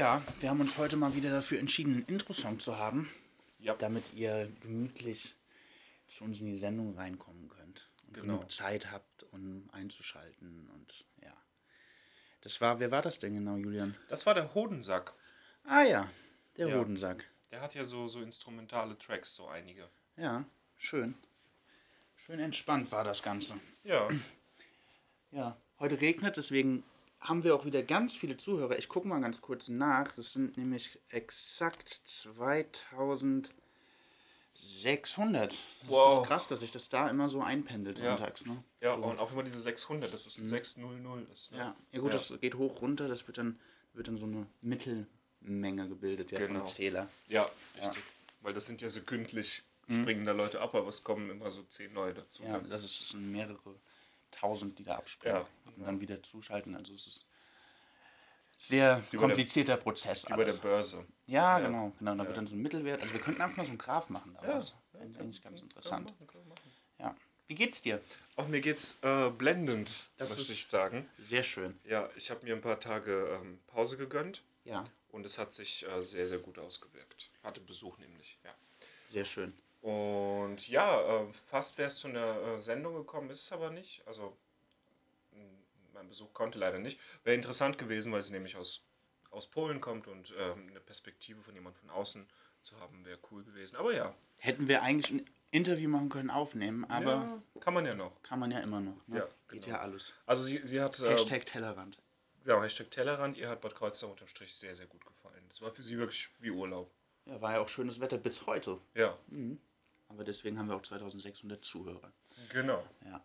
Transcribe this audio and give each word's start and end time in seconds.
Ja, 0.00 0.22
wir 0.40 0.48
haben 0.48 0.60
uns 0.62 0.78
heute 0.78 0.96
mal 0.96 1.14
wieder 1.14 1.30
dafür 1.30 1.58
entschieden, 1.58 1.92
einen 1.92 2.04
Intro-Song 2.06 2.58
zu 2.58 2.78
haben, 2.78 3.10
Ja. 3.58 3.74
damit 3.74 4.14
ihr 4.14 4.50
gemütlich 4.62 5.34
zu 6.08 6.24
uns 6.24 6.40
in 6.40 6.46
die 6.46 6.56
Sendung 6.56 6.96
reinkommen 6.96 7.50
könnt 7.50 7.86
und 8.06 8.14
Genau. 8.14 8.36
genug 8.38 8.50
Zeit 8.50 8.90
habt, 8.90 9.24
um 9.24 9.68
einzuschalten 9.72 10.70
und 10.70 11.04
ja. 11.22 11.34
Das 12.40 12.62
war, 12.62 12.80
wer 12.80 12.90
war 12.90 13.02
das 13.02 13.18
denn 13.18 13.34
genau, 13.34 13.56
Julian? 13.56 13.94
Das 14.08 14.24
war 14.24 14.32
der 14.32 14.54
Hodensack. 14.54 15.12
Ah 15.64 15.82
ja, 15.82 16.10
der 16.56 16.68
Ja. 16.68 16.78
Hodensack. 16.78 17.26
Der 17.50 17.60
hat 17.60 17.74
ja 17.74 17.84
so, 17.84 18.08
so 18.08 18.22
instrumentale 18.22 18.96
Tracks, 18.96 19.34
so 19.34 19.48
einige. 19.48 19.86
Ja, 20.16 20.46
schön. 20.78 21.14
Schön 22.16 22.40
entspannt 22.40 22.90
war 22.90 23.04
das 23.04 23.22
Ganze. 23.22 23.60
Ja, 23.84 24.08
Ja, 25.30 25.58
heute 25.78 26.00
regnet, 26.00 26.38
deswegen 26.38 26.84
haben 27.20 27.44
wir 27.44 27.54
auch 27.54 27.64
wieder 27.66 27.82
ganz 27.82 28.16
viele 28.16 28.36
Zuhörer. 28.36 28.78
Ich 28.78 28.88
gucke 28.88 29.06
mal 29.06 29.20
ganz 29.20 29.40
kurz 29.42 29.68
nach. 29.68 30.12
Das 30.12 30.32
sind 30.32 30.56
nämlich 30.56 30.98
exakt 31.10 32.00
2600. 32.04 33.52
Das 35.50 35.54
Wow. 35.88 36.22
ist 36.22 36.28
krass, 36.28 36.46
dass 36.46 36.60
sich 36.60 36.70
das 36.72 36.88
da 36.88 37.08
immer 37.08 37.28
so 37.28 37.42
einpendelt 37.42 37.98
Ja. 37.98 38.16
sonntags. 38.16 38.46
Ne? 38.46 38.62
ja 38.80 38.94
und 38.94 39.18
auch 39.18 39.32
immer 39.32 39.42
diese 39.42 39.60
600, 39.60 40.12
das 40.12 40.26
ist 40.26 40.38
ein 40.38 40.48
600 40.48 41.28
ist. 41.30 41.52
Ne? 41.52 41.58
Ja. 41.58 41.76
ja, 41.92 42.00
gut, 42.00 42.12
Ja. 42.12 42.18
das 42.18 42.32
geht 42.40 42.54
hoch 42.54 42.80
runter. 42.80 43.08
Das 43.08 43.26
wird 43.26 43.38
dann, 43.38 43.58
wird 43.92 44.08
dann 44.08 44.16
so 44.18 44.26
eine 44.26 44.46
Mittelmenge 44.60 45.88
gebildet, 45.88 46.30
ja, 46.32 46.38
Genau. 46.38 46.64
Zähler. 46.64 47.08
Ja, 47.28 47.48
richtig. 47.78 48.02
Weil 48.40 48.54
das 48.54 48.66
sind 48.66 48.80
ja 48.82 48.88
sekündlich 48.88 49.62
springen 49.90 50.24
da 50.24 50.32
Leute 50.32 50.60
ab, 50.60 50.74
aber 50.76 50.88
es 50.88 51.02
kommen 51.02 51.28
immer 51.30 51.50
so 51.50 51.62
10 51.64 51.92
neue 51.92 52.14
dazu. 52.14 52.44
Ja, 52.44 52.58
ne? 52.58 52.68
das, 52.68 52.84
ist, 52.84 53.00
das 53.00 53.08
sind 53.10 53.30
mehrere 53.32 53.74
tausend, 54.30 54.78
die 54.78 54.84
da 54.84 54.96
abspringen 54.96 55.38
Ja, 55.42 55.46
und 55.76 55.84
dann 55.86 56.00
wieder 56.00 56.22
zuschalten. 56.22 56.74
Also 56.76 56.92
es 56.94 57.06
ist 57.06 57.26
sehr 58.56 58.96
bei 58.96 59.02
der- 59.10 59.20
komplizierter 59.20 59.76
Prozess. 59.76 60.26
Wie 60.28 60.34
bei 60.34 60.44
der. 60.44 60.52
Börse. 60.54 61.06
Ja, 61.26 61.58
Ja. 61.58 61.66
genau, 61.66 61.92
genau. 61.98 62.14
Da 62.16 62.26
wird 62.26 62.36
dann 62.36 62.46
so 62.46 62.54
ein 62.54 62.62
Mittelwert. 62.62 63.00
Also 63.02 63.14
wir 63.14 63.20
könnten 63.20 63.40
auch 63.42 63.56
mal 63.56 63.64
so 63.64 63.70
einen 63.70 63.78
Graph 63.78 64.08
machen 64.10 64.34
daraus. 64.34 64.74
Ja, 64.92 64.98
Finde 65.00 65.12
ich 65.14 65.20
eigentlich 65.20 65.42
ganz 65.42 65.62
interessant. 65.62 66.04
Machen, 66.06 66.48
machen. 66.48 66.60
Ja. 66.98 67.16
Wie 67.46 67.54
geht's 67.54 67.82
dir? 67.82 68.00
Auch 68.36 68.46
mir 68.48 68.60
geht's 68.60 68.98
äh, 69.02 69.30
blendend, 69.30 69.90
Das 70.18 70.28
möchte 70.28 70.42
ist- 70.42 70.50
ich 70.50 70.66
sagen. 70.66 71.08
Sehr 71.18 71.42
schön. 71.42 71.78
Ja, 71.84 72.08
ich 72.16 72.30
habe 72.30 72.44
mir 72.44 72.54
ein 72.54 72.60
paar 72.60 72.78
Tage 72.80 73.38
ähm, 73.42 73.58
Pause 73.66 73.96
gegönnt 73.96 74.42
Ja, 74.64 74.84
und 75.10 75.24
es 75.26 75.38
hat 75.38 75.52
sich 75.52 75.86
äh, 75.88 76.02
sehr, 76.02 76.26
sehr 76.28 76.38
gut 76.38 76.58
ausgewirkt. 76.58 77.30
Hatte 77.42 77.60
Besuch 77.60 77.98
nämlich, 77.98 78.38
ja. 78.44 78.54
sehr 79.08 79.24
schön. 79.24 79.52
Und 79.82 80.68
ja, 80.68 81.00
äh, 81.22 81.32
fast 81.46 81.78
wäre 81.78 81.88
es 81.88 81.98
zu 81.98 82.08
einer 82.08 82.38
äh, 82.42 82.58
Sendung 82.58 82.94
gekommen, 82.94 83.30
ist 83.30 83.44
es 83.44 83.52
aber 83.52 83.70
nicht. 83.70 84.06
Also 84.06 84.36
mein 85.94 86.08
Besuch 86.08 86.32
konnte 86.32 86.58
leider 86.58 86.78
nicht. 86.78 86.98
Wäre 87.24 87.36
interessant 87.36 87.76
gewesen, 87.78 88.10
weil 88.12 88.22
sie 88.22 88.32
nämlich 88.32 88.56
aus, 88.56 88.82
aus 89.30 89.46
Polen 89.46 89.80
kommt 89.80 90.06
und 90.06 90.32
ähm, 90.38 90.68
eine 90.70 90.80
Perspektive 90.80 91.42
von 91.42 91.54
jemand 91.54 91.76
von 91.76 91.90
außen 91.90 92.26
zu 92.62 92.78
haben, 92.80 93.04
wäre 93.04 93.18
cool 93.30 93.44
gewesen. 93.44 93.76
Aber 93.76 93.94
ja, 93.94 94.14
Hätten 94.38 94.68
wir 94.68 94.82
eigentlich 94.82 95.10
ein 95.12 95.30
Interview 95.50 95.90
machen 95.90 96.08
können, 96.08 96.30
aufnehmen, 96.30 96.84
aber 96.86 97.10
ja, 97.10 97.42
kann 97.60 97.74
man 97.74 97.84
ja 97.84 97.94
noch. 97.94 98.22
kann 98.22 98.38
man 98.38 98.50
ja 98.50 98.60
immer 98.60 98.80
noch. 98.80 98.96
Ne? 99.06 99.18
Ja, 99.18 99.28
Geht 99.48 99.64
genau. 99.64 99.76
ja 99.76 99.82
alles. 99.82 100.14
Also 100.24 100.42
sie, 100.42 100.60
sie 100.64 100.80
hat, 100.80 100.98
äh, 101.00 101.10
Hashtag 101.10 101.44
Tellerrand. 101.44 101.98
ja, 102.46 102.62
Hashtag 102.62 102.90
Tellerrand, 102.90 103.36
ihr 103.36 103.48
hat 103.50 103.60
Bad 103.60 103.74
Kreuznach 103.74 104.10
unterm 104.10 104.28
Strich 104.28 104.54
sehr, 104.54 104.74
sehr 104.74 104.86
gut 104.86 105.04
gefallen. 105.04 105.44
Das 105.48 105.60
war 105.60 105.70
für 105.70 105.82
sie 105.82 105.98
wirklich 105.98 106.28
wie 106.40 106.50
Urlaub. 106.50 106.90
Ja, 107.26 107.40
war 107.42 107.52
ja 107.52 107.60
auch 107.60 107.68
schönes 107.68 108.00
Wetter 108.00 108.16
bis 108.16 108.46
heute. 108.46 108.78
Ja, 108.94 109.18
Aber 110.10 110.24
deswegen 110.24 110.58
haben 110.58 110.68
wir 110.68 110.76
auch 110.76 110.82
2600 110.82 111.64
Zuhörer. 111.64 112.12
genau. 112.50 112.84
Ja. 113.04 113.20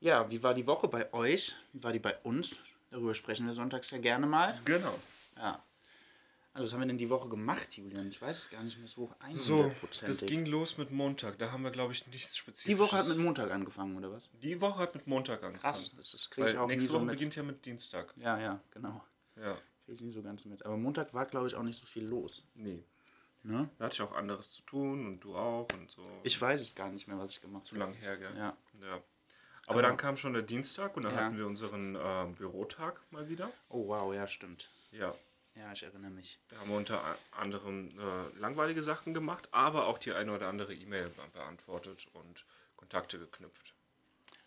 Ja, 0.00 0.30
wie 0.30 0.42
war 0.42 0.54
die 0.54 0.66
Woche 0.66 0.86
bei 0.86 1.12
euch? 1.12 1.56
Wie 1.72 1.82
war 1.82 1.92
die 1.92 1.98
bei 1.98 2.16
uns? 2.18 2.60
Darüber 2.90 3.14
sprechen 3.14 3.46
wir 3.46 3.52
sonntags 3.52 3.90
ja 3.90 3.98
gerne 3.98 4.26
mal. 4.26 4.60
Genau. 4.64 4.94
Ja. 5.36 5.62
Also 6.54 6.66
was 6.66 6.72
haben 6.72 6.80
wir 6.80 6.86
denn 6.86 6.98
die 6.98 7.10
Woche 7.10 7.28
gemacht, 7.28 7.76
Julian? 7.76 8.08
Ich 8.08 8.20
weiß 8.20 8.38
es 8.38 8.50
gar 8.50 8.62
nicht 8.62 8.78
mehr 8.78 8.86
so 8.86 9.12
100%. 9.20 9.32
So, 9.32 9.72
das 10.06 10.20
ging 10.22 10.46
los 10.46 10.78
mit 10.78 10.90
Montag. 10.90 11.38
Da 11.38 11.52
haben 11.52 11.62
wir, 11.62 11.70
glaube 11.70 11.92
ich, 11.92 12.06
nichts 12.08 12.36
Spezifisches. 12.36 12.66
Die 12.66 12.78
Woche 12.78 12.96
hat 12.96 13.08
mit 13.08 13.18
Montag 13.18 13.50
angefangen, 13.50 13.96
oder 13.96 14.10
was? 14.12 14.28
Die 14.42 14.60
Woche 14.60 14.78
hat 14.80 14.94
mit 14.94 15.06
Montag 15.06 15.42
angefangen. 15.42 15.60
Krass, 15.72 15.92
das, 15.96 16.10
das 16.12 16.30
kriege 16.30 16.50
ich 16.50 16.58
auch 16.58 16.66
nie 16.66 16.72
nächste 16.74 16.90
so 16.90 16.98
Woche 16.98 17.04
mit. 17.06 17.14
beginnt 17.14 17.36
ja 17.36 17.42
mit 17.42 17.64
Dienstag. 17.64 18.12
Ja, 18.16 18.38
ja, 18.38 18.60
genau. 18.72 19.04
Ja. 19.36 19.54
Kriege 19.84 19.94
ich 19.94 20.00
nie 20.00 20.10
so 20.12 20.22
ganz 20.22 20.44
mit. 20.46 20.64
Aber 20.64 20.76
Montag 20.76 21.12
war, 21.14 21.26
glaube 21.26 21.46
ich, 21.48 21.54
auch 21.54 21.62
nicht 21.62 21.78
so 21.78 21.86
viel 21.86 22.04
los. 22.04 22.44
Nee. 22.54 22.82
Ne? 23.48 23.70
Da 23.78 23.86
hatte 23.86 23.94
ich 23.94 24.02
auch 24.02 24.12
anderes 24.14 24.52
zu 24.52 24.62
tun 24.62 25.06
und 25.06 25.20
du 25.20 25.34
auch 25.34 25.66
und 25.72 25.90
so. 25.90 26.06
Ich 26.22 26.38
weiß 26.38 26.60
es 26.60 26.74
gar 26.74 26.90
nicht 26.90 27.08
mehr, 27.08 27.18
was 27.18 27.30
ich 27.30 27.40
gemacht 27.40 27.64
zu 27.66 27.76
habe. 27.76 27.84
lang 27.86 27.94
her, 27.94 28.18
gell? 28.18 28.36
Ja. 28.36 28.54
ja. 28.82 29.02
Aber 29.66 29.80
dann 29.80 29.96
kam 29.96 30.18
schon 30.18 30.34
der 30.34 30.42
Dienstag 30.42 30.96
und 30.98 31.04
dann 31.04 31.14
Ja. 31.14 31.24
hatten 31.24 31.38
wir 31.38 31.46
unseren 31.46 31.96
ähm, 31.98 32.34
Bürotag 32.34 33.00
mal 33.10 33.28
wieder. 33.30 33.50
Oh, 33.70 33.88
wow, 33.88 34.12
ja, 34.14 34.26
stimmt. 34.26 34.68
Ja. 34.92 35.14
Ja, 35.54 35.72
ich 35.72 35.82
erinnere 35.82 36.10
mich. 36.10 36.38
Da 36.48 36.58
haben 36.58 36.68
wir 36.68 36.76
unter 36.76 37.02
anderem 37.32 37.98
äh, 37.98 38.38
langweilige 38.38 38.82
Sachen 38.82 39.14
gemacht, 39.14 39.48
aber 39.50 39.86
auch 39.86 39.96
die 39.96 40.12
eine 40.12 40.32
oder 40.34 40.48
andere 40.48 40.74
E-Mail 40.74 41.08
be 41.08 41.22
beantwortet 41.32 42.06
und 42.12 42.44
Kontakte 42.76 43.18
geknüpft. 43.18 43.74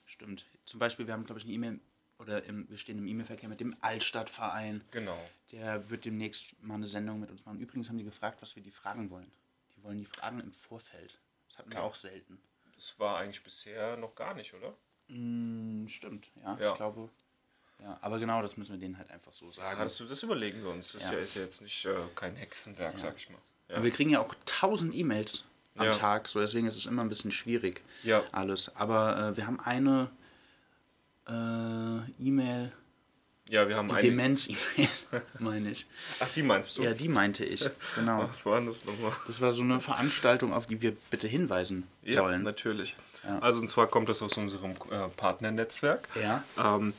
Stimmt. 0.06 0.46
Zum 0.66 0.80
Beispiel, 0.80 1.08
wir 1.08 1.14
haben, 1.16 1.26
glaube 1.26 1.40
ich, 1.40 1.46
eine 1.46 1.54
E-Mail 1.54 1.80
oder 2.22 2.44
im, 2.46 2.70
wir 2.70 2.78
stehen 2.78 2.98
im 3.00 3.08
E-Mail-Verkehr 3.08 3.50
mit 3.50 3.60
dem 3.60 3.76
Altstadtverein. 3.82 4.82
Genau. 4.92 5.18
Der 5.52 5.90
wird 5.90 6.06
demnächst 6.06 6.46
mal 6.62 6.76
eine 6.76 6.88
Sendung 6.88 7.20
mit 7.20 7.30
uns 7.32 7.46
machen. 7.46 7.60
Übrigens 7.60 7.90
haben 7.90 7.98
die 7.98 8.04
gefragt, 8.04 8.42
was 8.42 8.56
wir 8.56 8.64
die 8.64 8.72
fragen 8.72 9.10
wollen. 9.10 9.32
Die 9.76 9.84
wollen 9.84 9.98
die 9.98 10.06
Fragen 10.06 10.40
im 10.40 10.54
Vorfeld. 10.54 11.20
Das 11.50 11.58
hatten 11.58 11.72
wir 11.72 11.78
Okay. 11.80 11.88
auch 11.88 11.96
selten. 11.96 12.40
Das 12.76 13.00
war 13.00 13.18
eigentlich 13.20 13.44
bisher 13.44 13.98
noch 13.98 14.16
gar 14.16 14.34
nicht, 14.36 14.54
oder? 14.54 14.74
Hm, 15.08 15.88
stimmt, 15.90 16.30
ja, 16.42 16.58
Ja. 16.60 16.72
ich 16.72 16.78
glaube. 16.78 17.10
Ja, 17.80 17.98
aber 18.02 18.20
genau, 18.20 18.42
das 18.44 18.58
müssen 18.58 18.74
wir 18.74 18.80
denen 18.80 18.98
halt 18.98 19.10
einfach 19.10 19.34
so 19.34 19.52
sagen. 19.52 19.78
Ja, 19.78 19.84
das, 19.84 19.98
das 19.98 20.22
überlegen 20.24 20.62
wir 20.62 20.70
uns. 20.70 20.94
Das 20.94 21.04
ist 21.04 21.10
Ja. 21.10 21.18
ja, 21.18 21.24
ist 21.24 21.34
ja 21.36 21.42
jetzt 21.42 21.62
nicht 21.62 21.84
äh, 21.86 21.96
kein 22.16 22.36
Hexenwerk, 22.36 22.98
sag 23.00 23.18
ich 23.18 23.30
mal. 23.30 23.40
Ja. 23.70 23.76
Aber 23.78 23.84
wir 23.86 23.92
kriegen 23.92 24.12
ja 24.12 24.20
auch 24.20 24.36
tausend 24.46 24.94
E-Mails 24.94 25.46
am 25.76 25.86
Ja. 25.88 25.94
Tag, 25.94 26.28
so 26.30 26.40
deswegen 26.40 26.68
ist 26.68 26.78
es 26.78 26.86
immer 26.86 27.02
ein 27.02 27.10
bisschen 27.10 27.32
schwierig. 27.32 27.82
Ja. 28.04 28.24
Alles. 28.32 28.76
Aber 28.76 29.18
äh, 29.32 29.38
wir 29.38 29.48
haben 29.48 29.60
eine 29.60 30.12
äh, 31.28 32.12
E-Mail, 32.28 32.72
ja, 33.50 33.68
wir 33.68 33.76
haben 33.76 33.90
die 33.90 33.96
eine. 33.96 34.02
Demenz-E-Mail, 34.04 34.90
meine 35.40 35.72
ich. 35.72 35.86
Ach, 36.22 36.30
die 36.30 36.42
meinst 36.44 36.78
du? 36.78 36.84
Ja, 36.84 36.94
die 36.94 37.10
meinte 37.10 37.44
ich. 37.44 37.70
Genau. 37.96 38.28
Was 38.30 38.46
war 38.46 38.58
denn 38.60 38.68
das 38.68 38.86
nochmal? 38.86 39.12
Das 39.28 39.42
war 39.42 39.52
so 39.52 39.62
eine 39.62 39.82
Veranstaltung, 39.82 40.54
auf 40.54 40.68
die 40.68 40.82
wir 40.82 40.96
bitte 41.10 41.28
hinweisen 41.28 41.86
Ja, 42.02 42.22
sollen. 42.22 42.44
natürlich. 42.44 42.96
Ja. 43.24 43.40
Also 43.40 43.60
und 43.60 43.68
zwar 43.68 43.88
kommt 43.88 44.08
das 44.08 44.22
aus 44.22 44.38
unserem 44.38 44.72
äh, 44.90 45.10
Partnernetzwerk. 45.18 46.08
Ja. 46.16 46.44
Ähm, 46.58 46.94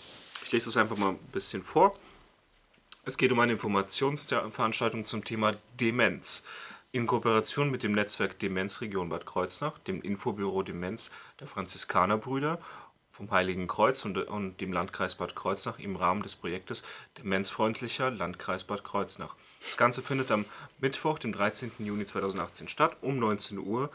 ich 0.44 0.52
lese 0.52 0.66
das 0.66 0.76
einfach 0.76 0.96
mal 0.96 1.10
ein 1.10 1.18
bisschen 1.32 1.62
vor. 1.62 1.96
Es 3.04 3.16
geht 3.16 3.32
um 3.32 3.40
eine 3.40 3.52
Informationsveranstaltung 3.52 5.06
zum 5.06 5.24
Thema 5.24 5.54
Demenz. 5.80 6.44
In 6.92 7.06
Kooperation 7.06 7.70
mit 7.70 7.82
dem 7.82 7.92
Netzwerk 7.92 8.38
Demenzregion 8.38 9.08
Bad 9.08 9.24
Kreuznach, 9.24 9.78
dem 9.78 10.02
Infobüro 10.02 10.62
Demenz 10.62 11.10
der 11.40 11.46
Franziskanerbrüder 11.46 12.58
vom 13.12 13.30
Heiligen 13.30 13.68
Kreuz 13.68 14.04
und, 14.04 14.16
und 14.16 14.60
dem 14.60 14.72
Landkreis 14.72 15.14
Bad 15.14 15.36
Kreuznach 15.36 15.78
im 15.78 15.96
Rahmen 15.96 16.22
des 16.22 16.34
Projektes 16.34 16.82
Demenzfreundlicher 17.18 18.10
Landkreis 18.10 18.64
Bad 18.64 18.82
Kreuznach. 18.84 19.36
Das 19.60 19.76
Ganze 19.76 20.02
findet 20.02 20.30
am 20.30 20.46
Mittwoch, 20.80 21.18
dem 21.18 21.32
13. 21.32 21.72
Juni 21.78 22.06
2018 22.06 22.68
statt, 22.68 22.96
um 23.02 23.18
19 23.18 23.58
Uhr 23.58 23.90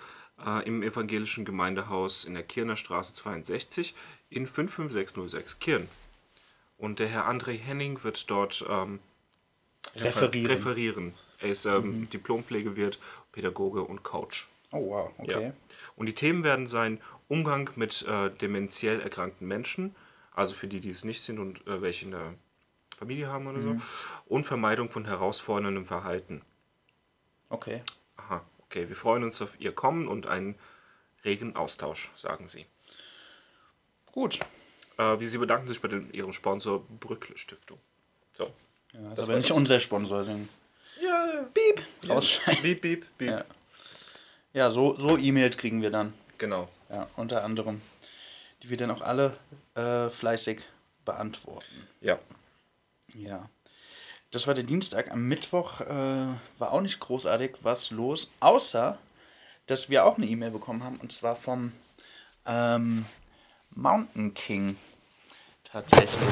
äh, 0.45 0.65
im 0.65 0.83
evangelischen 0.83 1.45
Gemeindehaus 1.45 2.23
in 2.25 2.35
der 2.35 2.43
Kirner 2.43 2.75
Straße 2.75 3.13
62 3.13 3.95
in 4.29 4.47
55606 4.47 5.59
Kirn. 5.59 5.89
Und 6.77 6.99
der 6.99 7.07
Herr 7.07 7.27
André 7.27 7.57
Henning 7.57 8.03
wird 8.03 8.29
dort 8.29 8.63
ähm, 8.69 8.99
Referieren. 9.95 10.51
referieren. 10.51 11.13
Er 11.39 11.49
ist 11.49 11.65
ähm, 11.65 12.09
Diplompflegewirt, 12.09 12.99
Pädagoge 13.31 13.81
und 13.81 14.03
Coach. 14.03 14.47
Oh, 14.71 14.89
wow, 14.89 15.11
okay. 15.17 15.45
Ja. 15.47 15.53
Und 15.95 16.07
die 16.07 16.13
Themen 16.13 16.43
werden 16.43 16.67
sein 16.67 16.99
Umgang 17.27 17.69
mit 17.75 18.03
äh, 18.07 18.29
dementiell 18.29 19.01
erkrankten 19.01 19.47
Menschen, 19.47 19.95
also 20.33 20.55
für 20.55 20.67
die, 20.67 20.79
die 20.79 20.89
es 20.89 21.03
nicht 21.03 21.21
sind 21.21 21.39
und 21.39 21.65
äh, 21.67 21.81
welche 21.81 22.05
in 22.05 22.11
der 22.11 22.33
Familie 22.97 23.27
haben 23.27 23.47
oder 23.47 23.61
so, 23.61 23.81
und 24.25 24.43
Vermeidung 24.45 24.89
von 24.89 25.05
herausforderndem 25.05 25.85
Verhalten. 25.85 26.41
Okay. 27.49 27.81
Aha, 28.17 28.43
okay. 28.59 28.87
Wir 28.89 28.95
freuen 28.95 29.23
uns 29.23 29.41
auf 29.41 29.49
Ihr 29.59 29.71
Kommen 29.73 30.07
und 30.07 30.27
einen 30.27 30.55
regen 31.23 31.55
Austausch, 31.55 32.11
sagen 32.15 32.47
Sie. 32.47 32.65
Gut. 34.11 34.39
Äh, 34.97 35.19
wie 35.19 35.27
Sie 35.27 35.37
bedanken 35.37 35.67
sich 35.67 35.79
bei 35.81 35.87
dem, 35.89 36.11
Ihrem 36.11 36.33
Sponsor 36.33 36.83
Brückle 36.99 37.37
Stiftung. 37.37 37.79
So. 38.33 38.51
Ja, 38.93 39.13
das 39.15 39.27
aber 39.27 39.37
nicht 39.37 39.49
das. 39.51 39.57
unser 39.57 39.79
Sponsor. 39.79 40.23
Den 40.23 40.49
Ja. 41.03 41.45
Piep. 41.53 41.83
Rausschneiden. 42.09 42.63
Beep, 42.63 42.81
beep, 42.81 43.05
beep. 43.17 43.29
Ja. 43.29 43.45
Ja, 44.53 44.71
so, 44.71 44.97
so 44.97 45.17
E-Mails 45.17 45.57
kriegen 45.57 45.81
wir 45.83 45.91
dann. 45.91 46.13
Genau. 46.39 46.67
Ja, 46.89 47.07
unter 47.15 47.43
anderem. 47.43 47.81
Die 48.63 48.69
wir 48.69 48.77
dann 48.77 48.91
auch 48.91 49.01
alle 49.01 49.37
äh, 49.75 50.09
fleißig 50.09 50.61
beantworten. 51.05 51.87
Ja. 52.01 52.17
Ja. 53.13 53.47
Das 54.31 54.47
war 54.47 54.53
der 54.53 54.63
Dienstag. 54.63 55.11
Am 55.11 55.23
Mittwoch 55.27 55.81
äh, 55.81 55.85
war 56.57 56.71
auch 56.71 56.81
nicht 56.81 56.99
großartig 56.99 57.57
was 57.61 57.91
los, 57.91 58.31
außer 58.39 58.97
dass 59.67 59.89
wir 59.89 60.05
auch 60.05 60.17
eine 60.17 60.25
E-Mail 60.25 60.51
bekommen 60.51 60.83
haben 60.83 60.95
und 60.97 61.11
zwar 61.11 61.35
vom 61.35 61.71
ähm, 62.45 63.05
Mountain 63.71 64.33
King. 64.33 64.77
Tatsächlich. 65.63 66.29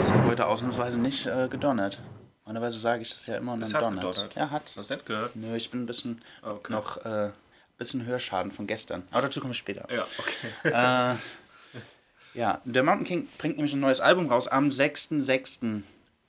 Das 0.00 0.10
hat 0.10 0.24
heute 0.24 0.46
ausnahmsweise 0.46 0.98
nicht 0.98 1.26
äh, 1.26 1.48
gedonnert. 1.48 2.00
Normalerweise 2.46 2.78
sage 2.78 3.02
ich 3.02 3.10
das 3.10 3.26
ja 3.26 3.36
immer 3.36 3.52
und 3.52 3.60
dann 3.60 3.68
Es 3.68 3.74
hat 3.74 3.82
donnert. 3.82 4.04
gedonnert. 4.14 4.34
Ja, 4.34 4.50
hat's. 4.50 4.76
Hast 4.76 4.90
du 4.90 4.94
nicht 4.94 5.06
gehört? 5.06 5.36
Nö, 5.36 5.54
ich 5.56 5.70
bin 5.70 5.82
ein 5.82 5.86
bisschen 5.86 6.22
Okay. 6.42 6.72
noch 6.72 6.98
äh, 7.04 7.30
bisschen 7.78 8.06
Hörschaden 8.06 8.52
von 8.52 8.66
gestern. 8.66 9.06
Aber 9.10 9.22
dazu 9.22 9.40
komme 9.40 9.52
ich 9.52 9.58
später. 9.58 9.86
Ja, 9.92 10.06
okay. 10.18 11.14
Äh, 11.14 12.38
ja, 12.38 12.60
der 12.64 12.82
Mountain 12.82 13.06
King 13.06 13.28
bringt 13.38 13.56
nämlich 13.56 13.72
ein 13.74 13.80
neues 13.80 14.00
Album 14.00 14.28
raus 14.28 14.48
am 14.48 14.68
6.6. 14.70 15.82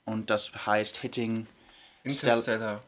Und 0.04 0.30
das 0.30 0.52
heißt 0.66 0.98
Hitting 0.98 1.46
Interstellar. 2.04 2.82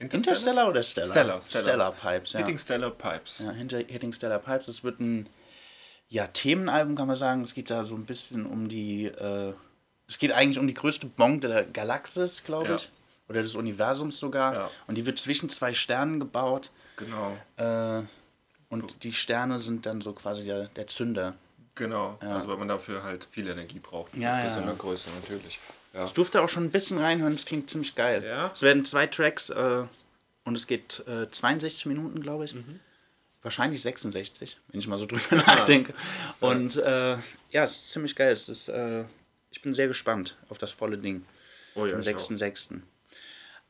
Interstellar 0.00 0.68
oder 0.68 0.82
Stellar? 0.82 1.08
Stellar, 1.08 1.42
Stellar. 1.42 1.62
Stellar 1.64 1.92
Pipes, 1.92 2.32
ja. 2.32 2.40
Hitting 2.40 2.58
Stellar 2.58 2.90
Pipes. 2.90 3.38
ja 3.38 3.52
hinter 3.52 3.78
Hitting 3.78 4.12
Stellar 4.12 4.40
Pipes. 4.40 4.66
Das 4.66 4.82
wird 4.82 4.98
ein 5.00 5.28
ja, 6.08 6.26
Themenalbum, 6.26 6.96
kann 6.96 7.06
man 7.06 7.16
sagen. 7.16 7.42
Es 7.42 7.54
geht 7.54 7.70
da 7.70 7.84
so 7.84 7.94
ein 7.94 8.04
bisschen 8.06 8.44
um 8.46 8.68
die. 8.68 9.06
Äh, 9.06 9.54
es 10.08 10.18
geht 10.18 10.32
eigentlich 10.32 10.58
um 10.58 10.66
die 10.66 10.74
größte 10.74 11.06
Bon 11.06 11.40
der 11.40 11.64
Galaxis, 11.64 12.44
glaube 12.44 12.68
Ja. 12.70 12.74
ich. 12.76 12.90
Oder 13.28 13.42
des 13.42 13.54
Universums 13.54 14.18
sogar. 14.18 14.54
Ja. 14.54 14.70
Und 14.86 14.96
die 14.96 15.06
wird 15.06 15.18
zwischen 15.18 15.48
zwei 15.48 15.72
Sternen 15.72 16.20
gebaut. 16.20 16.70
Genau. 16.96 17.36
Äh, 17.56 18.02
und 18.68 19.04
die 19.04 19.12
Sterne 19.12 19.60
sind 19.60 19.86
dann 19.86 20.00
so 20.00 20.12
quasi 20.12 20.44
der, 20.44 20.68
der 20.68 20.86
Zünder. 20.86 21.34
Genau. 21.74 22.18
Also 22.20 22.48
weil 22.48 22.56
man 22.56 22.68
dafür 22.68 23.02
halt 23.02 23.26
viel 23.30 23.48
Energie 23.48 23.80
braucht. 23.80 24.16
Ja, 24.16 24.38
Für 24.38 24.44
ja. 24.44 24.50
so 24.50 24.60
eine 24.60 24.74
Größe 24.74 25.10
natürlich. 25.10 25.58
Ja. 25.92 26.04
Ich 26.06 26.12
durfte 26.12 26.42
auch 26.42 26.48
schon 26.48 26.64
ein 26.64 26.70
bisschen 26.70 26.98
reinhören, 26.98 27.34
es 27.34 27.44
klingt 27.44 27.70
ziemlich 27.70 27.94
geil. 27.94 28.24
Ja? 28.24 28.50
Es 28.52 28.62
werden 28.62 28.84
zwei 28.84 29.06
Tracks 29.06 29.50
äh, 29.50 29.84
und 30.44 30.56
es 30.56 30.66
geht 30.66 31.04
äh, 31.06 31.30
62 31.30 31.86
Minuten, 31.86 32.20
glaube 32.20 32.44
ich. 32.44 32.54
Mhm. 32.54 32.80
Wahrscheinlich 33.42 33.82
66, 33.82 34.58
wenn 34.68 34.80
ich 34.80 34.86
mal 34.86 34.98
so 34.98 35.06
drüber 35.06 35.36
nachdenke. 35.36 35.94
Und 36.40 36.76
äh, 36.76 37.18
ja, 37.50 37.62
es 37.64 37.72
ist 37.76 37.90
ziemlich 37.90 38.16
geil. 38.16 38.32
Es 38.32 38.48
ist, 38.48 38.68
äh, 38.68 39.04
ich 39.50 39.62
bin 39.62 39.74
sehr 39.74 39.88
gespannt 39.88 40.36
auf 40.48 40.58
das 40.58 40.70
volle 40.70 40.98
Ding 40.98 41.24
Oh 41.74 41.86
ja, 41.86 41.94
am 41.94 42.00
ich 42.00 42.14
auch. 42.14 42.30
6.6. 42.30 42.80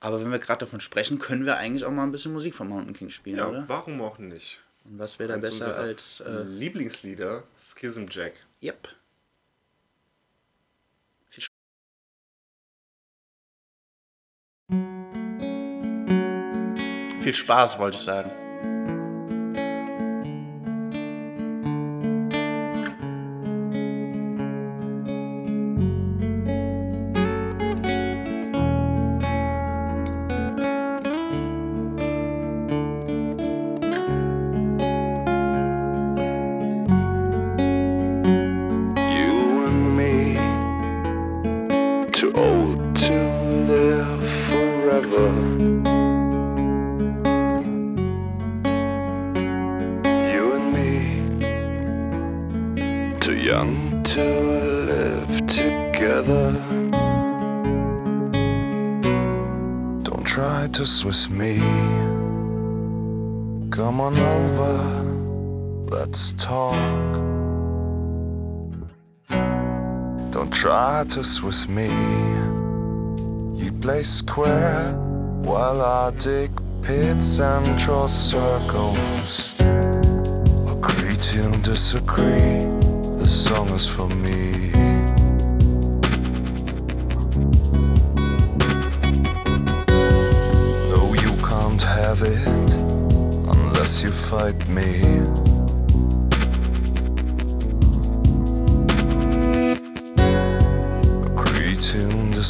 Aber 0.05 0.21
wenn 0.21 0.31
wir 0.31 0.39
gerade 0.39 0.59
davon 0.67 0.81
sprechen, 0.81 1.19
können 1.19 1.47
wir 1.47 1.57
eigentlich 1.57 1.87
auch 1.87 1.91
mal 1.91 2.03
ein 2.03 2.13
bisschen 2.13 2.35
Musik 2.35 2.55
von 2.55 2.69
Mountain 2.69 2.93
King 2.93 3.09
spielen, 3.09 3.39
Ja, 3.39 3.49
oder? 3.49 3.65
warum 3.69 4.03
auch 4.03 4.19
nicht? 4.19 4.61
Und 4.85 4.99
was 4.99 5.19
wäre 5.19 5.29
da 5.31 5.35
Eins 5.37 5.49
besser 5.49 5.77
als. 5.77 6.21
Äh, 6.21 6.43
Lieblingslieder, 6.43 7.45
Schism 7.59 8.05
Jack. 8.11 8.35
yep. 8.63 8.87
Viel 17.23 17.33
Spaß, 17.33 17.79
wollte 17.79 17.97
ich 17.97 18.03
sagen. 18.03 18.31
Swiss 71.25 71.69
me. 71.69 71.89
You 73.55 73.73
play 73.81 74.03
square 74.03 74.93
while 75.43 75.81
I 75.81 76.11
dig 76.19 76.51
pits 76.83 77.41
and 77.41 77.79
draw 77.79 78.07
circles. 78.09 79.55
Agree 79.59 81.17
to 81.17 81.61
disagree. 81.63 82.69
The 83.19 83.27
song 83.27 83.71
is 83.71 83.87
for 83.89 84.07
me. 84.09 84.71
No, 90.91 91.15
you 91.15 91.33
can't 91.39 91.83
have 91.83 92.21
it 92.21 92.75
unless 93.49 94.03
you 94.03 94.13
fight 94.13 94.69
me. 94.69 95.44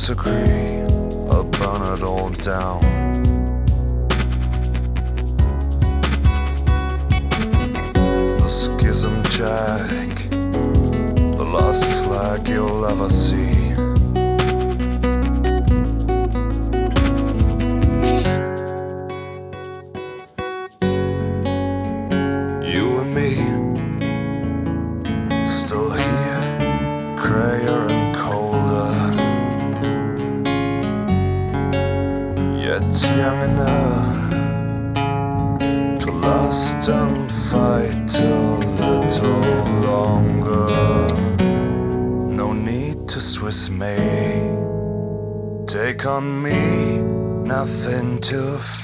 Disagree, 0.07 0.85
burn 1.45 1.95
it 1.95 2.03
all 2.03 2.29
down. 2.29 2.84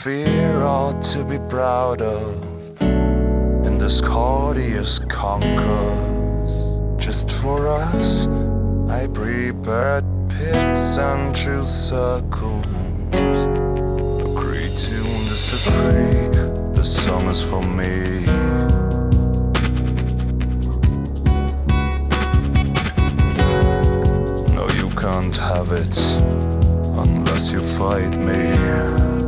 Fear 0.03 0.63
or 0.63 0.95
to 1.03 1.23
be 1.25 1.39
proud 1.51 2.01
of 2.01 2.81
in 3.67 3.77
this 3.77 4.01
courteous 4.01 4.99
concourse. 4.99 6.57
Just 6.97 7.31
for 7.31 7.69
us, 7.69 8.27
I 8.89 9.07
prepared 9.09 10.05
pits 10.31 10.97
and 10.97 11.37
true 11.37 11.67
circles. 11.67 12.65
Agree 13.13 14.71
to 14.87 15.01
disagree, 15.29 16.29
the 16.73 16.83
song 16.83 17.29
is 17.29 17.43
for 17.43 17.63
me. 17.63 18.25
No, 24.55 24.67
you 24.81 24.89
can't 24.97 25.37
have 25.37 25.73
it 25.73 25.99
unless 26.97 27.53
you 27.53 27.61
fight 27.61 28.17
me. 28.17 29.20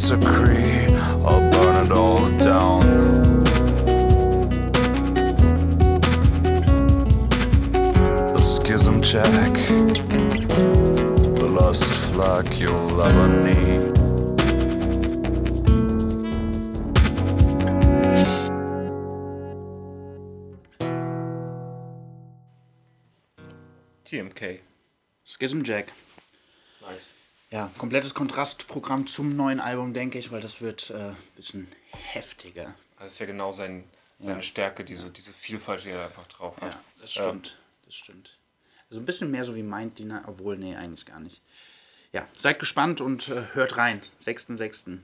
Disagree, 0.00 0.86
I'll 1.26 1.50
burn 1.50 1.86
it 1.86 1.90
all 1.90 2.28
down. 2.38 3.42
The 8.32 8.40
schism 8.40 9.02
check, 9.02 9.52
the 11.34 11.48
last 11.50 11.92
flag 11.92 12.48
you'll 12.54 13.02
ever 13.02 13.28
need. 13.42 13.98
TMK. 24.04 24.60
Schism 25.24 25.64
Jack. 25.64 25.88
Nice. 26.82 27.14
Ja, 27.50 27.70
komplettes 27.78 28.12
Kontrastprogramm 28.14 29.06
zum 29.06 29.34
neuen 29.34 29.58
Album, 29.60 29.94
denke 29.94 30.18
ich, 30.18 30.30
weil 30.30 30.40
das 30.40 30.60
wird 30.60 30.90
ein 30.90 31.12
äh, 31.12 31.14
bisschen 31.36 31.68
heftiger. 31.92 32.74
Das 32.98 33.12
ist 33.14 33.18
ja 33.20 33.26
genau 33.26 33.52
sein, 33.52 33.84
seine 34.18 34.36
Ja. 34.36 34.42
Stärke, 34.42 34.84
diese, 34.84 35.10
diese 35.10 35.32
Vielfalt, 35.32 35.84
die 35.84 35.90
er 35.90 36.04
einfach 36.06 36.26
drauf 36.26 36.60
hat. 36.60 36.74
Ja, 36.74 36.80
das 37.00 37.12
stimmt. 37.12 37.56
Das 37.86 37.94
stimmt. 37.94 38.36
Also 38.90 39.00
ein 39.00 39.06
bisschen 39.06 39.30
mehr 39.30 39.44
so 39.44 39.54
wie 39.54 39.62
Mind 39.62 39.98
Diner, 39.98 40.24
obwohl, 40.26 40.58
nee, 40.58 40.76
eigentlich 40.76 41.06
gar 41.06 41.20
nicht. 41.20 41.40
Ja, 42.12 42.26
seid 42.38 42.58
gespannt 42.58 43.00
und 43.00 43.28
äh, 43.28 43.42
hört 43.54 43.76
rein. 43.76 44.02
6.6. 44.24 44.98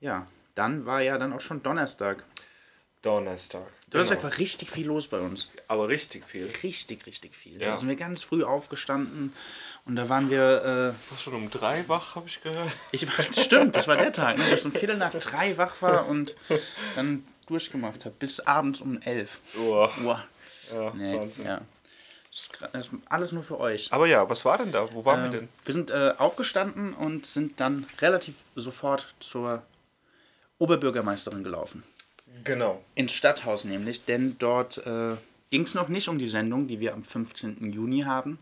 Ja, 0.00 0.26
dann 0.54 0.84
war 0.86 1.00
ja 1.00 1.18
dann 1.18 1.32
auch 1.32 1.40
schon 1.40 1.62
Donnerstag. 1.62 2.24
Donnerstag. 3.02 3.66
Donnerstag 3.90 4.18
Genau. 4.20 4.30
war 4.30 4.38
richtig 4.38 4.70
viel 4.70 4.86
los 4.86 5.08
bei 5.08 5.18
uns. 5.20 5.48
Aber 5.68 5.88
richtig 5.88 6.24
viel. 6.24 6.50
Richtig, 6.62 7.06
richtig 7.06 7.36
viel. 7.36 7.60
Ja. 7.60 7.70
Da 7.72 7.76
sind 7.76 7.88
wir 7.88 7.96
ganz 7.96 8.22
früh 8.22 8.44
aufgestanden 8.44 9.32
und 9.86 9.96
da 9.96 10.08
waren 10.08 10.30
wir, 10.30 10.94
äh, 10.96 11.10
Warst 11.10 11.22
schon 11.22 11.34
um 11.34 11.50
drei 11.50 11.86
wach, 11.88 12.14
habe 12.16 12.26
ich 12.28 12.42
gehört. 12.42 12.70
ich 12.92 13.06
war, 13.06 13.24
stimmt, 13.24 13.76
das 13.76 13.86
war 13.88 13.96
der 13.96 14.12
Tag, 14.12 14.38
ne, 14.38 14.44
wo 14.50 14.54
ich 14.54 14.64
um 14.64 14.72
Viertel 14.72 14.96
nach 14.96 15.12
drei 15.12 15.56
wach 15.58 15.80
war 15.80 16.06
und 16.08 16.34
dann 16.96 17.24
durchgemacht 17.46 18.04
habe, 18.04 18.14
bis 18.18 18.40
abends 18.40 18.80
um 18.80 19.00
elf. 19.02 19.38
Uah. 19.58 19.90
Uah. 20.02 20.24
Ja, 20.72 20.92
Nee, 20.94 21.18
Wahnsinn. 21.18 21.46
ja. 21.46 21.60
Das 22.30 22.86
ist, 22.86 22.90
alles 23.08 23.30
nur 23.30 23.44
für 23.44 23.60
euch. 23.60 23.92
Aber 23.92 24.06
ja, 24.08 24.28
was 24.28 24.44
war 24.44 24.58
denn 24.58 24.72
da? 24.72 24.92
Wo 24.92 25.04
waren 25.04 25.22
wir 25.22 25.30
denn? 25.38 25.48
Wir 25.64 25.72
sind 25.74 25.90
äh, 25.92 26.14
aufgestanden 26.18 26.92
und 26.92 27.26
sind 27.26 27.60
dann 27.60 27.86
relativ 28.00 28.34
sofort 28.56 29.14
zur 29.20 29.62
Oberbürgermeisterin 30.58 31.44
gelaufen. 31.44 31.84
Genau. 32.42 32.82
Ins 32.94 33.12
Stadthaus 33.12 33.64
nämlich, 33.64 34.04
denn 34.04 34.36
dort 34.38 34.78
äh, 34.78 35.16
ging 35.50 35.62
es 35.62 35.74
noch 35.74 35.88
nicht 35.88 36.08
um 36.08 36.18
die 36.18 36.28
Sendung, 36.28 36.66
die 36.66 36.80
wir 36.80 36.92
am 36.94 37.04
15. 37.04 37.72
Juni 37.72 38.00
haben. 38.02 38.38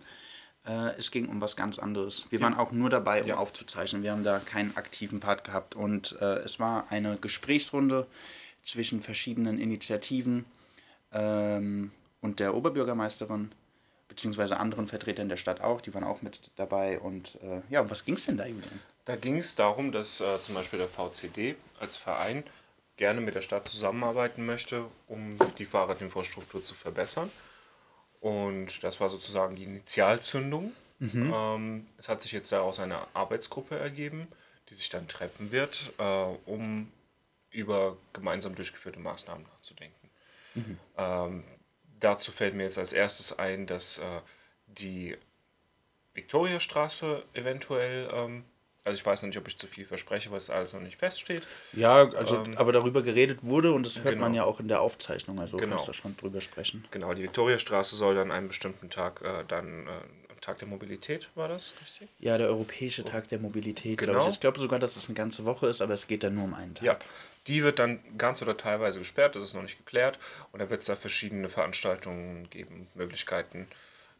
Äh, 0.67 0.91
es 0.99 1.11
ging 1.11 1.29
um 1.29 1.41
was 1.41 1.57
ganz 1.57 1.79
anderes. 1.79 2.27
Wir 2.31 2.41
waren 2.41 2.55
auch 2.55 2.71
nur 2.73 2.89
dabei, 2.91 3.23
um 3.23 3.29
Ja. 3.29 3.37
aufzuzeichnen. 3.37 4.03
Wir 4.03 4.13
haben 4.13 4.23
da 4.25 4.39
keinen 4.39 4.77
aktiven 4.77 5.21
Part 5.21 5.45
gehabt. 5.45 5.75
Und 5.75 6.17
äh, 6.21 6.37
es 6.41 6.61
war 6.61 6.87
eine 6.91 7.17
Gesprächsrunde 7.17 8.07
zwischen 8.63 9.03
verschiedenen 9.03 9.59
Initiativen 9.59 10.45
ähm, 11.13 11.91
und 12.21 12.39
der 12.41 12.55
Oberbürgermeisterin, 12.55 13.51
beziehungsweise 14.09 14.59
anderen 14.61 14.87
Vertretern 14.87 15.29
der 15.29 15.37
Stadt 15.37 15.61
auch. 15.61 15.81
Die 15.81 15.93
waren 15.95 16.05
auch 16.05 16.23
mit 16.23 16.51
dabei. 16.57 17.01
Und 17.01 17.39
äh, 17.43 17.61
ja, 17.71 17.81
um 17.81 17.91
was 17.91 18.05
ging 18.05 18.15
es 18.15 18.27
denn 18.27 18.37
da, 18.37 18.47
Julian? 18.47 18.81
Da 19.05 19.17
ging 19.17 19.37
es 19.39 19.57
darum, 19.57 19.91
dass 19.91 20.21
äh, 20.21 20.41
zum 20.43 20.55
Beispiel 20.55 20.79
der 20.79 20.89
VCD 20.89 21.57
als 21.81 21.97
Verein 21.97 22.45
gerne 22.97 23.21
mit 23.21 23.35
der 23.35 23.43
Stadt 23.43 23.67
zusammenarbeiten 23.67 24.47
möchte, 24.47 24.85
um 25.09 25.37
die 25.59 25.65
Fahrradinfrastruktur 25.65 26.63
zu 26.63 26.75
verbessern. 26.77 27.31
Und 28.23 28.85
das 28.85 29.01
war 29.01 29.09
sozusagen 29.09 29.57
die 29.57 29.65
Initialzündung. 29.65 30.73
Ähm, 31.35 31.87
es 31.99 32.09
hat 32.09 32.23
sich 32.23 32.31
jetzt 32.31 32.53
daraus 32.53 32.79
eine 32.79 33.01
Arbeitsgruppe 33.15 33.77
ergeben, 33.77 34.29
die 34.69 34.75
sich 34.75 34.89
dann 34.89 35.09
treffen 35.09 35.51
wird, 35.51 35.93
äh, 35.99 36.05
um 36.47 36.93
über 37.51 37.97
gemeinsam 38.13 38.55
durchgeführte 38.55 39.01
Maßnahmen 39.01 39.45
nachzudenken. 39.45 40.11
Ähm, 40.97 41.45
dazu 41.99 42.31
fällt 42.31 42.55
mir 42.55 42.63
jetzt 42.63 42.79
als 42.79 42.93
erstes 42.93 43.37
ein, 43.39 43.67
dass 43.67 43.99
äh, 43.99 44.21
die 44.69 45.17
Viktoriastraße 46.15 47.25
eventuell, 47.35 48.09
ähm, 48.13 48.45
also 48.85 48.95
ich 48.97 49.05
weiß 49.05 49.23
noch 49.23 49.29
nicht, 49.29 49.39
ob 49.39 49.49
ich 49.49 49.57
zu 49.59 49.67
viel 49.67 49.85
verspreche, 49.87 50.31
weil 50.31 50.39
es 50.39 50.51
alles 50.51 50.73
noch 50.73 50.81
nicht 50.81 50.99
feststeht. 50.99 51.47
Ja, 51.73 52.11
also, 52.13 52.37
Ähm, 52.45 52.57
aber 52.59 52.73
darüber 52.73 53.03
geredet 53.03 53.41
wurde 53.43 53.73
und 53.73 53.87
das 53.87 54.03
hört 54.05 54.17
man 54.19 54.33
genau. 54.33 54.45
ja 54.45 54.51
auch 54.51 54.61
in 54.61 54.69
der 54.69 54.81
Aufzeichnung, 54.81 55.39
also 55.41 55.57
Genau. 55.57 55.77
kannst 55.77 55.89
du 55.89 55.93
schon 55.93 56.17
drüber 56.17 56.41
sprechen. 56.41 56.85
Genau, 56.91 57.15
die 57.15 57.23
Viktoriastraße 57.23 57.97
soll 57.97 58.15
dann 58.15 58.31
einen 58.31 58.49
bestimmten 58.49 58.91
Tag, 58.91 59.23
äh, 59.23 59.45
dann 59.47 59.87
äh, 59.87 59.91
Tag 60.43 60.59
der 60.59 60.67
Mobilität, 60.67 61.29
war 61.37 61.47
das 61.47 61.73
richtig? 61.81 62.09
Ja, 62.19 62.37
der 62.37 62.49
Europäische 62.49 63.05
Tag 63.05 63.29
der 63.29 63.39
Mobilität, 63.39 63.97
glaube 63.99 64.15
Genau. 64.15 64.27
ich. 64.29 64.35
Ich 64.35 64.41
glaube 64.41 64.59
sogar, 64.59 64.81
dass 64.81 64.97
es 64.97 65.07
eine 65.07 65.15
ganze 65.15 65.45
Woche 65.45 65.69
ist, 65.69 65.81
aber 65.81 65.95
es 65.95 66.09
geht 66.09 66.25
dann 66.25 66.35
nur 66.35 66.45
um 66.45 66.55
einen 66.55 66.75
Tag. 66.75 66.85
Ja, 66.85 66.99
die 67.47 67.63
wird 67.63 67.79
dann 67.79 68.01
ganz 68.19 68.43
oder 68.43 68.57
teilweise 68.57 68.99
gesperrt, 68.99 69.37
das 69.37 69.45
ist 69.45 69.55
noch 69.55 69.63
nicht 69.63 69.79
geklärt. 69.79 70.19
Und 70.51 70.59
da 70.59 70.69
wird 70.69 70.81
es 70.81 70.87
da 70.89 70.97
verschiedene 70.97 71.49
Veranstaltungen 71.49 72.51
geben, 72.51 72.89
Möglichkeiten, 72.95 73.69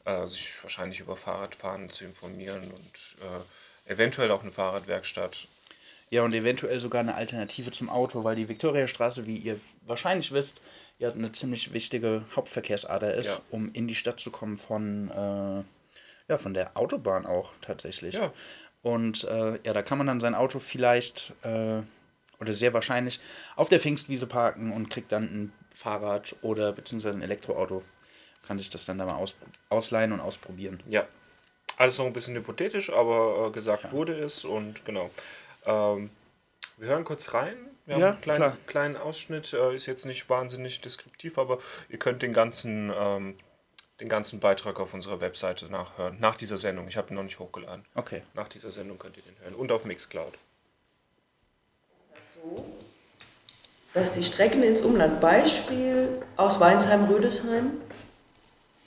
äh, 0.05 0.25
sich 0.27 0.55
wahrscheinlich 0.63 1.01
über 1.01 1.17
Fahrradfahren 1.17 1.91
zu 1.91 2.05
informieren 2.05 2.63
und 2.71 3.17
äh, 3.27 3.41
eventuell 3.85 4.31
auch 4.31 4.43
eine 4.43 4.53
Fahrradwerkstatt. 4.53 5.47
Ja, 6.11 6.23
und 6.25 6.35
eventuell 6.35 6.79
sogar 6.79 7.01
eine 7.01 7.15
Alternative 7.15 7.71
zum 7.71 7.89
Auto, 7.89 8.23
weil 8.23 8.37
die 8.37 8.49
Viktoriastraße, 8.49 9.27
wie 9.27 9.39
ihr 9.39 9.59
wahrscheinlich 9.87 10.31
wisst, 10.33 10.61
ja 10.99 11.11
eine 11.11 11.33
ziemlich 11.33 11.73
wichtige 11.73 12.25
Hauptverkehrsader 12.37 13.15
ist, 13.15 13.29
Ja. 13.29 13.41
um 13.51 13.71
in 13.73 13.89
die 13.89 13.95
Stadt 13.95 14.21
zu 14.21 14.31
kommen 14.31 14.59
von, 14.59 15.11
äh, 15.11 15.65
ja, 16.31 16.39
von 16.39 16.53
der 16.53 16.77
Autobahn 16.77 17.25
auch 17.25 17.53
tatsächlich. 17.63 18.15
Ja. 18.15 18.33
Und 18.83 19.25
äh, 19.25 19.59
ja, 19.65 19.73
da 19.73 19.83
kann 19.83 19.97
man 19.99 20.07
dann 20.07 20.21
sein 20.21 20.35
Auto 20.35 20.59
vielleicht 20.59 21.33
äh, 21.45 21.81
oder 22.41 22.53
sehr 22.53 22.75
wahrscheinlich 22.75 23.21
auf 23.57 23.69
der 23.71 23.81
Pfingstwiese 23.81 24.27
parken 24.27 24.73
und 24.73 24.91
kriegt 24.91 25.13
dann 25.13 25.23
ein 25.25 25.53
Fahrrad 25.73 26.37
oder 26.43 26.73
beziehungsweise 26.73 27.17
ein 27.17 27.23
Elektroauto. 27.23 27.83
Kann 28.47 28.59
sich 28.59 28.69
das 28.69 28.85
dann 28.85 28.99
da 28.99 29.07
mal 29.07 29.15
aus, 29.15 29.35
ausleihen 29.71 30.13
und 30.13 30.21
ausprobieren. 30.21 30.83
Ja, 30.89 31.07
alles 31.77 31.99
noch 31.99 32.07
ein 32.07 32.13
bisschen 32.13 32.35
hypothetisch, 32.35 32.91
aber 32.93 33.47
äh, 33.49 33.51
gesagt 33.51 33.93
wurde 33.93 34.15
es 34.15 34.45
und 34.45 34.85
genau. 34.85 35.11
Ähm, 35.67 36.11
wir 36.77 36.89
hören 36.89 37.05
kurz 37.05 37.33
rein. 37.35 37.57
Wir 37.87 37.97
Ja, 37.99 38.07
haben 38.07 38.13
einen 38.15 38.21
kleinen, 38.23 38.39
klar. 38.43 38.57
kleinen 38.67 38.97
Ausschnitt, 38.97 39.53
äh, 39.53 39.75
ist 39.75 39.87
jetzt 39.87 40.07
nicht 40.07 40.29
wahnsinnig 40.31 40.81
deskriptiv, 40.81 41.39
aber 41.39 41.59
ihr 41.89 41.99
könnt 41.99 42.23
den 42.23 42.33
ganzen, 42.33 42.93
ähm, 42.95 43.37
den 44.01 44.09
ganzen 44.09 44.41
Beitrag 44.41 44.81
auf 44.81 44.95
unserer 44.95 45.21
Webseite 45.21 45.67
nachhören. 45.67 46.17
Nach 46.21 46.37
dieser 46.37 46.59
Sendung. 46.59 46.89
Ich 46.89 46.97
habe 46.97 47.11
ihn 47.11 47.15
noch 47.17 47.23
nicht 47.23 47.39
hochgeladen. 47.39 47.85
Okay. 47.95 48.23
Nach 48.35 48.49
dieser 48.49 48.71
Sendung 48.73 48.99
könnt 48.99 49.17
ihr 49.17 49.23
den 49.23 49.37
hören. 49.41 49.55
Und 49.55 49.71
auf 49.73 49.85
Mixcloud. 49.85 50.35
dass 53.95 54.13
die 54.13 54.25
Strecken 54.25 54.63
ins 54.63 54.81
Umland, 54.81 55.21
Beispiel 55.21 56.23
aus 56.37 56.59
Weinsheim-Rödesheim, 56.59 57.73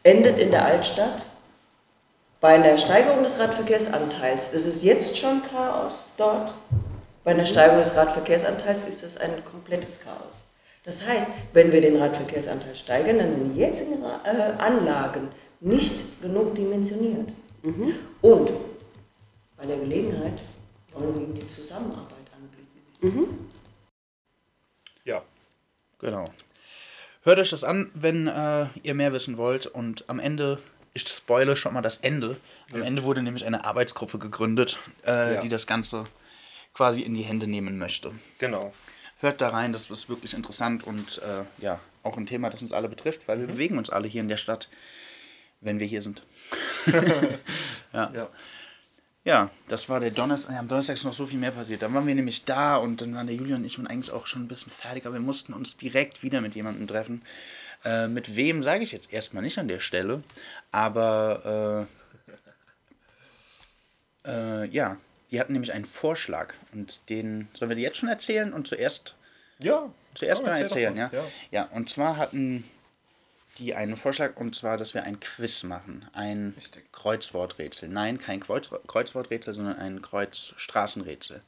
endet 0.04 0.38
in 0.40 0.52
der 0.52 0.66
Altstadt 0.66 1.26
bei 2.46 2.54
einer 2.54 2.78
Steigerung 2.78 3.24
des 3.24 3.40
Radverkehrsanteils. 3.40 4.52
Das 4.52 4.68
ist 4.68 4.84
jetzt 4.84 5.18
schon 5.18 5.42
Chaos 5.50 6.12
dort. 6.16 6.54
Bei 7.24 7.32
einer 7.32 7.44
Steigerung 7.44 7.80
des 7.80 7.96
Radverkehrsanteils 7.96 8.84
ist 8.84 9.02
das 9.02 9.18
ein 9.18 9.44
komplettes 9.44 10.00
Chaos. 10.00 10.44
Das 10.84 11.08
heißt, 11.08 11.26
wenn 11.54 11.72
wir 11.72 11.82
den 11.82 12.00
Radverkehrsanteil 12.00 12.76
steigern, 12.76 13.18
dann 13.18 13.34
sind 13.34 13.56
die 13.56 13.60
jetzigen 13.60 14.04
äh, 14.04 14.62
Anlagen 14.62 15.30
nicht 15.60 16.22
genug 16.22 16.54
dimensioniert. 16.54 17.30
Und 18.22 18.52
bei 19.58 19.66
der 19.66 19.78
Gelegenheit 19.78 20.40
wollen 20.94 21.16
wir 21.16 21.22
ihm 21.24 21.34
die 21.34 21.48
Zusammenarbeit 21.48 22.28
anbieten. 22.38 23.50
Ja. 25.04 25.24
Genau. 25.98 26.26
Hört 27.26 27.40
euch 27.40 27.50
das 27.50 27.64
an, 27.64 27.90
wenn 27.96 28.28
äh, 28.28 28.68
ihr 28.84 28.94
mehr 28.94 29.12
wissen 29.12 29.38
wollt. 29.38 29.66
Und 29.66 30.08
am 30.08 30.20
Ende, 30.20 30.60
ich 30.96 31.08
spoile 31.08 31.56
schon 31.56 31.74
mal 31.74 31.82
das 31.82 31.98
Ende. 31.98 32.38
Am 32.74 32.82
Ende 32.82 33.04
wurde 33.04 33.22
nämlich 33.22 33.46
eine 33.46 33.66
Arbeitsgruppe 33.66 34.18
gegründet, 34.18 34.80
äh, 35.06 35.36
Ja. 35.36 35.42
die 35.42 35.50
das 35.50 35.68
Ganze 35.68 36.06
quasi 36.74 37.02
in 37.02 37.14
die 37.14 37.22
Hände 37.22 37.48
nehmen 37.48 37.78
möchte. 37.78 38.12
Genau. 38.40 38.74
Hört 39.20 39.42
da 39.42 39.50
rein, 39.50 39.72
das 39.74 39.90
ist 39.90 40.10
wirklich 40.10 40.34
interessant 40.34 40.84
und 40.86 41.20
äh, 41.20 41.44
ja, 41.64 41.80
auch 42.04 42.18
ein 42.18 42.26
Thema, 42.26 42.50
das 42.50 42.62
uns 42.62 42.72
alle 42.72 42.90
betrifft, 42.90 43.28
weil 43.28 43.40
wir 43.40 43.48
bewegen 43.48 43.78
uns 43.78 43.90
alle 43.90 44.08
hier 44.08 44.22
in 44.22 44.28
der 44.30 44.38
Stadt, 44.38 44.70
wenn 45.62 45.80
wir 45.80 45.88
hier 45.88 46.02
sind. 46.02 46.24
Ja. 47.94 48.30
Ja, 49.24 49.50
das 49.70 49.90
war 49.90 50.00
der 50.00 50.12
Donnerstag. 50.12 50.52
Ja, 50.54 50.60
am 50.60 50.68
Donnerstag 50.68 50.94
ist 50.96 51.04
noch 51.04 51.14
so 51.14 51.26
viel 51.26 51.40
mehr 51.40 51.50
passiert. 51.52 51.82
Dann 51.82 51.94
waren 51.96 52.06
wir 52.06 52.14
nämlich 52.14 52.46
da 52.46 52.76
und 52.76 53.02
dann 53.02 53.16
waren 53.16 53.26
der 53.26 53.36
Julian 53.36 53.62
und 53.62 53.66
ich 53.66 53.80
und 53.80 53.88
eigentlich 53.88 54.12
auch 54.14 54.28
schon 54.28 54.44
ein 54.44 54.48
bisschen 54.48 54.72
fertig, 54.72 55.06
aber 55.08 55.16
wir 55.16 55.22
mussten 55.22 55.54
uns 55.54 55.78
direkt 55.78 56.22
wieder 56.22 56.42
mit 56.42 56.54
jemandem 56.56 56.88
treffen. 56.88 57.24
Äh, 57.86 58.08
mit 58.08 58.36
wem 58.36 58.64
sage 58.64 58.84
ich 58.84 58.92
jetzt 58.92 59.14
erstmal 59.14 59.44
nicht 59.44 59.60
an 59.60 59.68
der 59.68 59.80
Stelle, 59.80 60.24
aber 60.72 61.88
äh, 64.26 64.30
äh, 64.64 64.68
ja, 64.70 64.98
die 65.32 65.40
hatten 65.40 65.54
nämlich 65.54 65.72
einen 65.72 65.86
Vorschlag 65.86 66.54
und 66.74 67.10
den 67.10 67.48
sollen 67.54 67.70
wir 67.70 67.76
dir 67.76 67.84
jetzt 67.84 67.98
schon 67.98 68.10
erzählen 68.10 68.54
und 68.54 68.68
zuerst 68.68 69.16
Ja. 69.62 69.92
zuerst 70.16 70.42
Ja, 70.44 70.50
mal 70.50 70.62
erzählen, 70.62 70.98
ja? 70.98 71.10
ja. 71.14 71.24
Ja, 71.52 71.64
und 71.66 71.90
zwar 71.90 72.18
hatten 72.18 72.64
die 73.60 73.74
einen 73.74 73.96
Vorschlag 73.96 74.36
und 74.38 74.56
zwar, 74.56 74.78
dass 74.78 74.94
wir 74.94 75.04
ein 75.04 75.20
Quiz 75.20 75.64
machen, 75.64 76.08
ein 76.14 76.54
Richtig. 76.58 76.92
Kreuzworträtsel. 76.92 77.88
Nein, 77.90 78.20
kein 78.20 78.40
Kreuz, 78.40 78.70
Kreuzworträtsel, 78.88 79.54
sondern 79.54 79.78
ein 79.78 80.02
Kreuzstraßenrätsel. 80.02 81.42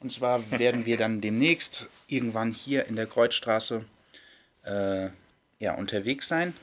Und 0.00 0.12
zwar 0.12 0.50
werden 0.50 0.84
wir 0.84 0.98
dann 0.98 1.20
demnächst 1.20 1.86
irgendwann 2.06 2.52
hier 2.52 2.84
in 2.84 2.96
der 2.96 3.06
Kreuzstraße 3.06 3.84
äh, 4.64 5.08
ja, 5.58 5.74
unterwegs 5.74 6.28
sein. 6.28 6.54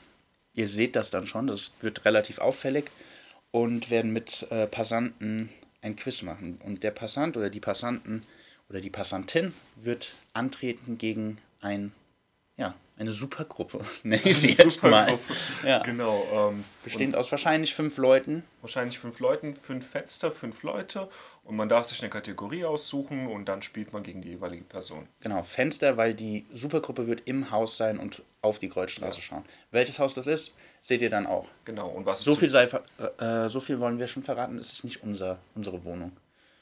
Ihr 0.54 0.68
seht 0.68 0.96
das 0.96 1.10
dann 1.10 1.26
schon, 1.26 1.46
das 1.46 1.72
wird 1.80 2.04
relativ 2.04 2.38
auffällig 2.38 2.90
und 3.50 3.90
werden 3.90 4.12
mit 4.12 4.46
äh, 4.50 4.66
Passanten 4.66 5.48
ein 5.80 5.96
Quiz 5.96 6.22
machen. 6.22 6.60
Und 6.64 6.82
der 6.82 6.92
Passant 6.92 7.36
oder 7.36 7.50
die 7.50 7.60
Passanten 7.60 8.24
oder 8.68 8.80
die 8.80 8.90
Passantin 8.90 9.52
wird 9.76 10.14
antreten 10.32 10.98
gegen 10.98 11.38
ein, 11.60 11.92
ja, 12.56 12.74
eine 12.96 13.10
Supergruppe, 13.12 13.80
nenne 14.04 14.22
ich 14.24 14.36
sie 14.36 14.48
jetzt 14.50 14.82
mal. 14.82 15.18
Ja. 15.64 15.82
Genau. 15.82 16.24
Ähm, 16.32 16.64
Bestehend 16.84 17.16
aus 17.16 17.30
wahrscheinlich 17.32 17.74
fünf 17.74 17.96
Leuten. 17.96 18.44
wahrscheinlich 18.60 18.98
fünf 19.00 19.18
Leuten, 19.18 19.56
fünf 19.56 19.86
Fenster, 19.88 20.30
fünf 20.30 20.62
Leute 20.62 21.08
und 21.42 21.56
man 21.56 21.68
darf 21.68 21.86
sich 21.86 22.00
eine 22.02 22.10
Kategorie 22.10 22.64
aussuchen 22.64 23.26
und 23.26 23.46
dann 23.46 23.62
spielt 23.62 23.92
man 23.92 24.02
gegen 24.04 24.22
die 24.22 24.28
jeweilige 24.28 24.62
Person. 24.64 25.08
Genau, 25.20 25.42
Fenster, 25.42 25.96
weil 25.96 26.14
die 26.14 26.46
Supergruppe 26.52 27.06
wird 27.08 27.22
im 27.24 27.50
Haus 27.50 27.76
sein 27.76 27.98
und 27.98 28.22
auf 28.42 28.58
die 28.60 28.68
Kreuzstraße 28.68 29.20
schauen. 29.20 29.44
Welches 29.72 29.98
Haus 29.98 30.14
das 30.14 30.26
ist, 30.28 30.54
seht 30.80 31.02
ihr 31.02 31.10
dann 31.10 31.26
auch. 31.26 31.48
Genau. 31.64 31.88
Und 31.88 32.06
was 32.06 32.20
So 32.22 32.36
viel, 32.36 32.48
sei, 32.50 32.68
ver- 32.68 32.84
äh, 33.18 33.48
so 33.48 33.60
viel 33.60 33.80
wollen 33.80 33.98
wir 33.98 34.06
schon 34.06 34.22
verraten, 34.22 34.56
es 34.58 34.72
ist 34.72 34.84
nicht 34.84 35.02
unser, 35.02 35.38
unsere 35.56 35.84
Wohnung. 35.84 36.12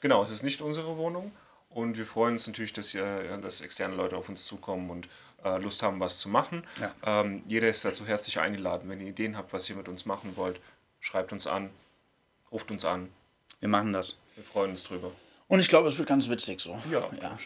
Genau, 0.01 0.23
es 0.23 0.31
ist 0.31 0.41
nicht 0.43 0.61
unsere 0.61 0.97
Wohnung 0.97 1.31
und 1.69 1.95
wir 1.97 2.05
freuen 2.05 2.33
uns 2.33 2.47
natürlich, 2.47 2.73
dass, 2.73 2.89
hier, 2.89 3.37
dass 3.37 3.61
externe 3.61 3.95
Leute 3.95 4.17
auf 4.17 4.27
uns 4.29 4.45
zukommen 4.45 4.89
und 4.89 5.07
äh, 5.43 5.57
Lust 5.57 5.83
haben, 5.83 5.99
was 5.99 6.19
zu 6.19 6.29
machen. 6.29 6.63
Ja. 6.79 7.21
Ähm, 7.21 7.43
jeder 7.47 7.69
ist 7.69 7.83
dazu 7.85 8.05
herzlich 8.05 8.39
eingeladen. 8.39 8.89
Wenn 8.89 8.99
ihr 8.99 9.07
Ideen 9.07 9.37
habt, 9.37 9.53
was 9.53 9.69
ihr 9.69 9.75
mit 9.75 9.87
uns 9.87 10.05
machen 10.05 10.33
wollt, 10.35 10.59
schreibt 10.99 11.31
uns 11.31 11.47
an, 11.47 11.69
ruft 12.51 12.71
uns 12.71 12.85
an. 12.85 13.09
Wir 13.59 13.69
machen 13.69 13.93
das. 13.93 14.17
Wir 14.35 14.43
freuen 14.43 14.71
uns 14.71 14.83
drüber. 14.83 15.11
Und 15.47 15.59
ich 15.59 15.69
glaube, 15.69 15.87
es 15.87 15.97
wird 15.97 16.07
ganz 16.07 16.29
witzig 16.29 16.59
so. 16.61 16.79
Ja, 16.91 17.09
ja. 17.21 17.37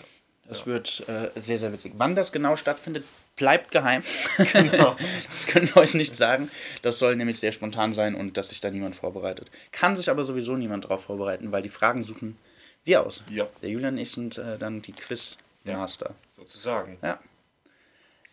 Es 0.50 0.66
wird 0.66 1.04
äh, 1.10 1.30
sehr, 1.36 1.60
sehr 1.60 1.74
witzig. 1.74 1.94
Wann 1.98 2.16
das 2.16 2.32
genau 2.32 2.56
stattfindet, 2.56 3.04
bleibt 3.36 3.72
geheim. 3.72 4.02
Genau. 4.54 4.96
das 5.28 5.46
können 5.48 5.68
wir 5.68 5.78
euch 5.78 5.94
nicht 5.94 6.16
sagen. 6.16 6.50
Das 6.82 7.00
soll 7.00 7.16
nämlich 7.16 7.40
sehr 7.40 7.52
spontan 7.52 7.94
sein 7.94 8.16
und 8.16 8.38
dass 8.38 8.50
sich 8.50 8.62
da 8.62 8.70
niemand 8.72 8.96
vorbereitet. 8.96 9.50
Kann 9.72 9.98
sich 9.98 10.10
aber 10.10 10.24
sowieso 10.26 10.56
niemand 10.56 10.86
darauf 10.86 11.04
vorbereiten, 11.04 11.52
weil 11.52 11.62
die 11.62 11.70
Fragen 11.70 12.04
suchen 12.04 12.38
wir 12.84 13.06
aus. 13.06 13.24
Ja. 13.30 13.48
Der 13.62 13.70
Julian 13.70 13.96
und 13.96 14.00
ich 14.00 14.12
sind 14.12 14.38
äh, 14.38 14.58
dann 14.58 14.82
die 14.82 14.94
Quiz-Master. 14.94 16.16
Sozusagen. 16.32 16.98
Ja. 17.02 17.20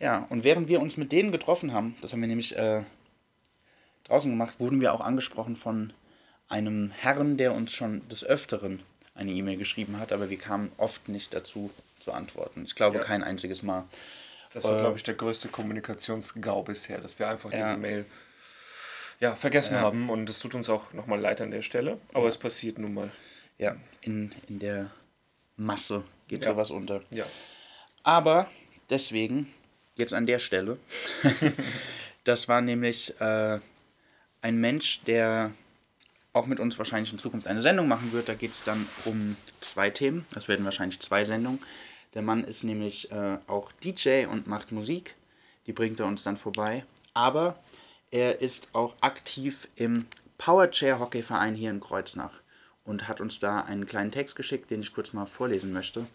Ja, 0.05 0.27
und 0.29 0.43
während 0.43 0.67
wir 0.67 0.81
uns 0.81 0.97
mit 0.97 1.11
denen 1.11 1.31
getroffen 1.31 1.73
haben, 1.73 1.95
das 2.01 2.13
haben 2.13 2.21
wir 2.21 2.27
nämlich 2.27 2.55
äh, 2.55 2.83
draußen 4.03 4.29
gemacht, 4.29 4.59
wurden 4.59 4.79
wir 4.79 4.93
auch 4.93 5.01
angesprochen 5.01 5.55
von 5.55 5.93
einem 6.47 6.91
Herrn, 6.91 7.37
der 7.37 7.53
uns 7.55 7.71
schon 7.73 8.07
des 8.07 8.23
Öfteren 8.23 8.83
eine 9.15 9.31
E-Mail 9.31 9.57
geschrieben 9.57 9.97
hat, 9.97 10.11
aber 10.11 10.29
wir 10.29 10.37
kamen 10.37 10.71
oft 10.77 11.09
nicht 11.09 11.33
dazu 11.33 11.71
zu 11.99 12.11
antworten. 12.11 12.65
Ich 12.67 12.75
glaube 12.75 12.97
Ja. 12.97 13.03
kein 13.03 13.23
einziges 13.23 13.63
Mal. 13.63 13.85
Das 14.53 14.63
war, 14.65 14.77
Äh, 14.77 14.79
glaube 14.81 14.97
ich, 14.97 15.01
der 15.03 15.15
größte 15.15 15.47
Kommunikationsgau 15.47 16.61
bisher, 16.61 16.99
dass 16.99 17.17
wir 17.17 17.27
einfach 17.27 17.51
Ja. 17.51 17.57
diese 17.63 17.77
Mail 17.77 18.05
ja, 19.21 19.35
vergessen 19.35 19.79
haben 19.79 20.11
und 20.11 20.29
es 20.29 20.37
tut 20.37 20.53
uns 20.53 20.69
auch 20.69 20.93
nochmal 20.93 21.19
leid 21.19 21.41
an 21.41 21.49
der 21.49 21.63
Stelle, 21.63 21.99
aber 22.13 22.27
es 22.29 22.37
passiert 22.37 22.77
nun 22.77 22.93
mal. 22.93 23.11
Ja, 23.57 23.75
in, 24.01 24.35
in 24.49 24.59
der 24.59 24.91
Masse 25.57 26.03
geht 26.27 26.45
Ja. 26.45 26.51
sowas 26.51 26.69
unter. 26.69 27.01
Ja. 27.09 27.25
Aber 28.03 28.47
deswegen, 28.91 29.47
jetzt 29.95 30.13
an 30.13 30.25
der 30.25 30.39
Stelle, 30.39 30.77
das 32.23 32.47
war 32.47 32.61
nämlich 32.61 33.19
äh, 33.19 33.59
ein 34.41 34.57
Mensch, 34.57 35.01
der 35.03 35.51
auch 36.33 36.47
mit 36.47 36.59
uns 36.59 36.77
wahrscheinlich 36.77 37.13
in 37.13 37.19
Zukunft 37.19 37.47
eine 37.47 37.61
Sendung 37.61 37.87
machen 37.87 38.11
wird. 38.11 38.27
Da 38.27 38.33
geht 38.33 38.51
es 38.51 38.63
dann 38.63 38.85
um 39.05 39.37
zwei 39.61 39.89
Themen. 39.89 40.25
Das 40.33 40.47
werden 40.47 40.65
wahrscheinlich 40.65 40.99
zwei 40.99 41.23
Sendungen. 41.23 41.59
Der 42.13 42.21
Mann 42.21 42.43
ist 42.43 42.63
nämlich 42.63 43.11
äh, 43.11 43.37
auch 43.47 43.71
DJ 43.83 44.25
und 44.25 44.47
macht 44.47 44.71
Musik. 44.71 45.15
Die 45.65 45.73
bringt 45.73 45.99
er 45.99 46.05
uns 46.07 46.23
dann 46.23 46.37
vorbei. 46.37 46.85
Aber 47.13 47.57
er 48.11 48.41
ist 48.41 48.69
auch 48.73 48.95
aktiv 49.01 49.67
im 49.75 50.05
Powerchair 50.37 50.99
Hockeyverein 50.99 51.55
hier 51.55 51.69
in 51.69 51.79
Kreuznach 51.79 52.41
und 52.83 53.07
hat 53.07 53.21
uns 53.21 53.39
da 53.39 53.61
einen 53.61 53.85
kleinen 53.85 54.11
Text 54.11 54.35
geschickt, 54.35 54.69
den 54.71 54.81
ich 54.81 54.93
kurz 54.93 55.13
mal 55.13 55.25
vorlesen 55.25 55.71
möchte. 55.73 56.05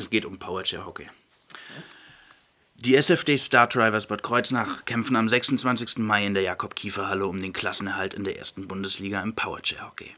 Es 0.00 0.08
geht 0.08 0.24
um 0.24 0.38
Powerchair 0.38 0.86
Hockey. 0.86 1.10
Die 2.76 2.96
SFD 2.96 3.36
Star 3.36 3.66
Drivers 3.66 4.06
Bad 4.06 4.22
Kreuznach 4.22 4.86
kämpfen 4.86 5.14
am 5.14 5.28
26. 5.28 5.98
Mai 5.98 6.24
in 6.24 6.32
der 6.32 6.42
Jakob-Kiefer-Halle 6.42 7.26
um 7.26 7.38
den 7.38 7.52
Klassenerhalt 7.52 8.14
in 8.14 8.24
der 8.24 8.38
ersten 8.38 8.66
Bundesliga 8.66 9.20
im 9.20 9.34
Powerchair 9.34 9.86
Hockey. 9.86 10.16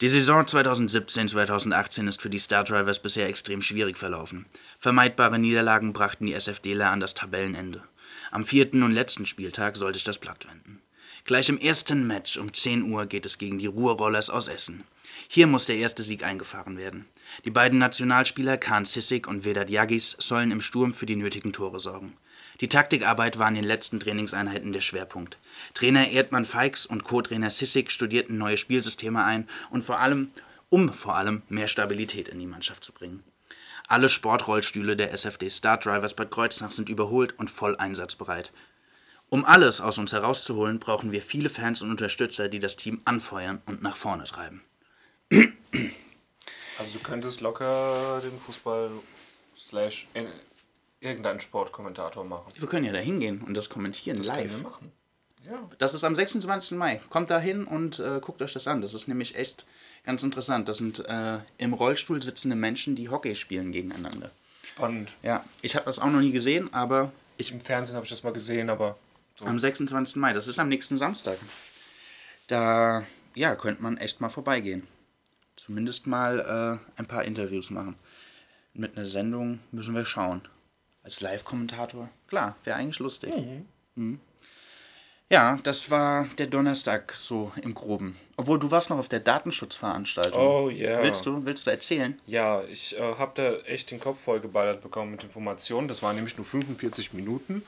Die 0.00 0.08
Saison 0.08 0.46
2017-2018 0.46 2.08
ist 2.08 2.22
für 2.22 2.30
die 2.30 2.38
Star 2.38 2.64
Drivers 2.64 3.02
bisher 3.02 3.28
extrem 3.28 3.60
schwierig 3.60 3.98
verlaufen. 3.98 4.46
Vermeidbare 4.78 5.38
Niederlagen 5.38 5.92
brachten 5.92 6.24
die 6.24 6.32
SFDler 6.32 6.88
an 6.88 7.00
das 7.00 7.12
Tabellenende. 7.12 7.82
Am 8.30 8.46
vierten 8.46 8.82
und 8.82 8.92
letzten 8.92 9.26
Spieltag 9.26 9.76
sollte 9.76 9.98
sich 9.98 10.04
das 10.04 10.16
Blatt 10.16 10.48
wenden. 10.48 10.80
Gleich 11.24 11.48
im 11.48 11.58
ersten 11.58 12.06
Match 12.06 12.36
um 12.38 12.52
10 12.52 12.90
Uhr 12.90 13.06
geht 13.06 13.26
es 13.26 13.38
gegen 13.38 13.58
die 13.58 13.66
Ruhrrollers 13.66 14.30
aus 14.30 14.48
Essen. 14.48 14.84
Hier 15.28 15.46
muss 15.46 15.66
der 15.66 15.76
erste 15.76 16.02
Sieg 16.02 16.24
eingefahren 16.24 16.76
werden. 16.76 17.06
Die 17.44 17.50
beiden 17.50 17.78
Nationalspieler 17.78 18.56
Kahn 18.56 18.84
Sissik 18.84 19.28
und 19.28 19.44
Vedat 19.44 19.70
Yagis 19.70 20.16
sollen 20.18 20.50
im 20.50 20.60
Sturm 20.60 20.94
für 20.94 21.06
die 21.06 21.16
nötigen 21.16 21.52
Tore 21.52 21.78
sorgen. 21.78 22.16
Die 22.60 22.68
Taktikarbeit 22.68 23.38
war 23.38 23.48
in 23.48 23.54
den 23.54 23.64
letzten 23.64 24.00
Trainingseinheiten 24.00 24.72
der 24.72 24.80
Schwerpunkt. 24.80 25.38
Trainer 25.72 26.08
Erdmann 26.08 26.44
Feix 26.44 26.84
und 26.86 27.04
Co-Trainer 27.04 27.50
Sissik 27.50 27.90
studierten 27.90 28.38
neue 28.38 28.56
Spielsysteme 28.56 29.24
ein 29.24 29.48
und 29.70 29.82
vor 29.82 29.98
allem, 29.98 30.30
um 30.68 30.92
vor 30.92 31.16
allem 31.16 31.42
mehr 31.48 31.68
Stabilität 31.68 32.28
in 32.28 32.38
die 32.38 32.46
Mannschaft 32.46 32.84
zu 32.84 32.92
bringen. 32.92 33.22
Alle 33.88 34.08
Sportrollstühle 34.08 34.94
der 34.94 35.12
SFD 35.12 35.48
Star 35.48 35.78
Drivers 35.78 36.14
Bad 36.14 36.30
Kreuznach 36.30 36.70
sind 36.70 36.88
überholt 36.88 37.38
und 37.38 37.50
voll 37.50 37.76
einsatzbereit. 37.76 38.52
Um 39.30 39.44
alles 39.44 39.80
aus 39.80 39.96
uns 39.98 40.12
herauszuholen, 40.12 40.78
brauchen 40.80 41.12
wir 41.12 41.22
viele 41.22 41.48
Fans 41.48 41.82
und 41.82 41.90
Unterstützer, 41.90 42.48
die 42.48 42.58
das 42.58 42.76
Team 42.76 43.00
anfeuern 43.04 43.62
und 43.66 43.80
nach 43.82 43.96
vorne 43.96 44.24
treiben. 44.24 44.62
Also 46.78 46.98
du 46.98 47.04
könntest 47.04 47.40
locker 47.40 48.20
den 48.24 48.38
Fußball 48.40 48.90
slash 49.56 50.06
in- 50.14 50.26
irgendeinen 51.00 51.40
Sportkommentator 51.40 52.24
machen. 52.24 52.52
Wir 52.58 52.68
können 52.68 52.86
ja 52.86 52.92
da 52.92 52.98
hingehen 52.98 53.42
und 53.42 53.54
das 53.54 53.68
kommentieren 53.68 54.18
Das 54.18 54.28
können 54.28 54.48
wir 54.50 54.56
live. 54.56 54.62
machen. 54.62 54.92
Ja. 55.48 55.68
Das 55.78 55.94
ist 55.94 56.04
am 56.04 56.14
26. 56.14 56.76
Mai. 56.76 57.00
Kommt 57.08 57.30
da 57.30 57.38
hin 57.38 57.64
und 57.64 57.98
äh, 57.98 58.20
guckt 58.20 58.42
euch 58.42 58.52
das 58.52 58.66
an. 58.66 58.82
Das 58.82 58.92
ist 58.94 59.08
nämlich 59.08 59.36
echt 59.36 59.64
ganz 60.04 60.22
interessant. 60.22 60.68
Das 60.68 60.78
sind 60.78 60.98
äh, 61.06 61.38
im 61.56 61.72
Rollstuhl 61.72 62.22
sitzende 62.22 62.56
Menschen, 62.56 62.94
die 62.96 63.08
Hockey 63.08 63.34
spielen 63.34 63.72
gegeneinander. 63.72 64.30
Spannend. 64.74 65.12
Ja, 65.22 65.42
ich 65.62 65.76
habe 65.76 65.86
das 65.86 65.98
auch 65.98 66.10
noch 66.10 66.20
nie 66.20 66.32
gesehen, 66.32 66.72
aber 66.74 67.12
Ich, 67.38 67.52
Im 67.52 67.60
Fernsehen 67.60 67.96
habe 67.96 68.04
ich 68.04 68.10
das 68.10 68.22
mal 68.22 68.32
gesehen, 68.34 68.68
aber 68.68 68.98
so. 69.40 69.46
am 69.46 69.58
26. 69.58 70.16
Mai, 70.16 70.32
das 70.32 70.48
ist 70.48 70.58
am 70.58 70.68
nächsten 70.68 70.98
Samstag. 70.98 71.38
Da, 72.46 73.04
ja, 73.34 73.54
könnte 73.56 73.82
man 73.82 73.96
echt 73.96 74.20
mal 74.20 74.28
vorbeigehen. 74.28 74.86
Zumindest 75.56 76.06
mal 76.06 76.40
äh, 76.40 76.98
ein 76.98 77.06
paar 77.06 77.24
Interviews 77.24 77.70
machen. 77.70 77.96
Mit 78.72 78.96
einer 78.96 79.06
Sendung 79.06 79.60
müssen 79.72 79.94
wir 79.94 80.04
schauen. 80.04 80.42
Als 81.02 81.20
Live-Kommentator, 81.20 82.08
klar, 82.28 82.56
wäre 82.64 82.76
eigentlich 82.76 82.98
lustig. 82.98 83.32
Mhm. 83.94 84.20
Ja, 85.32 85.58
das 85.62 85.92
war 85.92 86.26
der 86.38 86.48
Donnerstag 86.48 87.14
so 87.14 87.52
im 87.62 87.72
Groben. 87.72 88.16
Obwohl 88.36 88.58
du 88.58 88.72
warst 88.72 88.90
noch 88.90 88.98
auf 88.98 89.08
der 89.08 89.20
Datenschutzveranstaltung. 89.20 90.42
Oh, 90.42 90.68
ja. 90.68 91.00
Willst 91.04 91.24
du, 91.24 91.44
willst 91.44 91.68
du 91.68 91.70
erzählen? 91.70 92.20
Ja, 92.26 92.64
ich 92.64 92.98
äh, 92.98 93.00
habe 93.00 93.30
da 93.36 93.52
echt 93.68 93.92
den 93.92 94.00
Kopf 94.00 94.18
voll 94.24 94.40
geballert 94.40 94.82
bekommen 94.82 95.12
mit 95.12 95.22
Informationen. 95.22 95.86
Das 95.86 96.02
waren 96.02 96.16
nämlich 96.16 96.36
nur 96.36 96.46
45 96.46 97.12
Minuten. 97.12 97.62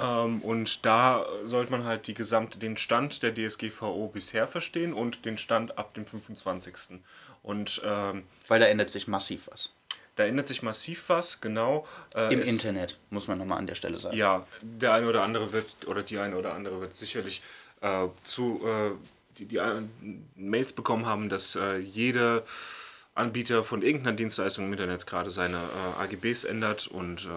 Ähm, 0.00 0.40
und 0.42 0.84
da 0.84 1.26
sollte 1.44 1.70
man 1.72 1.84
halt 1.84 2.06
die 2.06 2.14
gesamte, 2.14 2.58
den 2.58 2.76
Stand 2.76 3.22
der 3.22 3.34
DSGVO 3.34 4.08
bisher 4.08 4.46
verstehen 4.48 4.92
und 4.92 5.24
den 5.24 5.38
Stand 5.38 5.78
ab 5.78 5.94
dem 5.94 6.06
25. 6.06 7.00
Und 7.42 7.80
ähm, 7.84 8.24
Weil 8.48 8.60
da 8.60 8.66
ändert 8.66 8.90
sich 8.90 9.08
massiv 9.08 9.48
was. 9.50 9.70
da 10.16 10.24
ändert 10.24 10.46
sich 10.46 10.62
massiv 10.62 11.04
was, 11.08 11.40
genau. 11.40 11.86
Äh, 12.14 12.32
Im 12.32 12.40
es- 12.40 12.48
Internet, 12.48 12.98
muss 13.10 13.28
man 13.28 13.38
nochmal 13.38 13.58
an 13.58 13.66
der 13.66 13.74
Stelle 13.74 13.98
sagen. 13.98 14.16
Ja, 14.16 14.46
der 14.60 14.92
eine 14.94 15.08
oder 15.08 15.22
andere 15.22 15.52
wird, 15.52 15.86
oder 15.86 16.02
die 16.02 16.18
eine 16.18 16.36
oder 16.36 16.54
andere 16.54 16.80
wird 16.80 16.94
sicherlich 16.94 17.42
äh, 17.80 18.06
zu, 18.24 18.60
äh, 18.66 18.90
die, 19.38 19.46
die 19.46 19.60
Mails 20.36 20.72
bekommen 20.72 21.06
haben, 21.06 21.28
dass 21.28 21.56
äh, 21.56 21.78
jeder 21.78 22.42
Anbieter 23.14 23.64
von 23.64 23.82
irgendeiner 23.82 24.16
Dienstleistung 24.16 24.66
im 24.66 24.72
Internet 24.72 25.06
gerade 25.06 25.30
seine 25.30 25.56
äh, 25.58 26.02
AGBs 26.02 26.44
ändert 26.44 26.86
und 26.86 27.24
äh, 27.24 27.28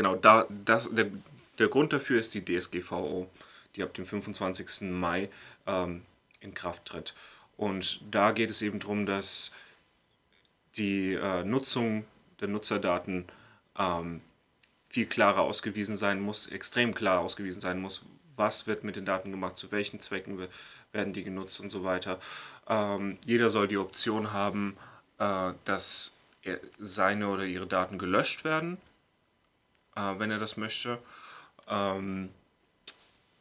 genau, 0.00 0.16
da, 0.16 0.46
das, 0.64 0.88
der, 0.94 1.10
der 1.58 1.68
Grund 1.68 1.92
dafür 1.92 2.18
ist 2.20 2.32
die 2.32 2.42
DSGVO, 2.42 3.28
die 3.76 3.82
ab 3.82 3.92
dem 3.92 4.06
25. 4.06 4.88
Mai 4.92 5.28
ähm, 5.66 6.06
in 6.40 6.54
Kraft 6.54 6.86
tritt. 6.86 7.14
Und 7.58 8.00
da 8.10 8.32
geht 8.32 8.48
es 8.48 8.62
eben 8.62 8.80
darum, 8.80 9.04
dass 9.04 9.52
die 10.78 11.12
äh, 11.12 11.44
Nutzung 11.44 12.06
der 12.40 12.48
Nutzerdaten 12.48 13.26
ähm, 13.78 14.22
viel 14.88 15.04
klarer 15.04 15.42
ausgewiesen 15.42 15.98
sein 15.98 16.18
muss, 16.22 16.46
extrem 16.46 16.94
klar 16.94 17.20
ausgewiesen 17.20 17.60
sein 17.60 17.78
muss, 17.78 18.02
was 18.36 18.66
wird 18.66 18.84
mit 18.84 18.96
den 18.96 19.04
Daten 19.04 19.30
gemacht, 19.30 19.58
zu 19.58 19.70
welchen 19.70 20.00
Zwecken 20.00 20.38
we- 20.38 20.48
werden 20.92 21.12
die 21.12 21.24
genutzt 21.24 21.60
und 21.60 21.68
so 21.68 21.84
weiter. 21.84 22.18
Ähm, 22.68 23.18
jeder 23.26 23.50
soll 23.50 23.68
die 23.68 23.76
Option 23.76 24.32
haben, 24.32 24.78
äh, 25.18 25.52
dass 25.66 26.16
er, 26.40 26.58
seine 26.78 27.28
oder 27.28 27.44
ihre 27.44 27.66
Daten 27.66 27.98
gelöscht 27.98 28.44
werden, 28.44 28.78
äh, 29.96 30.18
wenn 30.18 30.30
er 30.30 30.38
das 30.38 30.56
möchte. 30.56 30.98
Ähm, 31.68 32.30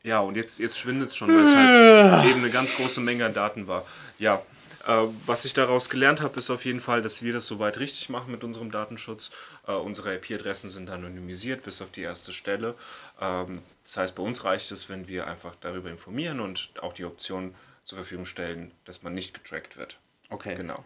ja, 0.04 0.20
und 0.20 0.36
jetzt, 0.36 0.60
jetzt 0.60 0.78
schwindet 0.80 1.10
es 1.10 1.16
schon, 1.18 1.30
weil 1.30 1.46
es 1.46 1.54
halt 1.54 2.30
eben 2.30 2.40
eine 2.40 2.50
ganz 2.50 2.76
große 2.76 3.02
Menge 3.02 3.26
an 3.26 3.34
Daten 3.34 3.68
war. 3.68 3.86
Ja, 4.18 4.42
äh, 4.88 5.08
was 5.26 5.46
ich 5.46 5.54
daraus 5.54 5.90
gelernt 5.90 6.22
habe, 6.22 6.40
ist 6.40 6.50
auf 6.50 6.66
jeden 6.66 6.80
Fall, 6.80 7.02
dass 7.02 7.22
wir 7.22 7.34
das 7.34 7.48
soweit 7.48 7.80
richtig 7.80 8.10
machen 8.10 8.32
mit 8.32 8.44
unserem 8.44 8.72
Datenschutz. 8.72 9.32
Äh, 9.68 9.74
unsere 9.74 10.16
IP-Adressen 10.16 10.70
sind 10.70 10.90
anonymisiert 10.90 11.64
bis 11.64 11.82
auf 11.82 11.92
die 11.92 12.02
erste 12.02 12.32
Stelle. 12.34 12.76
Ähm, 13.20 13.62
das 13.84 13.98
heißt, 13.98 14.16
bei 14.16 14.24
uns 14.24 14.44
reicht 14.46 14.72
es, 14.72 14.90
wenn 14.90 15.08
wir 15.08 15.28
einfach 15.28 15.56
darüber 15.60 15.90
informieren 15.90 16.40
und 16.40 16.72
auch 16.82 16.94
die 16.94 17.06
Option 17.06 17.56
zur 17.84 17.98
Verfügung 17.98 18.26
stellen, 18.26 18.72
dass 18.86 19.04
man 19.04 19.14
nicht 19.14 19.34
getrackt 19.34 19.78
wird. 19.78 19.98
Okay. 20.30 20.56
Genau. 20.56 20.86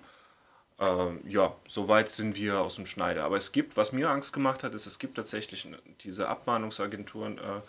Ähm, 0.83 1.21
ja, 1.27 1.55
soweit 1.67 2.09
sind 2.09 2.35
wir 2.35 2.59
aus 2.59 2.75
dem 2.75 2.85
Schneider. 2.85 3.23
Aber 3.23 3.37
es 3.37 3.51
gibt, 3.51 3.77
was 3.77 3.91
mir 3.93 4.09
Angst 4.09 4.33
gemacht 4.33 4.63
hat, 4.63 4.73
ist, 4.73 4.85
es 4.85 4.99
gibt 4.99 5.15
tatsächlich 5.15 5.67
diese 6.01 6.27
Abmahnungsagenturen, 6.27 7.37
äh, 7.37 7.61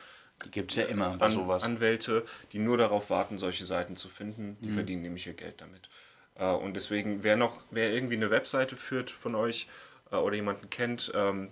Die 0.44 0.50
gibt 0.50 0.72
es 0.72 0.78
ja 0.78 0.84
immer 0.84 1.16
bei 1.16 1.26
an, 1.26 1.32
sowas. 1.32 1.62
Anwälte, 1.62 2.24
die 2.52 2.58
nur 2.58 2.76
darauf 2.76 3.10
warten, 3.10 3.38
solche 3.38 3.66
Seiten 3.66 3.96
zu 3.96 4.08
finden. 4.08 4.56
Die 4.60 4.72
verdienen 4.72 5.02
nämlich 5.02 5.26
ihr 5.26 5.34
Geld 5.34 5.60
damit. 5.60 5.88
Äh, 6.34 6.46
und 6.46 6.74
deswegen, 6.74 7.22
wer 7.22 7.36
noch, 7.36 7.60
wer 7.70 7.92
irgendwie 7.92 8.16
eine 8.16 8.30
Webseite 8.30 8.76
führt 8.76 9.10
von 9.10 9.34
euch 9.34 9.68
äh, 10.10 10.16
oder 10.16 10.34
jemanden 10.34 10.68
kennt, 10.70 11.12
ähm, 11.14 11.50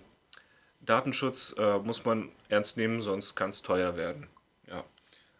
Datenschutz 0.81 1.55
äh, 1.57 1.77
muss 1.77 2.03
man 2.03 2.29
ernst 2.49 2.75
nehmen, 2.75 2.99
sonst 2.99 3.35
kann 3.35 3.51
es 3.51 3.61
teuer 3.61 3.95
werden. 3.95 4.27
Ja. 4.67 4.83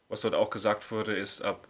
Was 0.08 0.22
dort 0.22 0.36
auch 0.36 0.50
gesagt 0.50 0.90
wurde, 0.90 1.16
ist 1.16 1.42
ab 1.42 1.68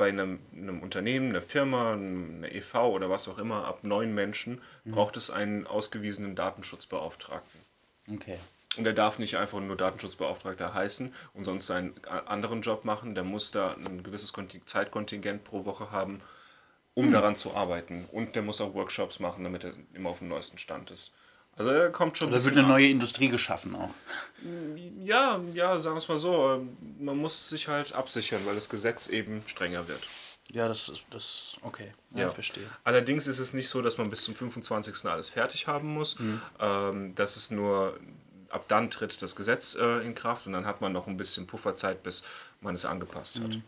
bei 0.00 0.08
einem, 0.08 0.40
einem 0.52 0.80
Unternehmen, 0.80 1.28
einer 1.28 1.42
Firma, 1.42 1.92
einer 1.92 2.50
EV 2.50 2.74
oder 2.88 3.10
was 3.10 3.28
auch 3.28 3.36
immer, 3.36 3.66
ab 3.66 3.80
neun 3.84 4.14
Menschen 4.14 4.62
braucht 4.86 5.18
es 5.18 5.30
einen 5.30 5.66
ausgewiesenen 5.66 6.34
Datenschutzbeauftragten. 6.34 7.60
Okay. 8.10 8.38
Und 8.78 8.86
er 8.86 8.94
darf 8.94 9.18
nicht 9.18 9.36
einfach 9.36 9.60
nur 9.60 9.76
Datenschutzbeauftragter 9.76 10.72
heißen 10.72 11.14
und 11.34 11.44
sonst 11.44 11.66
seinen 11.66 12.02
anderen 12.06 12.62
Job 12.62 12.86
machen. 12.86 13.14
Der 13.14 13.24
muss 13.24 13.50
da 13.50 13.74
ein 13.74 14.02
gewisses 14.02 14.32
Konti- 14.32 14.64
Zeitkontingent 14.64 15.44
pro 15.44 15.66
Woche 15.66 15.90
haben, 15.90 16.22
um 16.94 17.12
daran 17.12 17.36
zu 17.36 17.54
arbeiten. 17.54 18.06
Und 18.10 18.36
der 18.36 18.42
muss 18.42 18.62
auch 18.62 18.72
Workshops 18.72 19.20
machen, 19.20 19.44
damit 19.44 19.64
er 19.64 19.74
immer 19.92 20.08
auf 20.08 20.20
dem 20.20 20.28
neuesten 20.28 20.56
Stand 20.56 20.90
ist. 20.90 21.12
Also 21.56 21.70
er 21.70 21.90
kommt 21.90 22.16
schon. 22.16 22.30
Da 22.30 22.42
wird 22.42 22.56
eine 22.56 22.66
neue 22.66 22.88
Industrie 22.88 23.28
geschaffen 23.28 23.74
auch. 23.76 23.90
ja, 25.04 25.40
ja, 25.52 25.78
sagen 25.78 25.94
wir 25.94 25.98
es 25.98 26.08
mal 26.08 26.16
so. 26.16 26.54
ähm, 26.54 26.76
Man 26.98 27.16
muss 27.18 27.48
sich 27.50 27.68
halt 27.68 27.92
absichern, 27.92 28.40
weil 28.46 28.54
das 28.54 28.68
Gesetz 28.68 29.08
eben 29.08 29.42
strenger 29.46 29.86
wird. 29.88 30.00
Ja, 30.52 30.66
das 30.66 30.88
ist 30.88 31.04
das 31.10 31.58
okay. 31.62 31.92
Ja, 32.14 32.28
verstehe. 32.28 32.66
Allerdings 32.82 33.26
ist 33.26 33.38
es 33.38 33.52
nicht 33.52 33.68
so, 33.68 33.82
dass 33.82 33.98
man 33.98 34.10
bis 34.10 34.24
zum 34.24 34.34
25. 34.34 35.04
alles 35.04 35.28
fertig 35.28 35.66
haben 35.68 35.92
muss. 35.94 36.16
Ähm, 36.58 37.14
das 37.14 37.36
ist 37.36 37.52
nur, 37.52 37.98
ab 38.48 38.64
dann 38.66 38.90
tritt 38.90 39.20
das 39.22 39.36
Gesetz 39.36 39.76
äh, 39.76 39.98
in 40.04 40.14
Kraft 40.16 40.46
und 40.46 40.54
dann 40.54 40.66
hat 40.66 40.80
man 40.80 40.92
noch 40.92 41.06
ein 41.06 41.16
bisschen 41.16 41.46
Pufferzeit, 41.46 42.02
bis 42.02 42.24
man 42.60 42.74
es 42.74 42.84
angepasst 42.84 43.38
hat. 43.40 43.58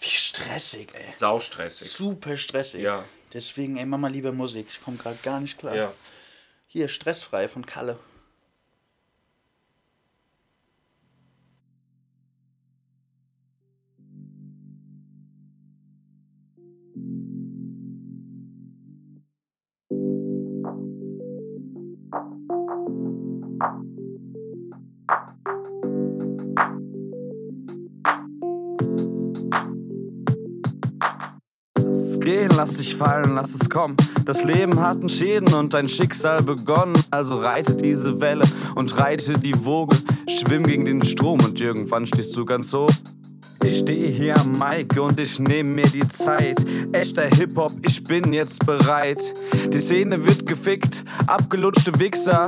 Wie 0.00 0.08
stressig, 0.08 0.88
ey. 0.94 1.12
Saustressig. 1.16 1.90
Super 1.90 2.36
stressig. 2.36 2.82
Ja. 2.82 3.04
Deswegen, 3.32 3.76
ey, 3.76 3.86
Mama, 3.86 4.08
lieber 4.08 4.32
Musik. 4.32 4.66
Ich 4.70 4.82
komme 4.82 4.96
gerade 4.98 5.18
gar 5.22 5.40
nicht 5.40 5.56
klar. 5.58 5.74
Ja. 5.76 5.92
Hier, 6.72 6.88
stressfrei 6.88 7.48
von 7.48 7.66
Kalle. 7.66 7.98
Gehen, 32.30 32.50
lass 32.56 32.74
dich 32.74 32.94
fallen, 32.94 33.34
lass 33.34 33.54
es 33.54 33.68
kommen. 33.68 33.96
Das 34.24 34.44
Leben 34.44 34.78
hat 34.78 34.98
einen 34.98 35.08
Schäden 35.08 35.52
und 35.52 35.74
dein 35.74 35.88
Schicksal 35.88 36.40
begonnen. 36.40 36.94
Also 37.10 37.36
reite 37.38 37.74
diese 37.74 38.20
Welle 38.20 38.44
und 38.76 38.96
reite 39.00 39.32
die 39.32 39.64
Woge. 39.64 39.96
Schwimm 40.28 40.62
gegen 40.62 40.84
den 40.84 41.02
Strom 41.02 41.40
und 41.40 41.60
irgendwann 41.60 42.06
stehst 42.06 42.36
du 42.36 42.44
ganz 42.44 42.70
so. 42.70 42.86
Ich 43.64 43.78
stehe 43.78 44.08
hier 44.08 44.36
am 44.38 44.52
Mic 44.52 44.96
und 45.00 45.18
ich 45.18 45.40
nehme 45.40 45.70
mir 45.70 45.88
die 45.88 46.06
Zeit. 46.06 46.64
Echter 46.92 47.26
Hip-Hop, 47.26 47.72
ich 47.82 48.04
bin 48.04 48.32
jetzt 48.32 48.64
bereit. 48.64 49.20
Die 49.72 49.80
Szene 49.80 50.24
wird 50.24 50.46
gefickt, 50.46 51.04
abgelutschte 51.26 51.98
Wichser. 51.98 52.46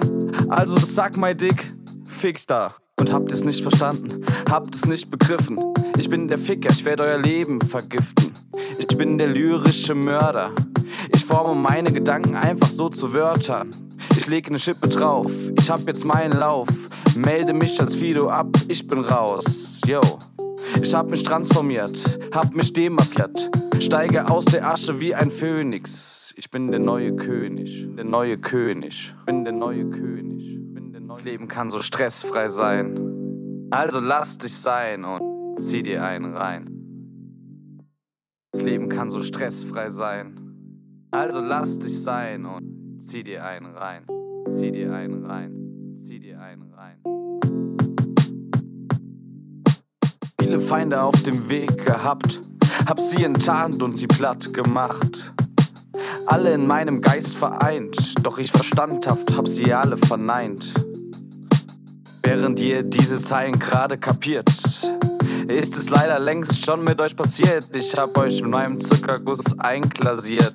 Also 0.48 0.76
sag 0.76 1.16
mal 1.16 1.34
dick, 1.34 1.72
fick 2.06 2.46
da. 2.46 2.76
Und 3.00 3.12
habt 3.12 3.32
es 3.32 3.44
nicht 3.44 3.62
verstanden, 3.62 4.24
habt 4.48 4.76
es 4.76 4.86
nicht 4.86 5.10
begriffen. 5.10 5.58
Ich 5.98 6.08
bin 6.08 6.28
der 6.28 6.38
Ficker, 6.38 6.70
ich 6.70 6.84
werde 6.84 7.02
euer 7.02 7.18
Leben 7.18 7.60
vergiften. 7.60 8.31
Ich 8.78 8.96
bin 8.96 9.18
der 9.18 9.28
lyrische 9.28 9.94
Mörder. 9.94 10.50
Ich 11.14 11.24
forme 11.24 11.54
meine 11.54 11.92
Gedanken 11.92 12.34
einfach 12.34 12.68
so 12.68 12.88
zu 12.88 13.12
Wörtern. 13.12 13.70
Ich 14.16 14.26
lege 14.26 14.48
eine 14.48 14.58
Schippe 14.58 14.88
drauf, 14.88 15.30
ich 15.58 15.70
hab 15.70 15.86
jetzt 15.86 16.04
meinen 16.04 16.32
Lauf. 16.32 16.68
Melde 17.16 17.52
mich 17.52 17.80
als 17.80 17.94
Fido 17.94 18.28
ab, 18.28 18.48
ich 18.68 18.86
bin 18.86 19.00
raus. 19.00 19.80
Yo. 19.86 20.00
Ich 20.82 20.94
hab 20.94 21.08
mich 21.10 21.22
transformiert, 21.22 22.18
hab 22.34 22.54
mich 22.54 22.72
demaskiert. 22.72 23.50
Steige 23.80 24.28
aus 24.28 24.44
der 24.46 24.66
Asche 24.66 25.00
wie 25.00 25.14
ein 25.14 25.30
Phönix. 25.30 26.34
Ich 26.36 26.50
bin 26.50 26.70
der 26.70 26.80
neue 26.80 27.14
König, 27.14 27.88
der 27.96 28.04
neue 28.04 28.38
König. 28.38 29.14
Bin 29.26 29.44
der 29.44 29.52
neue 29.52 29.90
König. 29.90 30.58
Bin 30.74 30.92
der 30.92 31.00
neue 31.00 31.16
das 31.16 31.24
Leben 31.24 31.48
kann 31.48 31.68
so 31.68 31.82
stressfrei 31.82 32.48
sein. 32.48 33.68
Also 33.70 34.00
lass 34.00 34.38
dich 34.38 34.54
sein 34.54 35.04
und 35.04 35.60
zieh 35.60 35.82
dir 35.82 36.04
einen 36.04 36.34
rein. 36.34 36.71
Das 38.52 38.60
Leben 38.60 38.90
kann 38.90 39.08
so 39.08 39.22
stressfrei 39.22 39.88
sein. 39.88 40.34
Also 41.10 41.40
lass 41.40 41.78
dich 41.78 42.02
sein 42.02 42.44
und 42.44 43.00
zieh 43.00 43.24
dir 43.24 43.44
einen 43.46 43.74
rein. 43.74 44.04
Zieh 44.46 44.70
dir 44.70 44.92
einen 44.92 45.24
rein. 45.24 45.94
Zieh 45.96 46.20
dir 46.20 46.38
einen 46.38 46.70
rein. 46.74 46.98
Viele 50.38 50.58
Feinde 50.58 51.00
auf 51.00 51.22
dem 51.22 51.48
Weg 51.48 51.86
gehabt, 51.86 52.42
hab 52.86 53.00
sie 53.00 53.24
enttarnt 53.24 53.82
und 53.82 53.96
sie 53.96 54.06
platt 54.06 54.52
gemacht. 54.52 55.32
Alle 56.26 56.52
in 56.52 56.66
meinem 56.66 57.00
Geist 57.00 57.36
vereint, 57.36 57.96
doch 58.22 58.38
ich 58.38 58.52
verstandhaft 58.52 59.34
hab 59.34 59.48
sie 59.48 59.72
alle 59.72 59.96
verneint. 59.96 60.74
Während 62.22 62.60
ihr 62.60 62.82
diese 62.82 63.22
Zeilen 63.22 63.58
gerade 63.58 63.96
kapiert, 63.96 64.50
ist 65.48 65.76
es 65.76 65.90
leider 65.90 66.18
längst 66.18 66.64
schon 66.64 66.84
mit 66.84 67.00
euch 67.00 67.16
passiert. 67.16 67.74
Ich 67.74 67.94
hab 67.94 68.16
euch 68.18 68.42
mit 68.42 68.50
meinem 68.50 68.80
Zuckerguss 68.80 69.58
einglasiert 69.58 70.54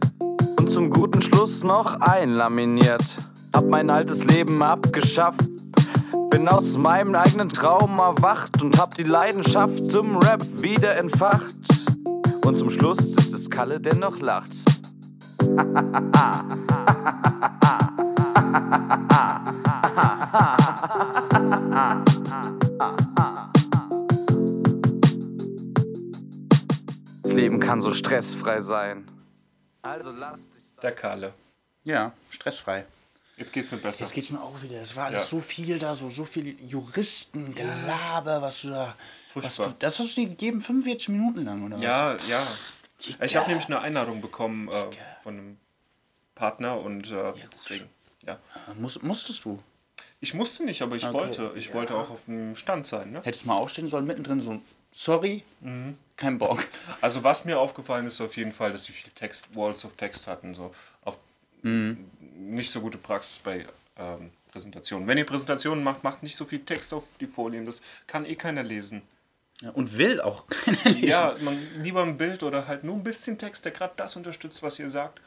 und 0.60 0.70
zum 0.70 0.90
guten 0.90 1.22
Schluss 1.22 1.64
noch 1.64 2.00
einlaminiert. 2.00 3.04
Hab 3.54 3.66
mein 3.66 3.90
altes 3.90 4.24
Leben 4.24 4.62
abgeschafft, 4.62 5.42
bin 6.30 6.48
aus 6.48 6.78
meinem 6.78 7.16
eigenen 7.16 7.50
Traum 7.50 8.00
erwacht 8.00 8.62
und 8.62 8.80
hab 8.80 8.96
die 8.96 9.04
Leidenschaft 9.04 9.90
zum 9.90 10.18
Rap 10.18 10.44
wieder 10.62 10.96
entfacht. 10.96 11.56
Und 12.46 12.58
zum 12.58 12.70
Schluss 12.70 13.00
ist 13.00 13.34
es 13.34 13.50
Kalle, 13.50 13.80
der 13.80 13.96
noch 13.96 14.20
lacht. 14.20 14.52
Leben 27.38 27.60
kann 27.60 27.80
so 27.82 27.94
stressfrei 27.94 28.62
sein. 28.62 29.06
Also 29.82 30.12
lass 30.12 30.50
dich 30.50 30.64
Der 30.82 30.92
Kalle. 30.94 31.34
Ja, 31.84 32.12
stressfrei. 32.32 32.86
Jetzt 33.38 33.54
geht's 33.54 33.72
mir 33.72 33.78
besser. 33.78 34.04
Jetzt 34.04 34.14
geht's 34.14 34.32
mir 34.32 34.42
auch 34.42 34.62
wieder. 34.64 34.82
Es 34.82 34.96
war 34.96 35.06
alles 35.06 35.20
Ja. 35.22 35.26
so 35.28 35.40
viel 35.40 35.78
da, 35.78 35.96
so, 35.96 36.10
so 36.10 36.26
viel 36.26 36.58
Juristen, 36.68 37.54
Gelaber, 37.54 38.42
was 38.42 38.62
du 38.62 38.70
da. 38.70 38.96
Was 39.36 39.56
Furchtbar. 39.56 39.68
du, 39.70 39.76
das 39.80 40.00
hast 40.00 40.18
du 40.18 40.22
dir 40.22 40.30
gegeben, 40.30 40.60
45 40.62 41.10
Minuten 41.10 41.46
lang, 41.46 41.64
oder 41.66 41.76
was? 41.78 41.84
Ja, 41.84 42.18
ja. 42.28 42.48
Digga. 43.06 43.24
Ich 43.26 43.36
habe 43.36 43.48
nämlich 43.48 43.68
eine 43.68 43.80
Einladung 43.80 44.22
bekommen 44.22 44.68
äh, 44.70 44.86
von 45.22 45.38
einem 45.38 45.58
Partner 46.34 46.80
und 46.82 47.12
äh, 47.12 47.34
deswegen. 47.54 47.88
Ja. 48.26 48.40
Muss, 48.80 49.00
musstest 49.04 49.46
du. 49.46 49.62
Ich 50.20 50.34
musste 50.34 50.66
nicht, 50.66 50.82
aber 50.82 50.96
ich 50.96 51.06
Okay. 51.06 51.14
wollte. 51.14 51.52
Ich 51.56 51.74
wollte 51.76 51.94
auch 51.96 52.10
auf 52.10 52.26
dem 52.26 52.56
Stand 52.56 52.88
sein. 52.88 53.12
Ne? 53.12 53.22
Hättest 53.24 53.46
mal 53.46 53.56
aufstehen 53.56 53.88
sollen, 53.88 54.06
mittendrin 54.08 54.42
so 54.42 54.52
ein 54.54 54.62
Sorry, 54.92 55.44
Mhm. 55.62 55.98
kein 56.16 56.38
Bock. 56.40 56.66
Also 57.02 57.24
was 57.24 57.46
mir 57.46 57.60
aufgefallen 57.60 58.06
ist 58.08 58.20
auf 58.22 58.36
jeden 58.38 58.52
Fall, 58.52 58.72
dass 58.72 58.86
sie 58.86 58.94
viel 58.94 59.12
Text, 59.14 59.56
Walls 59.56 59.86
of 59.86 59.94
Text 59.96 60.28
hatten. 60.28 60.56
So 60.56 60.74
auf 61.04 61.18
nicht 61.64 62.72
so 62.72 62.82
gute 62.82 62.98
Praxis 62.98 63.40
bei 63.40 63.66
ähm, 63.98 64.32
Präsentationen. 64.52 65.08
Wenn 65.08 65.18
ihr 65.18 65.26
Präsentationen 65.26 65.84
macht, 65.84 66.04
macht 66.04 66.24
nicht 66.24 66.36
so 66.38 66.46
viel 66.46 66.64
Text 66.64 66.94
auf 66.94 67.04
die 67.20 67.28
Folien. 67.28 67.66
Das 67.66 67.82
kann 68.08 68.26
eh 68.26 68.36
keiner 68.36 68.64
lesen. 68.64 69.02
Ja, 69.62 69.72
und 69.72 69.98
will 69.98 70.22
auch 70.22 70.48
keiner 70.50 70.84
lesen. 70.86 71.04
Ja, 71.04 71.36
man 71.42 71.60
lieber 71.76 72.04
ein 72.04 72.18
Bild 72.18 72.44
oder 72.44 72.68
halt 72.68 72.84
nur 72.84 72.96
ein 72.96 73.04
bisschen 73.04 73.38
Text, 73.38 73.66
der 73.66 73.72
gerade 73.74 73.94
das 73.98 74.16
unterstützt, 74.16 74.62
was 74.64 74.80
ihr 74.80 74.88
sagt. 74.90 75.20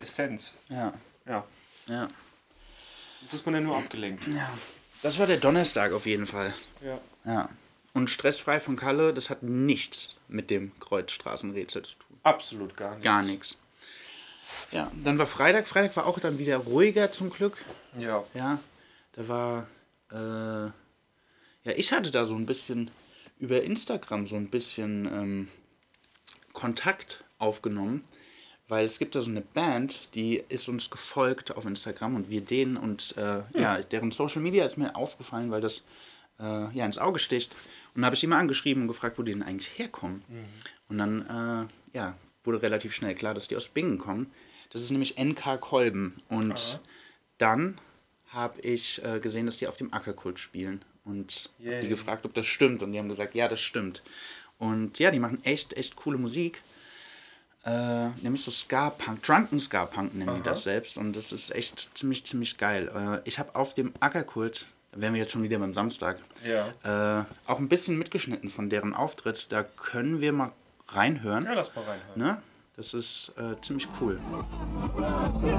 Essenz. 0.00 0.54
Ja, 0.68 0.92
Ja. 1.26 1.44
ja. 1.86 2.08
Sonst 3.20 3.32
ist 3.34 3.46
man 3.46 3.54
ja 3.54 3.60
nur 3.60 3.76
abgelenkt. 3.76 4.26
ja. 4.28 4.50
Das 5.02 5.18
war 5.18 5.26
der 5.28 5.36
Donnerstag 5.38 5.92
auf 5.92 6.06
jeden 6.06 6.26
Fall. 6.26 6.52
Ja. 6.80 6.98
Ja. 7.24 7.48
Und 7.94 8.10
stressfrei 8.10 8.60
von 8.60 8.76
Kalle, 8.76 9.14
das 9.14 9.30
hat 9.30 9.42
nichts 9.42 10.20
mit 10.28 10.50
dem 10.50 10.78
Kreuzstraßenrätsel 10.78 11.82
zu 11.82 11.96
tun. 11.96 12.18
Absolut 12.22 12.76
gar 12.76 12.90
nichts. 12.90 13.04
Gar 13.04 13.22
nichts. 13.22 13.58
Ja, 14.70 14.90
dann 15.02 15.18
war 15.18 15.26
Freitag. 15.26 15.66
Freitag 15.66 15.96
war 15.96 16.06
auch 16.06 16.18
dann 16.18 16.38
wieder 16.38 16.58
ruhiger 16.58 17.12
zum 17.12 17.30
Glück. 17.30 17.56
Ja. 17.98 18.24
Ja, 18.34 18.58
da 19.12 19.28
war, 19.28 19.66
äh, 20.10 20.66
ja, 21.64 21.74
ich 21.76 21.92
hatte 21.92 22.10
da 22.10 22.24
so 22.24 22.34
ein 22.34 22.46
bisschen 22.46 22.90
über 23.38 23.62
Instagram 23.62 24.26
so 24.26 24.36
ein 24.36 24.48
bisschen 24.48 25.06
ähm, 25.06 25.48
Kontakt 26.52 27.24
aufgenommen, 27.38 28.04
weil 28.66 28.84
es 28.84 28.98
gibt 28.98 29.14
da 29.14 29.20
so 29.20 29.30
eine 29.30 29.40
Band, 29.40 30.14
die 30.14 30.42
ist 30.48 30.68
uns 30.68 30.90
gefolgt 30.90 31.56
auf 31.56 31.64
Instagram 31.64 32.16
und 32.16 32.30
wir 32.30 32.40
denen 32.40 32.76
und 32.76 33.16
äh, 33.16 33.42
ja, 33.54 33.80
deren 33.80 34.10
Social 34.10 34.42
Media 34.42 34.64
ist 34.64 34.76
mir 34.76 34.96
aufgefallen, 34.96 35.50
weil 35.50 35.60
das 35.60 35.82
äh, 36.40 36.76
ja 36.76 36.86
ins 36.86 36.98
Auge 36.98 37.18
sticht. 37.18 37.54
Und 37.94 38.02
dann 38.02 38.06
habe 38.06 38.14
ich 38.14 38.20
die 38.20 38.26
mal 38.26 38.38
angeschrieben 38.38 38.82
und 38.82 38.88
gefragt, 38.88 39.18
wo 39.18 39.22
die 39.22 39.32
denn 39.32 39.42
eigentlich 39.42 39.78
herkommen. 39.78 40.22
Und 40.88 40.98
dann, 40.98 41.68
äh, 41.92 41.96
ja, 41.96 42.16
wurde 42.44 42.62
relativ 42.62 42.94
schnell 42.94 43.14
klar, 43.14 43.34
dass 43.34 43.48
die 43.48 43.56
aus 43.56 43.68
Bingen 43.68 43.98
kommen. 43.98 44.30
Das 44.70 44.82
ist 44.82 44.90
nämlich 44.90 45.18
NK 45.18 45.60
Kolben. 45.60 46.20
Und 46.28 46.80
dann 47.38 47.78
habe 48.28 48.60
ich 48.60 49.02
äh, 49.04 49.20
gesehen, 49.20 49.46
dass 49.46 49.56
die 49.58 49.66
auf 49.66 49.76
dem 49.76 49.92
Ackerkult 49.92 50.38
spielen. 50.38 50.84
Und 51.04 51.50
Yay. 51.58 51.80
die 51.80 51.88
gefragt, 51.88 52.26
ob 52.26 52.34
das 52.34 52.46
stimmt. 52.46 52.82
Und 52.82 52.92
die 52.92 52.98
haben 52.98 53.08
gesagt, 53.08 53.34
ja, 53.34 53.48
das 53.48 53.60
stimmt. 53.60 54.02
Und 54.58 54.98
ja, 54.98 55.10
die 55.10 55.20
machen 55.20 55.42
echt, 55.44 55.72
echt 55.74 55.96
coole 55.96 56.18
Musik. 56.18 56.62
Äh, 57.64 58.08
nämlich 58.22 58.44
so 58.44 58.50
Ska-Punk, 58.50 59.22
Drunken 59.22 59.58
Ska-Punk 59.58 60.14
nennen 60.14 60.36
die 60.36 60.42
das 60.42 60.64
selbst. 60.64 60.98
Und 60.98 61.16
das 61.16 61.32
ist 61.32 61.54
echt 61.54 61.90
ziemlich, 61.94 62.24
ziemlich 62.26 62.58
geil. 62.58 62.90
Äh, 62.94 63.28
ich 63.28 63.38
habe 63.38 63.54
auf 63.54 63.74
dem 63.74 63.92
Ackerkult, 64.00 64.66
da 64.66 64.77
wären 64.92 65.14
wir 65.14 65.20
jetzt 65.20 65.32
schon 65.32 65.42
wieder 65.42 65.58
beim 65.58 65.74
Samstag, 65.74 66.18
Ja. 66.44 67.20
äh, 67.20 67.24
auch 67.46 67.58
ein 67.58 67.68
bisschen 67.68 67.98
mitgeschnitten 67.98 68.50
von 68.50 68.70
deren 68.70 68.94
Auftritt. 68.94 69.46
Da 69.50 69.62
können 69.62 70.20
wir 70.20 70.32
mal 70.32 70.52
reinhören. 70.88 71.44
Ja, 71.44 71.54
lass 71.54 71.74
mal 71.74 71.82
reinhören. 71.82 72.18
Ne? 72.36 72.42
Das 72.76 72.94
ist 72.94 73.32
äh, 73.36 73.60
ziemlich 73.60 73.88
cool. 74.00 74.18
Ja, 75.46 75.58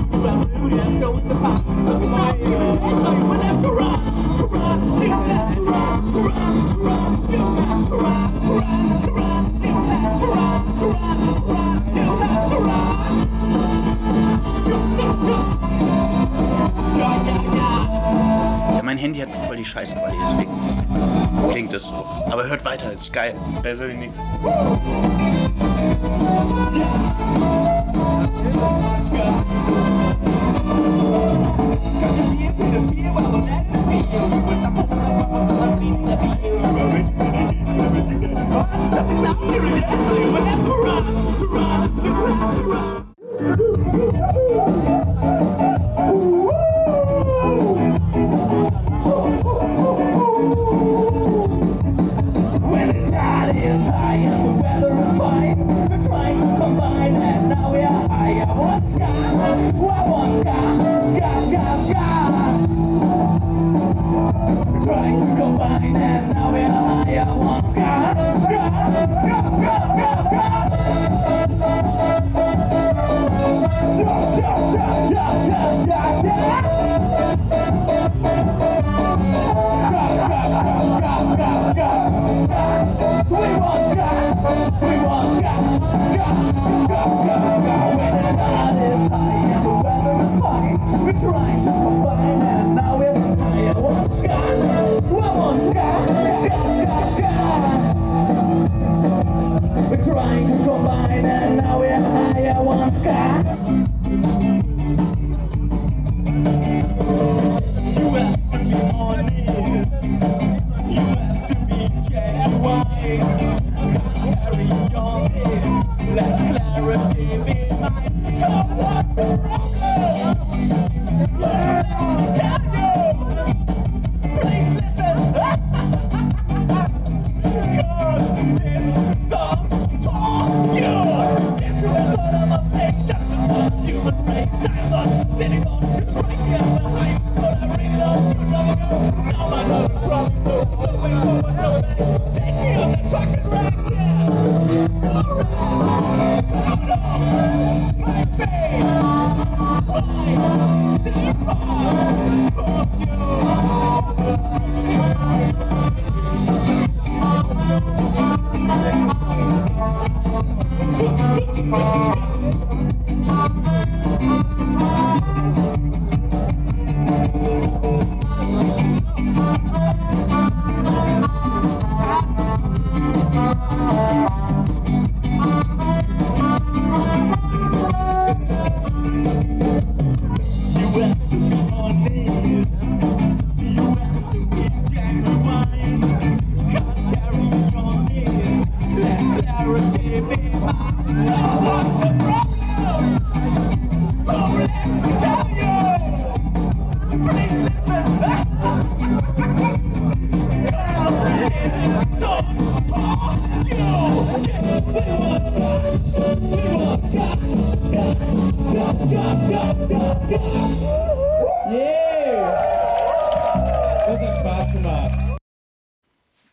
geil. 23.11 23.35
Besser 23.61 23.89
wie 23.89 23.93
nix. 23.93 24.17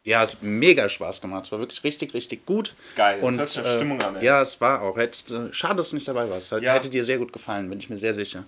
Ja, 0.09 0.25
es 0.25 0.33
hat 0.33 0.43
mega 0.43 0.89
Spaß 0.89 1.21
gemacht. 1.21 1.45
Es 1.45 1.53
war 1.53 1.59
wirklich 1.59 1.85
richtig, 1.85 2.15
richtig 2.15 2.47
gut. 2.47 2.75
Geil, 2.97 3.21
Und, 3.21 3.39
hört 3.39 3.51
sich 3.51 3.63
nach 3.63 3.71
äh, 3.71 3.77
Stimmung 3.77 4.01
an, 4.01 4.17
ey. 4.17 4.25
Ja, 4.25 4.41
es 4.41 4.59
war 4.59 4.81
auch. 4.81 4.97
Jetzt, 4.97 5.31
äh, 5.31 5.53
schade, 5.53 5.77
dass 5.77 5.91
du 5.91 5.97
nicht 5.97 6.09
dabei 6.09 6.31
warst. 6.31 6.51
Ja. 6.51 6.73
Hätte 6.73 6.89
dir 6.89 7.05
sehr 7.05 7.19
gut 7.19 7.31
gefallen, 7.31 7.69
bin 7.69 7.79
ich 7.79 7.91
mir 7.91 7.99
sehr 7.99 8.15
sicher. 8.15 8.45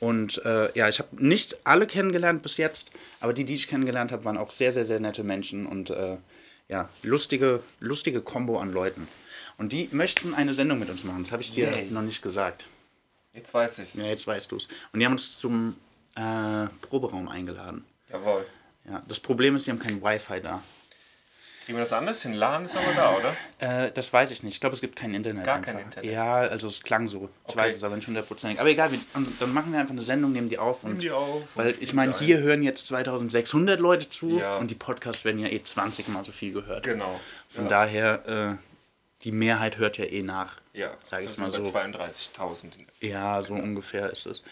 Und 0.00 0.42
äh, 0.46 0.70
ja, 0.76 0.88
ich 0.88 1.00
habe 1.00 1.10
nicht 1.22 1.58
alle 1.64 1.86
kennengelernt 1.86 2.42
bis 2.42 2.56
jetzt, 2.56 2.92
aber 3.20 3.34
die, 3.34 3.44
die 3.44 3.52
ich 3.54 3.68
kennengelernt 3.68 4.10
habe, 4.10 4.24
waren 4.24 4.38
auch 4.38 4.50
sehr, 4.50 4.72
sehr, 4.72 4.86
sehr 4.86 5.00
nette 5.00 5.22
Menschen 5.22 5.66
und 5.66 5.90
äh, 5.90 6.16
ja, 6.68 6.88
lustige, 7.02 7.62
lustige 7.78 8.22
Kombo 8.22 8.58
an 8.58 8.72
Leuten. 8.72 9.06
Und 9.58 9.74
die 9.74 9.90
möchten 9.92 10.32
eine 10.32 10.54
Sendung 10.54 10.78
mit 10.78 10.88
uns 10.88 11.04
machen. 11.04 11.24
Das 11.24 11.32
habe 11.32 11.42
ich 11.42 11.52
dir 11.52 11.70
Yay. 11.70 11.90
noch 11.90 12.00
nicht 12.00 12.22
gesagt. 12.22 12.64
Jetzt 13.34 13.52
weiß 13.52 13.80
ich's. 13.80 13.94
Ja, 13.94 14.06
jetzt 14.06 14.26
weißt 14.26 14.50
du 14.50 14.56
es. 14.56 14.66
Und 14.94 15.00
die 15.00 15.04
haben 15.04 15.12
uns 15.12 15.38
zum 15.38 15.76
äh, 16.16 16.68
Proberaum 16.80 17.28
eingeladen. 17.28 17.84
Jawohl. 18.10 18.46
Ja, 18.88 19.02
das 19.06 19.20
Problem 19.20 19.56
ist, 19.56 19.66
die 19.66 19.70
haben 19.72 19.78
kein 19.78 20.02
Wi-Fi 20.02 20.40
da. 20.40 20.62
Kriegen 21.72 21.78
wir 21.78 21.84
das 21.84 21.92
anders 21.94 22.22
hin? 22.22 22.34
LAN 22.34 22.66
ist 22.66 22.76
aber 22.76 22.92
da, 22.94 23.16
oder? 23.16 23.86
Äh, 23.86 23.92
das 23.92 24.12
weiß 24.12 24.30
ich 24.30 24.42
nicht. 24.42 24.52
Ich 24.54 24.60
glaube, 24.60 24.74
es 24.74 24.82
gibt 24.82 24.94
kein 24.94 25.14
Internet. 25.14 25.44
Gar 25.46 25.56
einfach. 25.56 25.72
kein 25.72 25.82
Internet. 25.82 26.10
Ja, 26.12 26.34
also 26.34 26.66
es 26.68 26.82
klang 26.82 27.08
so. 27.08 27.30
Ich 27.46 27.50
Okay. 27.54 27.58
weiß 27.60 27.76
es 27.76 27.84
aber 27.84 27.96
nicht 27.96 28.06
hundertprozentig. 28.06 28.60
Aber 28.60 28.68
egal, 28.68 28.92
wir, 28.92 28.98
und 29.14 29.40
dann 29.40 29.54
machen 29.54 29.72
wir 29.72 29.80
einfach 29.80 29.92
eine 29.92 30.02
Sendung, 30.02 30.32
nehmen 30.32 30.50
die 30.50 30.58
auf. 30.58 30.82
Nehmen 30.82 30.96
und, 30.96 31.02
die 31.02 31.10
auf 31.10 31.44
Weil 31.54 31.74
ich 31.80 31.94
meine, 31.94 32.12
hier 32.18 32.40
hören 32.40 32.62
jetzt 32.62 32.86
2600 32.88 33.80
Leute 33.80 34.10
zu 34.10 34.38
Ja. 34.38 34.58
und 34.58 34.70
die 34.70 34.74
Podcasts 34.74 35.24
werden 35.24 35.38
ja 35.38 35.48
eh 35.48 35.62
20 35.62 36.08
mal 36.08 36.22
so 36.24 36.30
viel 36.32 36.52
gehört. 36.52 36.82
Genau. 36.84 37.18
Von 37.48 37.64
ja. 37.64 37.70
daher, 37.70 38.28
äh, 38.28 38.54
die 39.24 39.32
Mehrheit 39.32 39.78
hört 39.78 39.96
ja 39.96 40.04
eh 40.04 40.22
nach. 40.22 40.56
Ja, 40.74 40.90
sag 41.04 41.24
ich 41.24 41.38
mal 41.38 41.50
so. 41.50 41.62
über 41.62 41.68
32.000. 41.80 42.72
Ja, 43.00 43.40
so 43.40 43.54
ungefähr 43.54 44.10
ist 44.10 44.26
es. 44.26 44.42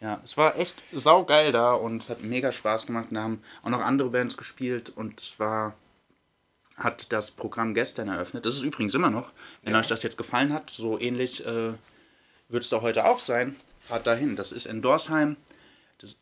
Ja, 0.00 0.20
es 0.24 0.36
war 0.36 0.58
echt 0.58 0.82
saugeil 0.92 1.52
da 1.52 1.72
und 1.72 2.02
es 2.02 2.10
hat 2.10 2.22
mega 2.22 2.50
Spaß 2.50 2.86
gemacht. 2.86 3.06
Da 3.12 3.22
haben 3.22 3.42
auch 3.62 3.70
noch 3.70 3.80
andere 3.80 4.10
Bands 4.10 4.36
gespielt 4.36 4.92
und 4.94 5.20
zwar 5.20 5.74
hat 6.76 7.12
das 7.12 7.30
Programm 7.30 7.74
gestern 7.74 8.08
eröffnet. 8.08 8.44
Das 8.46 8.54
ist 8.54 8.62
übrigens 8.64 8.94
immer 8.94 9.10
noch. 9.10 9.30
Wenn 9.62 9.74
Ja. 9.74 9.80
euch 9.80 9.86
das 9.86 10.02
jetzt 10.02 10.18
gefallen 10.18 10.52
hat, 10.52 10.70
so 10.70 10.98
ähnlich 10.98 11.44
äh, 11.46 11.72
wird 12.48 12.62
es 12.64 12.68
da 12.68 12.80
heute 12.80 13.04
auch 13.06 13.20
sein. 13.20 13.54
Fahrt 13.80 14.06
dahin. 14.06 14.34
Das 14.36 14.50
ist 14.52 14.66
in 14.66 14.82
Dorsheim, 14.82 15.36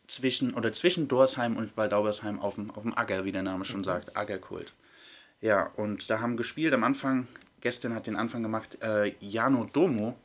zwischen, 0.07 0.53
oder 0.53 0.71
zwischen 0.73 1.07
Dorsheim 1.07 1.57
und 1.57 1.75
Waldaubersheim 1.75 2.39
auf 2.39 2.55
dem, 2.55 2.71
auf 2.71 2.83
dem 2.83 2.95
Acker, 2.97 3.25
wie 3.25 3.31
der 3.31 3.41
Name 3.43 3.65
schon 3.65 3.83
sagt. 3.83 4.15
Aggerkult. 4.15 4.73
Ja, 5.41 5.71
und 5.75 6.09
da 6.09 6.19
haben 6.21 6.37
gespielt 6.37 6.73
am 6.73 6.83
Anfang, 6.83 7.27
gestern 7.61 7.93
hat 7.95 8.07
den 8.07 8.15
Anfang 8.15 8.43
gemacht, 8.43 8.77
äh, 8.81 9.13
Jano 9.19 9.65
Domo. 9.73 10.15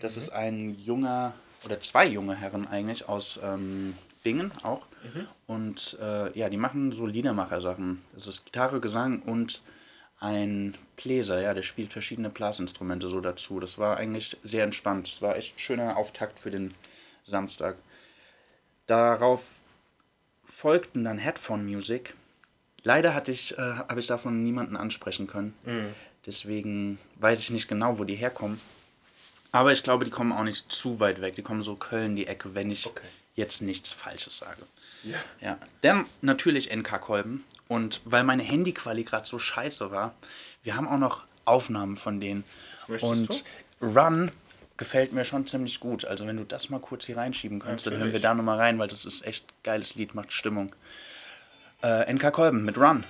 Das 0.00 0.16
ist 0.18 0.30
ein 0.30 0.76
junger, 0.78 1.32
oder 1.64 1.80
zwei 1.80 2.06
junge 2.06 2.34
Herren 2.34 2.66
eigentlich 2.66 3.08
aus 3.08 3.40
ähm, 3.42 3.94
Bingen 4.22 4.52
auch. 4.62 4.82
Und 5.46 5.96
äh, 6.02 6.36
ja, 6.36 6.48
die 6.48 6.56
machen 6.56 6.90
so 6.92 7.06
Liedermacher-Sachen. 7.06 8.02
Das 8.12 8.26
ist 8.26 8.44
Gitarre, 8.44 8.80
Gesang 8.80 9.22
und 9.22 9.62
ein 10.18 10.76
Bläser, 10.96 11.40
ja, 11.42 11.52
der 11.54 11.62
spielt 11.62 11.92
verschiedene 11.92 12.30
Blasinstrumente 12.30 13.08
so 13.08 13.20
dazu. 13.20 13.60
Das 13.60 13.78
war 13.78 13.96
eigentlich 13.98 14.36
sehr 14.42 14.64
entspannt. 14.64 15.08
Das 15.12 15.22
war 15.22 15.36
echt 15.36 15.56
ein 15.56 15.58
schöner 15.58 15.96
Auftakt 15.96 16.38
für 16.38 16.50
den 16.50 16.72
Samstag. 17.24 17.76
Darauf 18.86 19.56
folgten 20.44 21.04
dann 21.04 21.18
Headphone 21.18 21.66
Music. 21.66 22.14
Leider 22.82 23.14
hatte 23.14 23.32
ich, 23.32 23.58
äh, 23.58 23.60
habe 23.60 23.98
ich 24.00 24.06
davon 24.06 24.42
niemanden 24.44 24.76
ansprechen 24.76 25.26
können. 25.26 25.54
Deswegen 26.24 26.98
weiß 27.16 27.40
ich 27.40 27.50
nicht 27.50 27.68
genau, 27.68 27.98
wo 27.98 28.04
die 28.04 28.14
herkommen. 28.14 28.60
Aber 29.52 29.72
ich 29.72 29.82
glaube, 29.82 30.04
die 30.04 30.10
kommen 30.10 30.32
auch 30.32 30.44
nicht 30.44 30.70
zu 30.70 31.00
weit 31.00 31.20
weg. 31.20 31.34
Die 31.34 31.42
kommen 31.42 31.62
so 31.62 31.76
Köln 31.76 32.14
die 32.16 32.26
Ecke, 32.26 32.54
wenn 32.54 32.70
ich 32.70 32.86
Okay. 32.86 33.06
jetzt 33.34 33.60
nichts 33.62 33.90
Falsches 33.92 34.38
sage. 34.38 34.62
Ja. 35.02 35.18
Ja. 35.40 35.58
Dann 35.80 36.04
natürlich 36.20 36.70
NK-Kolben. 36.74 37.44
Und 37.68 38.00
weil 38.04 38.24
meine 38.24 38.42
Handyquali 38.42 39.04
gerade 39.04 39.26
so 39.26 39.38
scheiße 39.38 39.90
war, 39.90 40.14
wir 40.62 40.76
haben 40.76 40.88
auch 40.88 40.98
noch 40.98 41.24
Aufnahmen 41.44 41.96
von 41.96 42.20
denen. 42.20 42.44
möchtest 42.88 43.12
Und 43.12 43.44
Run 43.80 44.30
gefällt 44.76 45.12
mir 45.12 45.24
schon 45.24 45.46
ziemlich 45.46 45.80
gut. 45.80 46.04
Also 46.04 46.26
wenn 46.26 46.36
du 46.36 46.44
das 46.44 46.70
mal 46.70 46.80
kurz 46.80 47.06
hier 47.06 47.16
reinschieben 47.16 47.60
könntest, 47.60 47.86
dann 47.86 47.94
hören 47.94 48.02
wir 48.02 48.06
Natürlich. 48.06 48.22
da 48.22 48.34
nochmal 48.34 48.58
rein, 48.58 48.78
weil 48.78 48.88
das 48.88 49.04
ist 49.04 49.26
echt 49.26 49.46
geiles 49.62 49.94
Lied, 49.94 50.14
macht 50.14 50.32
Stimmung. 50.32 50.74
Äh, 51.82 52.12
NK 52.12 52.32
Kolben 52.32 52.64
mit. 52.64 52.78
Run, 52.78 53.04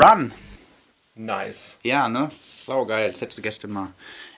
Run. 0.00 0.32
Nice. 1.14 1.78
Ja, 1.82 2.08
ne? 2.08 2.30
Saugeil. 2.32 3.10
Das 3.12 3.20
hättest 3.20 3.36
du 3.36 3.42
gestern 3.42 3.72
mal 3.72 3.88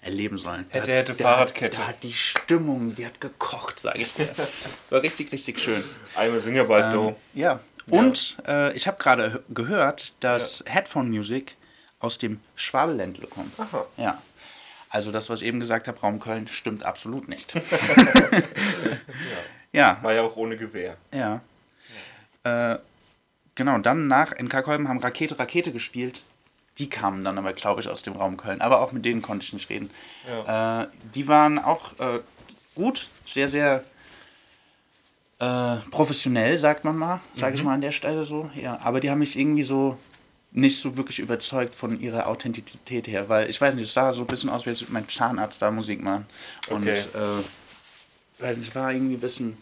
erleben 0.00 0.36
sollen. 0.36 0.66
Hätte, 0.70 0.86
Der 0.86 0.98
hätte, 0.98 1.14
der 1.14 1.24
Fahrradkette. 1.24 1.76
Der 1.76 1.86
hat 1.86 2.02
die 2.02 2.12
Stimmung, 2.12 2.96
die 2.96 3.06
hat 3.06 3.20
gekocht, 3.20 3.78
sage 3.78 4.00
ich 4.00 4.12
dir. 4.14 4.28
War 4.90 5.02
richtig, 5.02 5.30
richtig 5.30 5.60
schön. 5.60 5.84
Einmal 6.16 6.40
sind 6.40 6.56
ja 6.56 6.64
bald 6.64 6.96
Ähm, 6.96 7.14
ja. 7.34 7.60
Und 7.90 8.38
äh, 8.44 8.72
ich 8.72 8.88
habe 8.88 8.96
gerade 8.96 9.44
gehört, 9.50 10.14
dass 10.18 10.64
Headphone 10.66 11.08
Music 11.10 11.56
aus 12.00 12.18
dem 12.18 12.40
Schwabeländle 12.56 13.28
kommt. 13.28 13.52
Aha. 13.60 13.86
Ja. 13.96 14.20
Also 14.90 15.12
das, 15.12 15.30
was 15.30 15.42
ich 15.42 15.46
eben 15.46 15.60
gesagt 15.60 15.86
habe, 15.86 16.00
Raum 16.00 16.18
Köln, 16.18 16.48
stimmt 16.48 16.84
absolut 16.84 17.28
nicht. 17.28 17.54
ja. 19.72 19.98
War 20.02 20.12
ja 20.12 20.22
auch 20.22 20.34
ohne 20.34 20.56
Gewehr. 20.56 20.96
Ja. 21.12 21.40
Äh, 22.42 22.78
genau, 23.54 23.78
dann 23.78 24.08
nach 24.08 24.32
NK 24.32 24.62
Kolben 24.64 24.88
haben 24.88 24.98
Rakete 25.00 25.38
Rakete 25.38 25.72
gespielt. 25.72 26.22
Die 26.78 26.88
kamen 26.88 27.22
dann 27.24 27.36
aber, 27.36 27.52
glaube 27.52 27.80
ich, 27.82 27.88
aus 27.88 28.02
dem 28.02 28.14
Raum 28.14 28.36
Köln. 28.38 28.60
Aber 28.62 28.80
auch 28.80 28.92
mit 28.92 29.04
denen 29.04 29.20
konnte 29.20 29.44
ich 29.44 29.52
nicht 29.52 29.68
reden. 29.68 29.90
Äh, 30.46 30.86
die 31.14 31.28
waren 31.28 31.58
auch 31.58 31.98
äh, 31.98 32.20
gut, 32.74 33.08
sehr, 33.26 33.48
sehr 33.48 33.84
äh, 35.38 35.76
professionell, 35.90 36.58
sagt 36.58 36.84
man 36.84 36.96
mal, 36.96 37.20
sage 37.34 37.56
ich 37.56 37.62
mal 37.62 37.74
an 37.74 37.80
der 37.82 37.92
Stelle 37.92 38.24
so. 38.24 38.50
Ja, 38.54 38.78
aber 38.82 39.00
die 39.00 39.10
haben 39.10 39.18
mich 39.18 39.38
irgendwie 39.38 39.64
so 39.64 39.98
nicht 40.52 40.78
so 40.80 40.96
wirklich 40.96 41.18
überzeugt 41.18 41.74
von 41.74 41.98
ihrer 42.00 42.26
Authentizität 42.26 43.06
her, 43.06 43.28
weil 43.28 43.48
ich 43.48 43.60
weiß 43.60 43.74
nicht, 43.74 43.84
es 43.84 43.94
sah 43.94 44.12
so 44.12 44.22
ein 44.22 44.26
bisschen 44.26 44.50
aus, 44.50 44.66
wie 44.66 44.70
als 44.70 44.80
würde 44.82 44.92
mein 44.92 45.08
Zahnarzt 45.08 45.60
da 45.62 45.70
Musik 45.70 46.02
machen. 46.02 46.26
Und 46.70 46.82
Okay. 46.82 47.00
äh, 47.14 48.42
weiß 48.42 48.56
nicht, 48.58 48.74
war 48.74 48.92
irgendwie 48.92 49.14
ein 49.14 49.20
bisschen, 49.20 49.56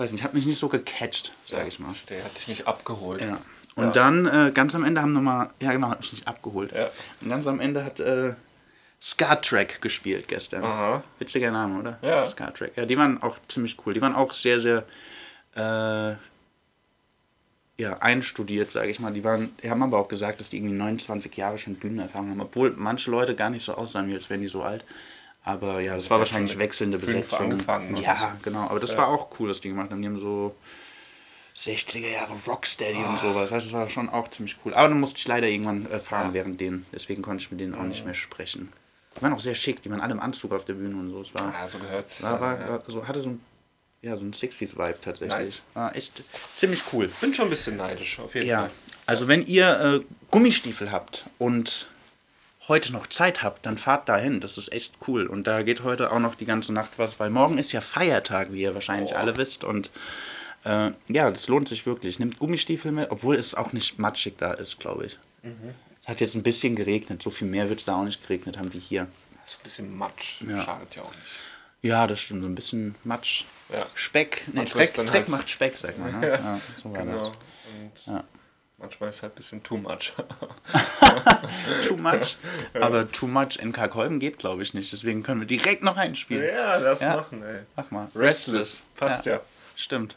weiß 0.00 0.12
nicht, 0.12 0.24
hat 0.24 0.34
mich 0.34 0.46
nicht 0.46 0.58
so 0.58 0.68
gecatcht, 0.68 1.32
sage 1.46 1.68
ich 1.68 1.78
mal. 1.78 1.94
Der 2.08 2.24
hat 2.24 2.36
dich 2.36 2.48
nicht 2.48 2.66
abgeholt. 2.66 3.20
Ja. 3.20 3.38
Und 3.76 3.96
dann 3.96 4.26
äh, 4.26 4.50
ganz 4.52 4.74
am 4.74 4.84
Ende 4.84 5.00
haben 5.00 5.12
nochmal, 5.12 5.50
ja 5.60 5.72
genau, 5.72 5.90
hat 5.90 6.00
mich 6.00 6.12
nicht 6.12 6.26
abgeholt. 6.26 6.72
Ja. 6.72 6.90
Und 7.20 7.28
ganz 7.28 7.46
am 7.46 7.60
Ende 7.60 7.84
hat 7.84 8.00
äh, 8.00 8.34
Scar 9.00 9.40
Trek 9.40 9.80
gespielt 9.80 10.26
gestern. 10.28 10.64
Aha. 10.64 11.02
Witziger 11.18 11.50
Name, 11.50 11.78
oder? 11.78 11.98
Ja. 12.02 12.26
Scar 12.26 12.52
Trek. 12.52 12.72
Ja, 12.76 12.86
die 12.86 12.98
waren 12.98 13.22
auch 13.22 13.36
ziemlich 13.48 13.76
cool. 13.84 13.94
Die 13.94 14.02
waren 14.02 14.14
auch 14.14 14.32
sehr, 14.32 14.58
sehr 14.58 14.84
äh, 15.54 16.16
ja, 17.80 17.96
einstudiert, 18.00 18.70
sage 18.70 18.90
ich 18.90 19.00
mal. 19.00 19.12
Die, 19.12 19.24
waren, 19.24 19.56
die 19.62 19.70
haben 19.70 19.82
aber 19.82 19.98
auch 19.98 20.08
gesagt, 20.08 20.40
dass 20.40 20.50
die 20.50 20.58
irgendwie 20.58 20.74
29 20.74 21.34
Jahre 21.36 21.58
schon 21.58 21.76
Bühnenerfahrung 21.76 22.30
haben. 22.30 22.40
Obwohl 22.40 22.74
manche 22.76 23.10
Leute 23.10 23.34
gar 23.34 23.50
nicht 23.50 23.64
so 23.64 23.74
aussahen, 23.74 24.08
wie 24.08 24.14
als 24.14 24.28
wären 24.28 24.40
die 24.40 24.48
so 24.48 24.62
alt. 24.62 24.84
Aber 25.44 25.80
ja, 25.80 25.94
das 25.94 26.10
war 26.10 26.18
wahrscheinlich 26.18 26.58
wechselnde 26.58 26.98
Besetzung. 26.98 27.52
angefangen 27.52 27.94
oder 27.94 28.02
Ja, 28.02 28.16
so. 28.16 28.26
genau. 28.42 28.66
Aber 28.68 28.78
das 28.80 28.96
war 28.96 29.08
auch 29.08 29.28
cool, 29.40 29.48
was 29.50 29.60
die 29.60 29.68
gemacht 29.68 29.90
haben. 29.90 30.02
Die 30.02 30.08
haben 30.08 30.18
so 30.18 30.54
60er 31.56 32.08
Jahre 32.08 32.34
Rocksteady 32.46 32.98
und 32.98 33.18
sowas. 33.18 33.50
Also, 33.52 33.66
das 33.66 33.72
war 33.72 33.88
schon 33.88 34.08
auch 34.08 34.28
ziemlich 34.28 34.56
cool. 34.64 34.74
Aber 34.74 34.88
dann 34.88 35.00
musste 35.00 35.18
ich 35.18 35.26
leider 35.26 35.48
irgendwann 35.48 35.90
äh, 35.90 35.98
fahren 35.98 36.32
während 36.34 36.60
denen. 36.60 36.86
Deswegen 36.92 37.22
konnte 37.22 37.42
ich 37.42 37.50
mit 37.50 37.60
denen 37.60 37.74
auch 37.74 37.82
nicht 37.84 38.04
mehr 38.04 38.14
sprechen. 38.14 38.72
Die 39.16 39.22
waren 39.22 39.32
auch 39.32 39.40
sehr 39.40 39.54
schick. 39.54 39.82
Die 39.82 39.90
waren 39.90 40.00
alle 40.00 40.12
im 40.12 40.20
Anzug 40.20 40.52
auf 40.52 40.64
der 40.64 40.74
Bühne 40.74 40.96
und 40.96 41.10
so. 41.10 41.22
Es 41.22 41.34
war, 41.34 41.52
Ja, 41.52 41.66
so 41.68 41.78
gehört 41.78 42.06
es. 42.06 42.22
war, 42.22 42.40
war, 42.40 42.60
ja. 42.60 42.82
so, 42.86 43.06
hatte 43.08 43.20
so 43.22 43.30
ein, 43.30 43.40
ja, 44.02 44.16
so 44.16 44.24
ein 44.24 44.32
60s-Vibe 44.32 45.00
tatsächlich. 45.00 45.36
Nice. 45.38 45.64
War 45.74 45.96
echt 45.96 46.22
ziemlich 46.56 46.82
cool. 46.92 47.10
Bin 47.20 47.34
schon 47.34 47.46
ein 47.46 47.50
bisschen 47.50 47.76
neidisch, 47.76 48.18
auf 48.20 48.34
jeden 48.34 48.46
Ja, 48.46 48.60
Fall. 48.60 48.70
also 49.06 49.26
wenn 49.26 49.44
ihr 49.46 49.80
äh, 49.80 50.14
Gummistiefel 50.30 50.92
habt 50.92 51.24
und 51.38 51.88
heute 52.70 52.92
noch 52.92 53.06
Zeit 53.08 53.42
habt, 53.42 53.66
dann 53.66 53.76
fahrt 53.76 54.08
dahin. 54.08 54.40
Das 54.40 54.56
ist 54.56 54.72
echt 54.72 54.94
cool. 55.06 55.26
Und 55.26 55.46
da 55.46 55.62
geht 55.62 55.82
heute 55.82 56.10
auch 56.10 56.18
noch 56.20 56.34
die 56.36 56.46
ganze 56.46 56.72
Nacht 56.72 56.92
was, 56.96 57.20
weil 57.20 57.28
morgen 57.28 57.58
ist 57.58 57.72
ja 57.72 57.82
Feiertag, 57.82 58.52
wie 58.52 58.62
ihr 58.62 58.72
wahrscheinlich 58.74 59.14
alle 59.16 59.36
wisst. 59.36 59.62
Und 59.64 59.90
äh, 60.64 60.90
ja, 61.08 61.30
das 61.30 61.48
lohnt 61.48 61.68
sich 61.68 61.84
wirklich. 61.84 62.18
Nehmt 62.18 62.38
Gummistiefel 62.38 62.92
mit, 62.92 63.10
obwohl 63.10 63.36
es 63.36 63.54
auch 63.54 63.74
nicht 63.74 63.98
matschig 63.98 64.38
da 64.38 64.52
ist, 64.54 64.80
glaube 64.80 65.04
ich. 65.06 65.18
Es 65.42 66.08
hat 66.08 66.20
jetzt 66.20 66.34
ein 66.34 66.42
bisschen 66.42 66.76
geregnet. 66.76 67.22
So 67.22 67.28
viel 67.30 67.48
mehr 67.48 67.68
wird 67.68 67.80
es 67.80 67.84
da 67.86 67.96
auch 67.96 68.04
nicht 68.04 68.22
geregnet 68.22 68.56
haben 68.56 68.72
wie 68.72 68.78
hier. 68.78 69.06
So 69.44 69.56
ein 69.58 69.62
bisschen 69.64 69.98
Matsch. 69.98 70.40
Ja. 70.42 70.62
Schadet 70.62 70.94
ja 70.96 71.02
auch 71.02 71.10
nicht. 71.14 71.36
Ja, 71.82 72.06
das 72.06 72.20
stimmt. 72.20 72.42
So 72.42 72.46
ein 72.48 72.54
bisschen 72.54 72.94
Matsch. 73.04 73.44
Ja. 73.72 73.86
Speck. 73.94 74.44
Nee, 74.52 74.64
Dreck, 74.64 74.94
Dreck 74.94 75.10
halt- 75.12 75.28
macht 75.28 75.48
Speck, 75.50 75.76
sagt 75.76 75.98
man. 75.98 76.20
Ne? 76.20 76.28
Ja, 76.44 76.60
so 76.82 76.92
war 76.94 77.02
Genau. 77.04 77.12
das. 77.16 77.22
Und 77.26 78.06
Ja. 78.14 78.24
manchmal 78.78 79.08
ist 79.10 79.22
halt 79.22 79.32
ein 79.32 79.36
bisschen 79.36 79.62
too 79.62 79.76
much. 79.78 80.12
Too 81.88 81.96
much. 81.96 82.36
Aber 82.80 83.10
too 83.10 83.26
much 83.26 83.56
in 83.60 83.72
Kalkolben 83.72 84.20
geht, 84.20 84.38
glaube 84.38 84.62
ich, 84.62 84.74
nicht. 84.74 84.92
Deswegen 84.92 85.22
können 85.22 85.40
wir 85.40 85.46
direkt 85.46 85.82
noch 85.82 85.96
einspielen. 85.96 86.44
ja, 86.54 86.76
lass 86.76 87.00
Ja. 87.00 87.16
machen, 87.16 87.42
ey. 87.42 87.60
Mach 87.76 87.90
mal. 87.90 88.08
Restless. 88.14 88.86
Passt 88.96 89.26
ja. 89.26 89.40
Stimmt. 89.76 90.16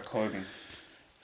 Kolben. 0.00 0.44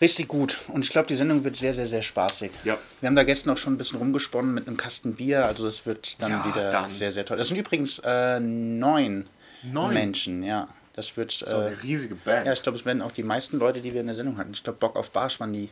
richtig 0.00 0.28
gut. 0.28 0.58
Und 0.68 0.82
ich 0.84 0.90
glaube, 0.90 1.08
die 1.08 1.16
Sendung 1.16 1.42
wird 1.44 1.56
sehr, 1.56 1.74
sehr, 1.74 1.86
sehr 1.86 2.02
spaßig. 2.02 2.50
Ja. 2.64 2.78
Wir 3.00 3.06
haben 3.08 3.16
da 3.16 3.24
gestern 3.24 3.50
auch 3.52 3.58
schon 3.58 3.74
ein 3.74 3.78
bisschen 3.78 3.98
rumgesponnen 3.98 4.54
mit 4.54 4.66
einem 4.68 4.76
Kasten 4.76 5.14
Bier. 5.14 5.44
Also 5.46 5.64
das 5.64 5.86
wird 5.86 6.20
dann 6.22 6.30
Ja, 6.32 6.44
wieder 6.46 6.70
dann. 6.70 6.90
sehr, 6.90 7.10
sehr 7.12 7.24
toll. 7.24 7.36
Das 7.36 7.48
sind 7.48 7.56
übrigens 7.56 8.00
äh, 8.04 8.38
neun, 8.40 9.26
Neun? 9.64 9.92
Menschen, 9.94 10.42
ja. 10.44 10.68
Das 10.94 11.16
wird. 11.16 11.32
So 11.32 11.46
Äh, 11.46 11.66
eine 11.66 11.82
riesige 11.82 12.14
Band. 12.14 12.46
ja, 12.46 12.52
ich 12.52 12.62
glaube, 12.62 12.78
es 12.78 12.84
werden 12.84 13.02
auch 13.02 13.12
die 13.12 13.22
meisten 13.22 13.58
Leute, 13.58 13.80
die 13.80 13.92
wir 13.92 14.00
in 14.00 14.06
der 14.06 14.16
Sendung 14.16 14.36
hatten. 14.38 14.52
Ich 14.52 14.62
glaube, 14.64 14.78
Bock 14.78 14.96
auf 14.96 15.10
Barsch 15.10 15.38
waren 15.40 15.52
die 15.52 15.70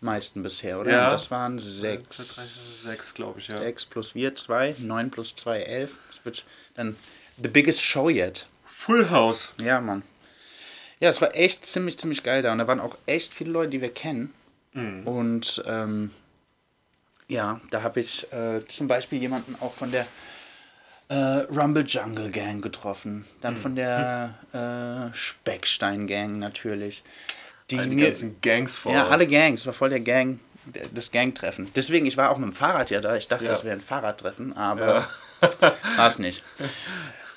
meisten 0.00 0.42
bisher, 0.42 0.80
oder? 0.80 0.90
Ja. 0.90 1.10
Das 1.10 1.30
waren 1.30 1.54
Eins, 1.54 1.80
zwei, 1.80 1.96
drei, 1.96 2.02
sechs. 2.06 2.82
sechs, 2.82 3.14
glaube 3.14 3.40
ich, 3.40 3.48
ja. 3.48 3.58
Sechs 3.58 3.84
plus 3.84 4.14
wir, 4.14 4.34
zwei. 4.36 4.74
Neun 4.78 5.10
plus 5.10 5.36
zwei, 5.36 5.60
elf. 5.60 5.90
Das 6.14 6.24
wird 6.24 6.44
dann 6.74 6.96
the 7.42 7.48
biggest 7.48 7.82
show 7.82 8.08
yet. 8.08 8.46
Full 8.64 9.10
House. 9.10 9.52
Ja, 9.58 9.80
Mann. 9.80 10.02
Ja, 11.00 11.08
es 11.08 11.20
war 11.20 11.34
echt 11.34 11.64
ziemlich, 11.66 11.98
ziemlich 11.98 12.22
geil 12.22 12.42
da. 12.42 12.52
Und 12.52 12.58
da 12.58 12.66
waren 12.66 12.80
auch 12.80 12.96
echt 13.06 13.32
viele 13.34 13.50
Leute, 13.50 13.70
die 13.70 13.80
wir 13.80 13.92
kennen. 13.92 14.32
Und 15.04 15.64
ähm, 15.66 16.12
ja, 17.26 17.60
da 17.70 17.82
habe 17.82 17.98
ich 18.00 18.32
äh, 18.32 18.60
zum 18.68 18.86
Beispiel 18.86 19.18
jemanden 19.20 19.56
auch 19.60 19.72
von 19.72 19.90
der 19.90 20.06
äh, 21.08 21.14
Rumble 21.50 21.84
Jungle 21.84 22.30
Gang 22.30 22.62
getroffen. 22.62 23.24
Dann 23.40 23.56
von 23.56 23.74
der 23.74 24.34
äh, 24.52 25.16
Speckstein 25.16 26.06
Gang 26.06 26.38
natürlich. 26.38 27.02
Die, 27.70 27.78
Die 27.78 27.96
mir, 27.96 28.06
ganzen 28.06 28.40
Gangs 28.42 28.76
vor. 28.76 28.92
ja, 28.92 29.08
alle 29.08 29.26
Gangs, 29.26 29.66
war 29.66 29.72
voll 29.72 29.90
der 29.90 30.00
Gang, 30.00 30.38
das 30.94 31.10
Gangtreffen. 31.10 31.68
Deswegen, 31.74 32.06
ich 32.06 32.16
war 32.16 32.30
auch 32.30 32.38
mit 32.38 32.48
dem 32.50 32.54
Fahrrad 32.54 32.90
ja 32.90 33.00
da. 33.00 33.16
Ich 33.16 33.26
dachte, 33.26 33.44
Ja. 33.46 33.50
das 33.50 33.64
wäre 33.64 33.74
ein 33.76 33.80
Fahrradtreffen, 33.82 34.56
aber 34.56 35.08
war 35.96 36.06
es 36.08 36.18
nicht. 36.20 36.44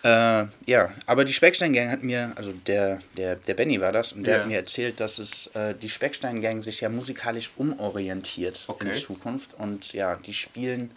Äh, 0.04 0.46
ja, 0.66 0.92
aber 1.06 1.24
die 1.24 1.32
Speckstein-Gang 1.34 1.90
hat 1.90 2.04
mir, 2.04 2.34
also 2.36 2.52
der, 2.52 3.00
der, 3.16 3.38
der 3.38 3.54
Benny 3.54 3.80
war 3.80 3.92
das, 3.94 4.12
und 4.12 4.26
der 4.26 4.36
Ja. 4.36 4.40
hat 4.42 4.48
mir 4.50 4.58
erzählt, 4.58 5.00
dass 5.00 5.18
es 5.18 5.48
äh, 5.56 5.74
die 5.76 5.90
Speckstein-Gang 5.90 6.62
sich 6.62 6.82
ja 6.82 6.90
musikalisch 6.90 7.52
umorientiert 7.56 8.66
in 8.68 8.74
Okay. 8.74 8.94
Zukunft. 8.94 9.54
Und 9.54 9.94
ja, 9.94 10.16
die 10.18 10.34
spielen 10.34 10.92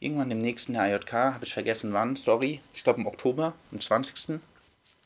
irgendwann 0.00 0.30
im 0.30 0.38
nächsten 0.38 0.76
AJK, 0.76 1.12
habe 1.12 1.44
ich 1.46 1.54
vergessen 1.54 1.92
wann, 1.94 2.16
sorry, 2.16 2.60
ich 2.74 2.84
glaube 2.84 3.00
im 3.00 3.06
Oktober, 3.06 3.54
am 3.70 3.80
20. 3.80 4.40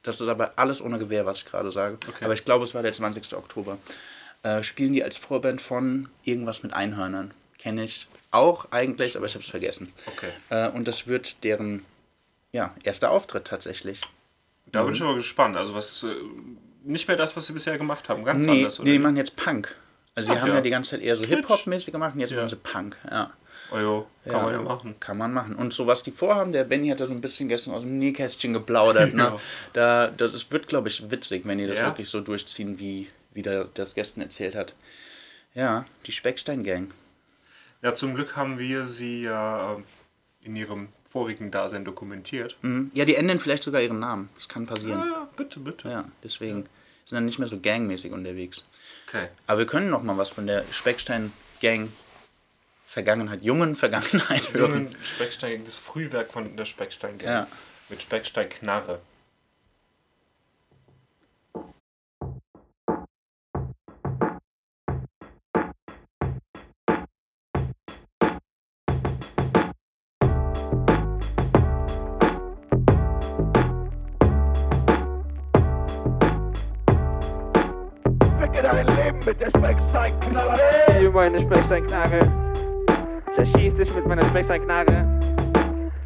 Das 0.02 0.20
ist 0.20 0.28
aber 0.28 0.52
alles 0.56 0.80
ohne 0.80 0.98
Gewehr, 0.98 1.24
was 1.26 1.38
ich 1.38 1.44
gerade 1.44 1.70
sage. 1.70 1.98
Okay. 2.08 2.24
Aber 2.24 2.34
ich 2.34 2.44
glaube, 2.44 2.64
es 2.64 2.74
war 2.74 2.82
der 2.82 2.92
20. 2.92 3.34
Oktober. 3.34 3.78
Äh, 4.42 4.62
spielen 4.64 4.92
die 4.92 5.04
als 5.04 5.16
Vorband 5.16 5.60
von 5.60 6.08
irgendwas 6.24 6.62
mit 6.62 6.72
Einhörnern. 6.72 7.32
Kenne 7.58 7.84
ich 7.84 8.08
auch 8.30 8.66
eigentlich, 8.72 9.16
aber 9.16 9.26
ich 9.26 9.34
habe 9.34 9.44
es 9.44 9.50
vergessen. 9.50 9.92
Okay. 10.06 10.30
Äh, 10.50 10.68
und 10.70 10.86
das 10.88 11.06
wird 11.06 11.42
deren 11.44 11.84
ja, 12.52 12.74
erster 12.84 13.10
Auftritt 13.10 13.46
tatsächlich. 13.46 14.00
Da 14.72 14.82
Mhm. 14.82 14.86
bin 14.86 14.94
ich 14.96 15.02
aber 15.02 15.14
gespannt. 15.14 15.56
Also 15.56 15.74
was 15.74 16.02
äh, 16.02 16.14
nicht 16.84 17.06
mehr 17.08 17.16
das, 17.16 17.36
was 17.36 17.46
sie 17.46 17.52
bisher 17.52 17.78
gemacht 17.78 18.08
haben. 18.08 18.24
Ganz 18.24 18.46
Nee, 18.46 18.58
anders, 18.60 18.80
oder? 18.80 18.86
nee, 18.88 18.94
die 18.94 18.98
machen 18.98 19.16
jetzt 19.16 19.36
Punk. 19.36 19.74
Also 20.14 20.30
die 20.30 20.36
Ach 20.38 20.42
haben 20.42 20.48
ja. 20.50 20.54
ja. 20.56 20.60
die 20.62 20.70
ganze 20.70 20.92
Zeit 20.92 21.02
eher 21.02 21.14
so. 21.16 21.24
Hip-Hop-mäßig 21.24 21.92
gemacht 21.92 22.14
und 22.14 22.20
jetzt 22.20 22.30
Ja. 22.30 22.36
machen 22.38 22.48
sie 22.48 22.56
Punk. 22.56 22.96
Ja. 23.10 23.30
oh 23.70 23.78
jo, 23.78 24.06
kann 24.24 24.42
man 24.42 24.52
ja 24.54 24.62
machen. 24.62 24.94
Kann 25.00 25.18
man 25.18 25.32
machen. 25.34 25.54
Und 25.56 25.72
so 25.74 25.86
was 25.86 26.02
die 26.02 26.10
vorhaben, 26.12 26.52
der 26.52 26.64
Benny 26.64 26.88
hat 26.88 27.00
da 27.00 27.06
so 27.06 27.12
ein 27.12 27.20
bisschen 27.20 27.48
gestern 27.48 27.74
aus 27.74 27.82
dem 27.82 27.96
Nähkästchen 27.98 28.52
geplaudert. 28.52 29.12
Ne? 29.14 29.22
Ja. 29.74 30.06
Da, 30.06 30.08
das 30.08 30.50
wird, 30.50 30.68
glaube 30.68 30.88
ich, 30.88 31.10
witzig, 31.10 31.44
wenn 31.44 31.58
die 31.58 31.66
das 31.66 31.80
Ja. 31.80 31.86
wirklich 31.86 32.08
so 32.08 32.20
durchziehen, 32.20 32.78
wie, 32.78 33.08
wie 33.34 33.42
der 33.42 33.64
das 33.74 33.94
gestern 33.94 34.22
erzählt 34.22 34.54
hat. 34.54 34.74
Ja, 35.54 35.84
die 36.06 36.12
Speckstein-Gang. 36.12 36.90
Ja, 37.82 37.94
zum 37.94 38.14
Glück 38.14 38.36
haben 38.36 38.58
wir 38.58 38.86
sie 38.86 39.22
ja 39.22 39.74
ähm, 39.74 39.84
in 40.42 40.56
ihrem 40.56 40.88
vorigen 41.08 41.50
Dasein 41.50 41.84
dokumentiert. 41.84 42.56
Mhm. 42.62 42.90
Ja, 42.94 43.04
die 43.04 43.14
ändern 43.16 43.38
vielleicht 43.40 43.62
sogar 43.64 43.80
ihren 43.80 43.98
Namen. 44.00 44.28
Das 44.36 44.48
kann 44.48 44.64
Ja, 44.64 44.74
passieren. 44.74 44.98
ja, 45.00 45.28
bitte, 45.36 45.60
bitte. 45.60 45.88
Ja, 45.88 46.04
deswegen 46.22 46.66
sind 47.06 47.16
dann 47.16 47.24
nicht 47.24 47.38
mehr 47.38 47.48
so 47.48 47.60
gangmäßig 47.60 48.12
unterwegs. 48.12 48.64
Okay. 49.08 49.28
Aber 49.46 49.58
wir 49.60 49.66
können 49.66 49.90
noch 49.90 50.02
mal 50.02 50.18
was 50.18 50.30
von 50.30 50.46
der 50.46 50.64
Speckstein-Gang 50.70 51.90
Vergangenheit, 52.86 53.42
jungen 53.42 53.76
Vergangenheit 53.76 54.52
hören. 54.54 54.72
Jungen 54.72 54.96
Speckstein, 55.04 55.64
das 55.64 55.78
Frühwerk 55.78 56.32
von 56.32 56.56
der 56.56 56.64
Speckstein 56.64 57.18
Gang. 57.18 57.30
Ja. 57.30 57.46
Mit 57.88 58.02
Speckstein 58.02 58.48
Ficke 78.56 78.68
dein 78.68 78.86
Leben 78.86 79.18
mit 79.24 79.40
der 79.40 79.50
Specksteinknarre. 79.50 80.58
Hier 80.98 81.10
meine 81.10 81.40
Specksteinknarre. 81.40 82.20
Zerschieß 83.34 83.74
dich 83.74 83.94
mit 83.94 84.06
meiner 84.06 84.24
Specksteinknarre. 84.24 85.04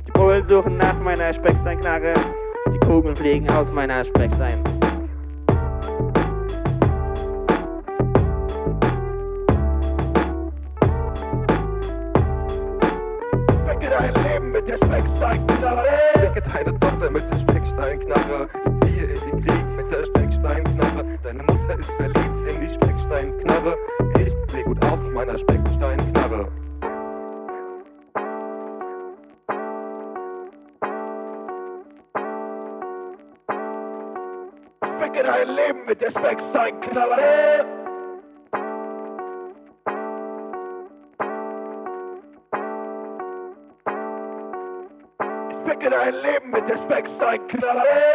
Die 0.07 0.11
Bullen 0.13 0.49
suchen 0.49 0.77
nach 0.77 0.99
meiner 1.01 1.33
Specksteinknarre. 1.33 2.15
Die 2.75 2.79
Kugeln 2.81 3.15
fliegen 3.15 3.49
aus 3.51 3.71
meiner 3.73 4.05
Speckstein. 4.05 4.70
Mit 36.41 36.55
der 36.55 36.69
Specksteinknarre. 36.69 37.67
Ich 45.51 45.71
ficke 45.71 45.91
dein 45.91 46.15
Leben 46.15 46.51
mit 46.51 46.69
der 46.69 46.77
Specksteinknarre. 46.79 47.85
Ficke 47.85 48.10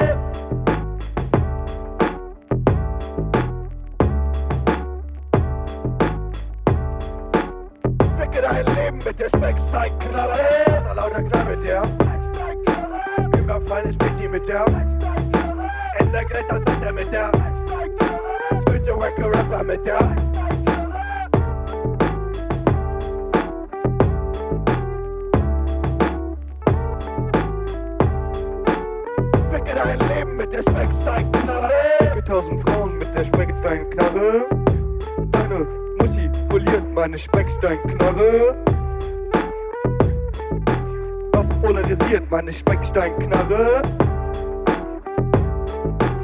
Specksteinknarre. 42.95 43.81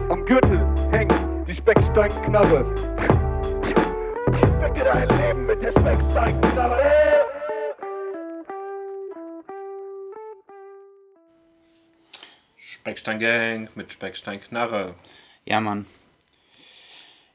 Am 0.08 0.26
Gürtel 0.26 0.66
hängt 0.92 1.14
die 1.46 1.54
Specksteinknarre. 1.54 2.64
Ficke 4.62 4.84
dein 4.86 5.10
Leben 5.20 5.46
mit 5.48 5.62
der 5.62 5.72
Specksteinknarre. 5.72 6.80
Speckstein 12.56 13.20
Gang 13.20 13.70
mit 13.76 13.92
Speckstein 13.92 14.40
Knarre. 14.40 14.96
Ja, 15.44 15.60
Mann. 15.60 15.86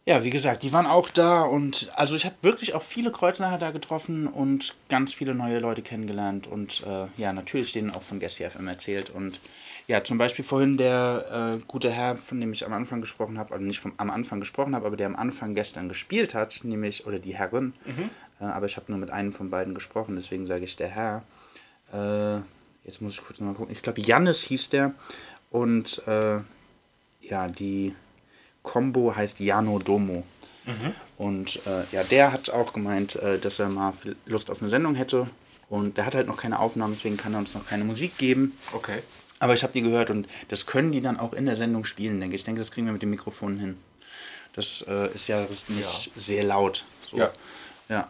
Ja, 0.08 0.22
wie 0.22 0.30
gesagt, 0.30 0.62
die 0.62 0.72
waren 0.72 0.86
auch 0.86 1.10
da 1.10 1.42
und 1.42 1.90
also 1.96 2.14
ich 2.14 2.24
habe 2.24 2.36
wirklich 2.40 2.74
auch 2.74 2.84
viele 2.84 3.10
Kreuznacher 3.10 3.58
da 3.58 3.72
getroffen 3.72 4.28
und 4.28 4.76
ganz 4.88 5.12
viele 5.12 5.34
neue 5.34 5.58
Leute 5.58 5.82
kennengelernt 5.82 6.46
und 6.46 6.84
äh, 6.86 7.08
ja, 7.16 7.32
natürlich 7.32 7.72
denen 7.72 7.90
auch 7.90 8.04
von 8.04 8.20
Gessi 8.20 8.48
FM 8.48 8.68
erzählt 8.68 9.10
und 9.10 9.40
ja, 9.88 10.04
zum 10.04 10.16
Beispiel 10.16 10.44
vorhin 10.44 10.76
der 10.76 11.56
äh, 11.56 11.64
gute 11.66 11.90
Herr, 11.90 12.16
von 12.16 12.40
dem 12.40 12.52
ich 12.52 12.64
am 12.64 12.72
Anfang 12.72 13.00
gesprochen 13.00 13.36
habe, 13.36 13.52
also 13.52 13.64
nicht 13.64 13.80
vom, 13.80 13.94
am 13.96 14.10
Anfang 14.10 14.38
gesprochen 14.38 14.76
habe, 14.76 14.86
aber 14.86 14.96
der 14.96 15.08
am 15.08 15.16
Anfang 15.16 15.56
gestern 15.56 15.88
gespielt 15.88 16.34
hat, 16.34 16.60
nämlich, 16.62 17.04
oder 17.04 17.18
die 17.18 17.34
Herrin, 17.34 17.74
äh, 18.40 18.44
aber 18.44 18.66
ich 18.66 18.76
habe 18.76 18.92
nur 18.92 19.00
mit 19.00 19.10
einem 19.10 19.32
von 19.32 19.50
beiden 19.50 19.74
gesprochen, 19.74 20.14
deswegen 20.14 20.46
sage 20.46 20.66
ich 20.66 20.76
der 20.76 20.88
Herr. 20.88 21.24
Äh, 21.92 22.42
jetzt 22.84 23.02
muss 23.02 23.14
ich 23.14 23.24
kurz 23.24 23.40
nochmal 23.40 23.56
gucken, 23.56 23.72
ich 23.72 23.82
glaube 23.82 24.00
Jannis 24.00 24.44
hieß 24.44 24.68
der 24.68 24.94
und 25.50 26.00
äh, 26.06 26.38
ja, 27.22 27.48
die 27.48 27.92
Combo 28.66 29.14
heißt 29.16 29.40
Jano 29.40 29.78
Domo. 29.78 30.24
Und 31.16 31.60
äh, 31.66 31.84
ja, 31.92 32.02
der 32.02 32.32
hat 32.32 32.50
auch 32.50 32.72
gemeint, 32.72 33.16
äh, 33.16 33.38
dass 33.38 33.58
er 33.58 33.68
mal 33.68 33.94
Lust 34.26 34.50
auf 34.50 34.60
eine 34.60 34.68
Sendung 34.68 34.94
hätte. 34.96 35.28
Und 35.68 35.96
der 35.96 36.06
hat 36.06 36.14
halt 36.14 36.26
noch 36.26 36.36
keine 36.36 36.58
Aufnahmen, 36.58 36.94
deswegen 36.94 37.16
kann 37.16 37.32
er 37.32 37.38
uns 37.38 37.54
noch 37.54 37.66
keine 37.66 37.84
Musik 37.84 38.18
geben. 38.18 38.56
Okay. 38.72 38.98
Aber 39.38 39.54
ich 39.54 39.62
habe 39.62 39.72
die 39.72 39.82
gehört 39.82 40.10
und 40.10 40.26
das 40.48 40.66
können 40.66 40.92
die 40.92 41.00
dann 41.00 41.18
auch 41.18 41.32
in 41.32 41.46
der 41.46 41.56
Sendung 41.56 41.84
spielen, 41.84 42.20
denke 42.20 42.34
ich. 42.34 42.40
Ich 42.40 42.44
denke, 42.44 42.60
das 42.60 42.70
kriegen 42.70 42.86
wir 42.86 42.92
mit 42.92 43.02
dem 43.02 43.10
Mikrofon 43.10 43.58
hin. 43.58 43.76
Das 44.54 44.84
äh, 44.88 45.12
ist 45.14 45.28
ja 45.28 45.46
nicht 45.68 46.10
sehr 46.16 46.42
laut. 46.44 46.84
So. 47.06 47.18
Ja. 47.18 47.30
Ja. 47.88 48.08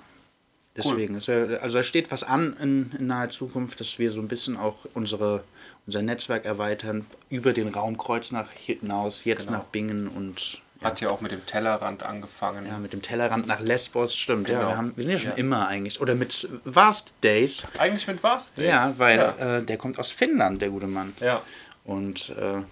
Deswegen, 0.76 1.14
das 1.14 1.28
wär, 1.28 1.62
also 1.62 1.78
da 1.78 1.82
steht 1.82 2.10
was 2.10 2.22
an 2.22 2.56
in, 2.60 2.92
in 2.98 3.06
naher 3.06 3.30
Zukunft, 3.30 3.80
dass 3.80 3.98
wir 3.98 4.12
so 4.12 4.20
ein 4.20 4.28
bisschen 4.28 4.56
auch 4.56 4.76
unsere, 4.92 5.42
unser 5.86 6.02
Netzwerk 6.02 6.44
erweitern 6.44 7.06
über 7.30 7.52
den 7.52 7.68
Raumkreuz 7.68 8.32
nach 8.32 8.50
hinaus, 8.52 9.24
jetzt 9.24 9.46
Genau. 9.46 9.58
nach 9.58 9.64
Bingen 9.66 10.08
und 10.08 10.60
ja, 10.80 10.88
Hat 10.88 11.00
ja 11.00 11.08
auch 11.08 11.20
mit 11.22 11.32
dem 11.32 11.46
Tellerrand 11.46 12.02
angefangen. 12.02 12.66
ja, 12.66 12.76
mit 12.78 12.92
dem 12.92 13.00
Tellerrand 13.00 13.46
nach 13.46 13.60
Lesbos, 13.60 14.14
stimmt. 14.14 14.48
Ja, 14.48 14.58
Genau. 14.58 14.70
wir, 14.72 14.76
haben, 14.76 14.92
wir 14.96 15.04
sind 15.04 15.12
ja 15.14 15.18
schon 15.18 15.30
Ja. 15.30 15.36
immer 15.36 15.68
eigentlich. 15.68 16.00
Oder 16.00 16.14
mit 16.14 16.48
Vast 16.64 17.12
Days. 17.24 17.62
Eigentlich 17.78 18.06
mit 18.08 18.22
was? 18.22 18.52
Ja, 18.56 18.92
weil 18.98 19.16
Ja. 19.18 19.58
Äh, 19.58 19.62
der 19.64 19.78
kommt 19.78 19.98
aus 19.98 20.10
Finnland, 20.12 20.60
der 20.60 20.68
gute 20.70 20.86
Mann. 20.86 21.14
ja. 21.20 21.42
Und 21.84 22.30
äh, 22.30 22.62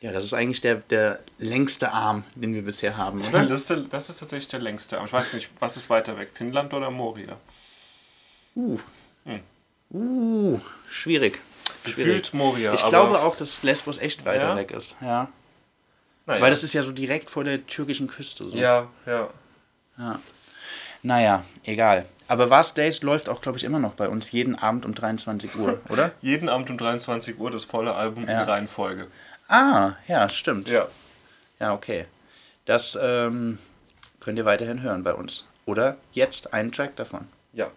ja, 0.00 0.10
das 0.12 0.24
ist 0.24 0.32
eigentlich 0.32 0.60
der, 0.62 0.76
der 0.76 1.18
längste 1.38 1.92
Arm, 1.92 2.24
den 2.34 2.54
wir 2.54 2.62
bisher 2.62 2.96
haben, 2.96 3.20
oder? 3.28 3.44
Das 3.46 3.60
ist, 3.60 3.70
der- 3.70 3.76
das 3.78 4.08
ist 4.08 4.18
tatsächlich 4.20 4.48
der 4.48 4.60
längste. 4.60 4.96
Aber 4.96 5.06
ich 5.06 5.12
weiß 5.12 5.32
nicht, 5.34 5.50
was 5.58 5.76
ist 5.76 5.90
weiter 5.90 6.16
weg? 6.18 6.30
Finnland 6.32 6.72
oder 6.72 6.90
Moria? 6.90 7.36
Uh. 8.56 8.78
Uh, 9.94 10.58
schwierig. 10.88 11.38
Gefühlt 11.84 12.32
Moria. 12.34 12.74
Ich 12.74 12.84
glaube 12.86 13.20
auch, 13.20 13.36
dass 13.36 13.62
Lesbos 13.62 13.98
echt 13.98 14.24
weiter 14.24 14.50
Ja? 14.50 14.56
weg 14.56 14.70
ist. 14.70 14.96
Ja. 15.00 15.28
naja. 16.26 16.40
Weil 16.40 16.50
das 16.50 16.62
ist 16.62 16.72
ja 16.72 16.82
so 16.82 16.92
direkt 16.92 17.30
vor 17.30 17.44
der 17.44 17.66
türkischen 17.66 18.06
Küste. 18.08 18.44
So. 18.44 18.50
Ja, 18.56 18.88
ja. 19.06 19.28
ja. 19.98 20.20
Naja, 21.02 21.44
egal. 21.64 22.06
Aber 22.28 22.48
Vast 22.48 22.78
Days 22.78 23.02
läuft 23.02 23.28
auch, 23.28 23.40
glaube 23.42 23.58
ich, 23.58 23.64
immer 23.64 23.80
noch 23.80 23.94
bei 23.94 24.08
uns 24.08 24.30
jeden 24.30 24.54
Abend 24.56 24.84
um 24.86 24.94
23 24.94 25.56
Uhr, 25.56 25.80
oder? 25.88 26.12
Jeden 26.20 26.48
Abend 26.48 26.70
um 26.70 26.78
23 26.78 27.38
Uhr 27.38 27.50
das 27.50 27.64
volle 27.64 27.94
Album 27.94 28.28
Ja. 28.28 28.42
in 28.42 28.48
Reihenfolge. 28.48 29.08
Ah, 29.48 29.94
ja, 30.06 30.28
stimmt. 30.28 30.68
Ja. 30.68 30.86
Ja, 31.58 31.74
okay. 31.74 32.06
Das 32.64 32.96
ähm, 33.00 33.58
könnt 34.20 34.38
ihr 34.38 34.44
weiterhin 34.44 34.80
hören 34.82 35.02
bei 35.02 35.12
uns. 35.14 35.46
Oder 35.66 35.96
jetzt 36.12 36.54
einen 36.54 36.70
Track 36.72 36.96
davon. 36.96 37.28
Ja. 37.52 37.68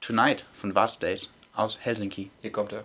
Tonight 0.00 0.44
von 0.60 0.74
Vast 0.74 1.02
Days 1.02 1.30
aus 1.54 1.78
Helsinki. 1.80 2.30
Hier 2.42 2.52
kommt 2.52 2.72
er. 2.72 2.84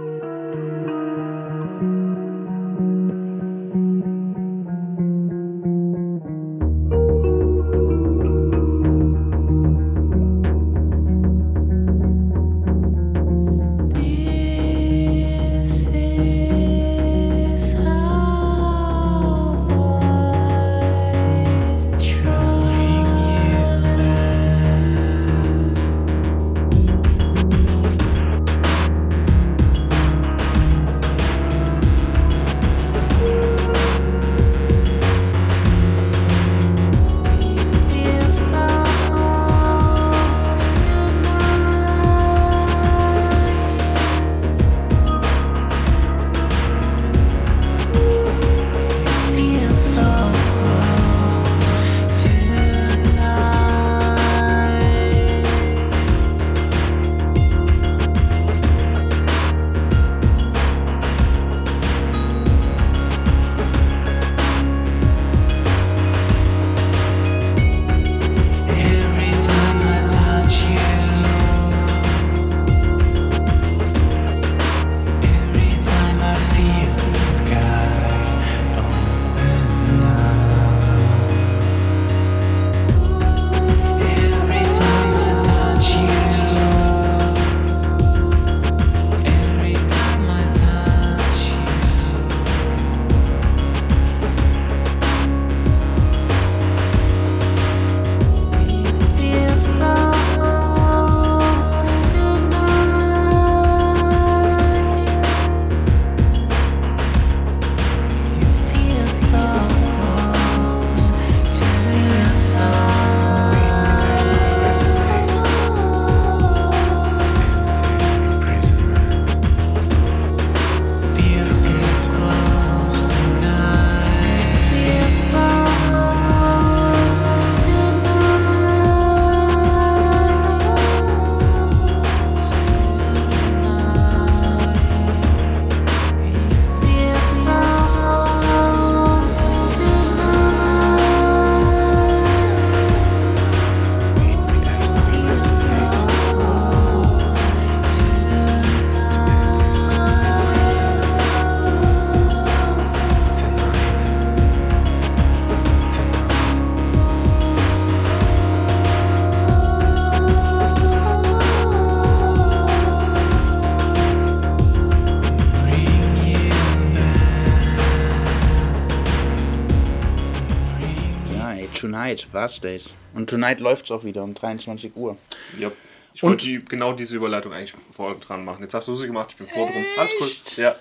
Tonight, 171.81 172.27
Vast 172.31 172.63
Days. 172.63 172.91
Und 173.15 173.29
Tonight 173.29 173.59
läuft's 173.59 173.89
auch 173.89 174.03
wieder 174.03 174.23
um 174.23 174.35
23 174.35 174.95
Uhr. 174.95 175.17
Ja. 175.57 175.71
Ich 176.13 176.21
Und- 176.21 176.29
wollte 176.31 176.45
die, 176.45 176.63
genau 176.63 176.93
diese 176.93 177.15
Überleitung 177.15 177.53
eigentlich 177.53 177.73
vor 177.95 178.13
dran 178.19 178.45
machen. 178.45 178.61
Jetzt 178.61 178.75
hast 178.75 178.87
du 178.87 178.95
sie 178.95 179.07
gemacht, 179.07 179.29
ich 179.31 179.37
bin 179.37 179.47
froh 179.47 179.67
drum. 179.71 179.83
Alles 179.97 180.13
cool. 180.19 180.63
Ja. 180.63 180.75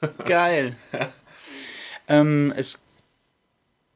Geil. 0.26 0.76
ähm, 2.08 2.52
es 2.56 2.78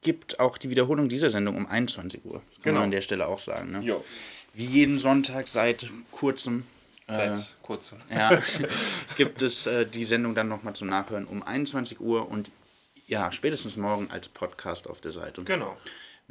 gibt 0.01 0.41
auch 0.41 0.59
die 0.59 0.69
Wiederholung 0.69 1.09
dieser 1.09 1.31
Sendung 1.31 1.57
um 1.57 1.67
21 1.67 2.25
Uhr. 2.25 2.33
Das 2.41 2.43
kann 2.55 2.63
Genau. 2.65 2.75
man 2.79 2.85
an 2.85 2.91
der 2.91 3.03
Stelle 3.03 3.29
auch 3.29 3.39
sagen. 3.39 3.71
Ne? 3.71 3.81
Jo. 3.83 4.05
Wie 4.55 4.65
jeden 4.65 4.99
Sonntag 4.99 5.47
seit 5.47 5.87
kurzem 6.11 6.65
Seit 7.07 7.37
äh, 7.39 7.43
kurzem. 7.63 7.99
ja, 8.11 8.41
gibt 9.17 9.43
es 9.43 9.67
äh, 9.67 9.87
die 9.87 10.05
Sendung 10.05 10.35
dann 10.35 10.49
nochmal 10.49 10.75
zum 10.75 10.89
Nachhören 10.89 11.25
um 11.27 11.43
21 11.43 12.01
Uhr 12.01 12.29
und 12.29 12.51
ja, 13.07 13.31
spätestens 13.33 13.77
morgen 13.77 14.11
als 14.11 14.29
Podcast 14.29 14.89
auf 14.89 15.01
der 15.01 15.13
Seite. 15.13 15.43
Genau. 15.45 15.77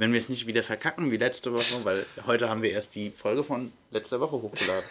Wenn 0.01 0.13
wir 0.13 0.19
es 0.19 0.29
nicht 0.29 0.47
wieder 0.47 0.63
verkacken 0.63 1.11
wie 1.11 1.17
letzte 1.17 1.53
Woche, 1.53 1.85
weil 1.85 2.07
heute 2.25 2.49
haben 2.49 2.63
wir 2.63 2.71
erst 2.71 2.95
die 2.95 3.11
Folge 3.11 3.43
von 3.43 3.71
letzter 3.91 4.19
Woche 4.19 4.31
hochgeladen. 4.41 4.83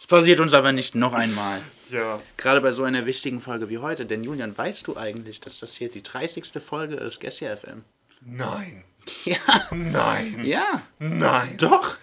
Es 0.00 0.06
passiert 0.06 0.40
uns 0.40 0.54
aber 0.54 0.72
nicht 0.72 0.94
noch 0.94 1.12
einmal. 1.12 1.60
Ja. 1.90 2.22
Gerade 2.38 2.62
bei 2.62 2.72
so 2.72 2.84
einer 2.84 3.04
wichtigen 3.04 3.42
Folge 3.42 3.68
wie 3.68 3.76
heute. 3.76 4.06
Denn 4.06 4.24
Julian, 4.24 4.56
weißt 4.56 4.86
du 4.86 4.96
eigentlich, 4.96 5.42
dass 5.42 5.58
das 5.58 5.74
hier 5.74 5.90
die 5.90 6.02
30. 6.02 6.62
Folge 6.66 6.94
ist, 6.94 7.20
Gessia 7.20 7.54
FM? 7.58 7.84
Nein. 8.22 8.84
Ja. 9.26 9.36
Nein. 9.70 10.42
Ja. 10.46 10.82
Nein. 10.98 11.58
Doch. 11.58 11.98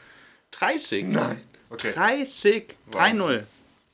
30. 0.52 1.06
Nein. 1.08 1.41
Okay. 1.72 1.93
30. 1.93 2.76
3-0. 2.91 3.28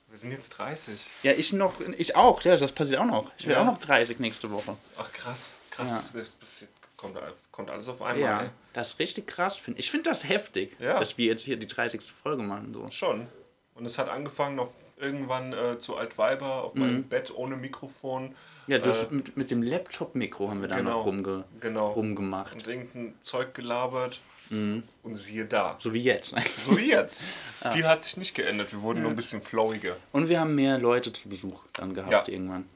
Wir 0.10 0.18
sind 0.18 0.32
jetzt 0.34 0.50
30. 0.50 1.08
Ja, 1.24 1.32
ich 1.32 1.54
noch, 1.54 1.76
ich 1.98 2.18
auch, 2.18 2.42
ja, 2.42 2.58
das 2.58 2.74
passiert 2.74 3.00
auch 3.00 3.06
noch. 3.06 3.32
Ich 3.38 3.48
werde 3.48 3.62
Ja. 3.62 3.66
auch 3.66 3.72
noch 3.72 3.80
30 3.80 4.20
nächste 4.20 4.52
Woche. 4.52 4.76
Ach 4.98 5.10
krass. 5.14 5.56
Krass. 5.70 6.12
Das, 6.12 6.38
das 6.38 6.68
kommt, 7.02 7.20
kommt 7.52 7.70
alles 7.70 7.90
auf 7.90 8.02
einmal. 8.02 8.20
Ja, 8.20 8.42
ey. 8.44 8.50
das 8.74 8.90
ist 8.94 9.00
richtig 9.00 9.28
krass. 9.28 9.58
Find. 9.58 9.78
Ich 9.80 9.90
finde 9.92 10.10
das 10.10 10.28
heftig, 10.28 10.76
Ja. 10.80 11.00
dass 11.00 11.18
wir 11.18 11.26
jetzt 11.26 11.44
hier 11.44 11.58
die 11.58 11.68
30. 11.68 12.02
Folge 12.14 12.44
machen. 12.44 12.74
So. 12.74 12.90
Schon. 12.90 13.28
Und 13.76 13.86
es 13.86 13.98
hat 13.98 14.10
angefangen 14.10 14.56
noch 14.56 14.72
irgendwann 15.00 15.52
äh, 15.54 15.80
zu 15.80 15.96
Altweiber 15.98 16.64
auf 16.64 16.76
meinem 16.76 16.98
Mhm. 16.98 17.04
Bett 17.10 17.34
ohne 17.36 17.56
Mikrofon. 17.58 18.36
Ja, 18.68 18.78
das 18.78 19.06
Äh, 19.06 19.08
mit, 19.16 19.36
mit 19.36 19.50
dem 19.50 19.64
Laptop-Mikro 19.64 20.50
haben 20.50 20.62
wir 20.62 20.68
da 20.70 20.78
genau, 20.78 21.00
noch 21.00 21.06
rumge 21.08 21.44
genau. 21.60 21.92
rumgemacht. 21.92 22.54
und 22.54 22.68
irgendein 22.68 23.16
Zeug 23.20 23.56
gelabert. 23.56 24.22
Mhm. 24.52 24.84
Und 25.02 25.16
siehe 25.16 25.46
da. 25.46 25.78
So 25.80 25.94
wie 25.94 26.04
jetzt. 26.04 26.36
So 26.60 26.78
wie 26.78 26.90
jetzt. 26.90 27.26
Ja. 27.64 27.72
Viel 27.74 27.88
hat 27.88 28.02
sich 28.04 28.18
nicht 28.18 28.34
geändert. 28.36 28.72
Wir 28.72 28.82
wurden 28.82 28.98
Ja. 28.98 29.04
nur 29.04 29.12
ein 29.12 29.16
bisschen 29.16 29.42
flowiger. 29.42 29.96
Und 30.12 30.30
wir 30.30 30.40
haben 30.40 30.56
mehr 30.56 30.78
Leute 30.80 31.14
zu 31.14 31.30
Besuch 31.30 31.62
dann 31.74 31.94
gehabt 31.94 32.12
Ja. 32.28 32.34
irgendwann. 32.34 32.68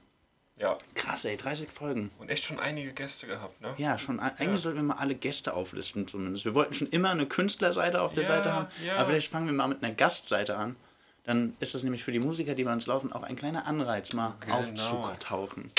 Ja. 0.58 0.78
Krass, 0.93 1.26
ey, 1.26 1.36
30 1.36 1.70
Folgen. 1.70 2.12
Und 2.18 2.30
echt 2.30 2.45
schon 2.45 2.60
einige 2.62 2.93
Gäste 2.93 3.28
gehabt, 3.28 3.60
ne? 3.62 3.74
Ja, 3.78 3.99
schon. 3.99 4.20
Eigentlich 4.22 4.62
sollten 4.62 4.78
wir 4.78 4.84
mal 4.84 4.95
alle 4.95 5.14
Gäste 5.16 5.53
auflisten 5.53 6.08
zumindest. 6.08 6.45
Wir 6.45 6.53
wollten 6.53 6.74
schon 6.74 6.88
immer 6.88 7.10
eine 7.10 7.26
Künstlerseite 7.26 8.01
auf 8.01 8.14
der 8.14 8.24
Ja, 8.24 8.30
Seite 8.30 8.53
haben. 8.53 8.68
ja. 8.86 8.95
Aber 8.95 9.06
vielleicht 9.08 9.30
fangen 9.32 9.47
wir 9.47 9.53
mal 9.53 9.68
mit 9.68 9.84
einer 9.84 9.93
Gastseite 9.93 10.56
an. 10.56 10.78
Dann 11.26 11.58
ist 11.60 11.74
das 11.76 11.84
nämlich 11.84 12.03
für 12.03 12.12
die 12.14 12.20
Musiker, 12.20 12.53
die 12.56 12.64
bei 12.64 12.72
uns 12.72 12.86
laufen, 12.88 13.12
auch 13.12 13.24
ein 13.24 13.36
kleiner 13.36 13.66
Anreiz, 13.68 14.14
mal 14.14 14.36
Genau. 14.39 14.56
aufzutauchen. 14.60 15.72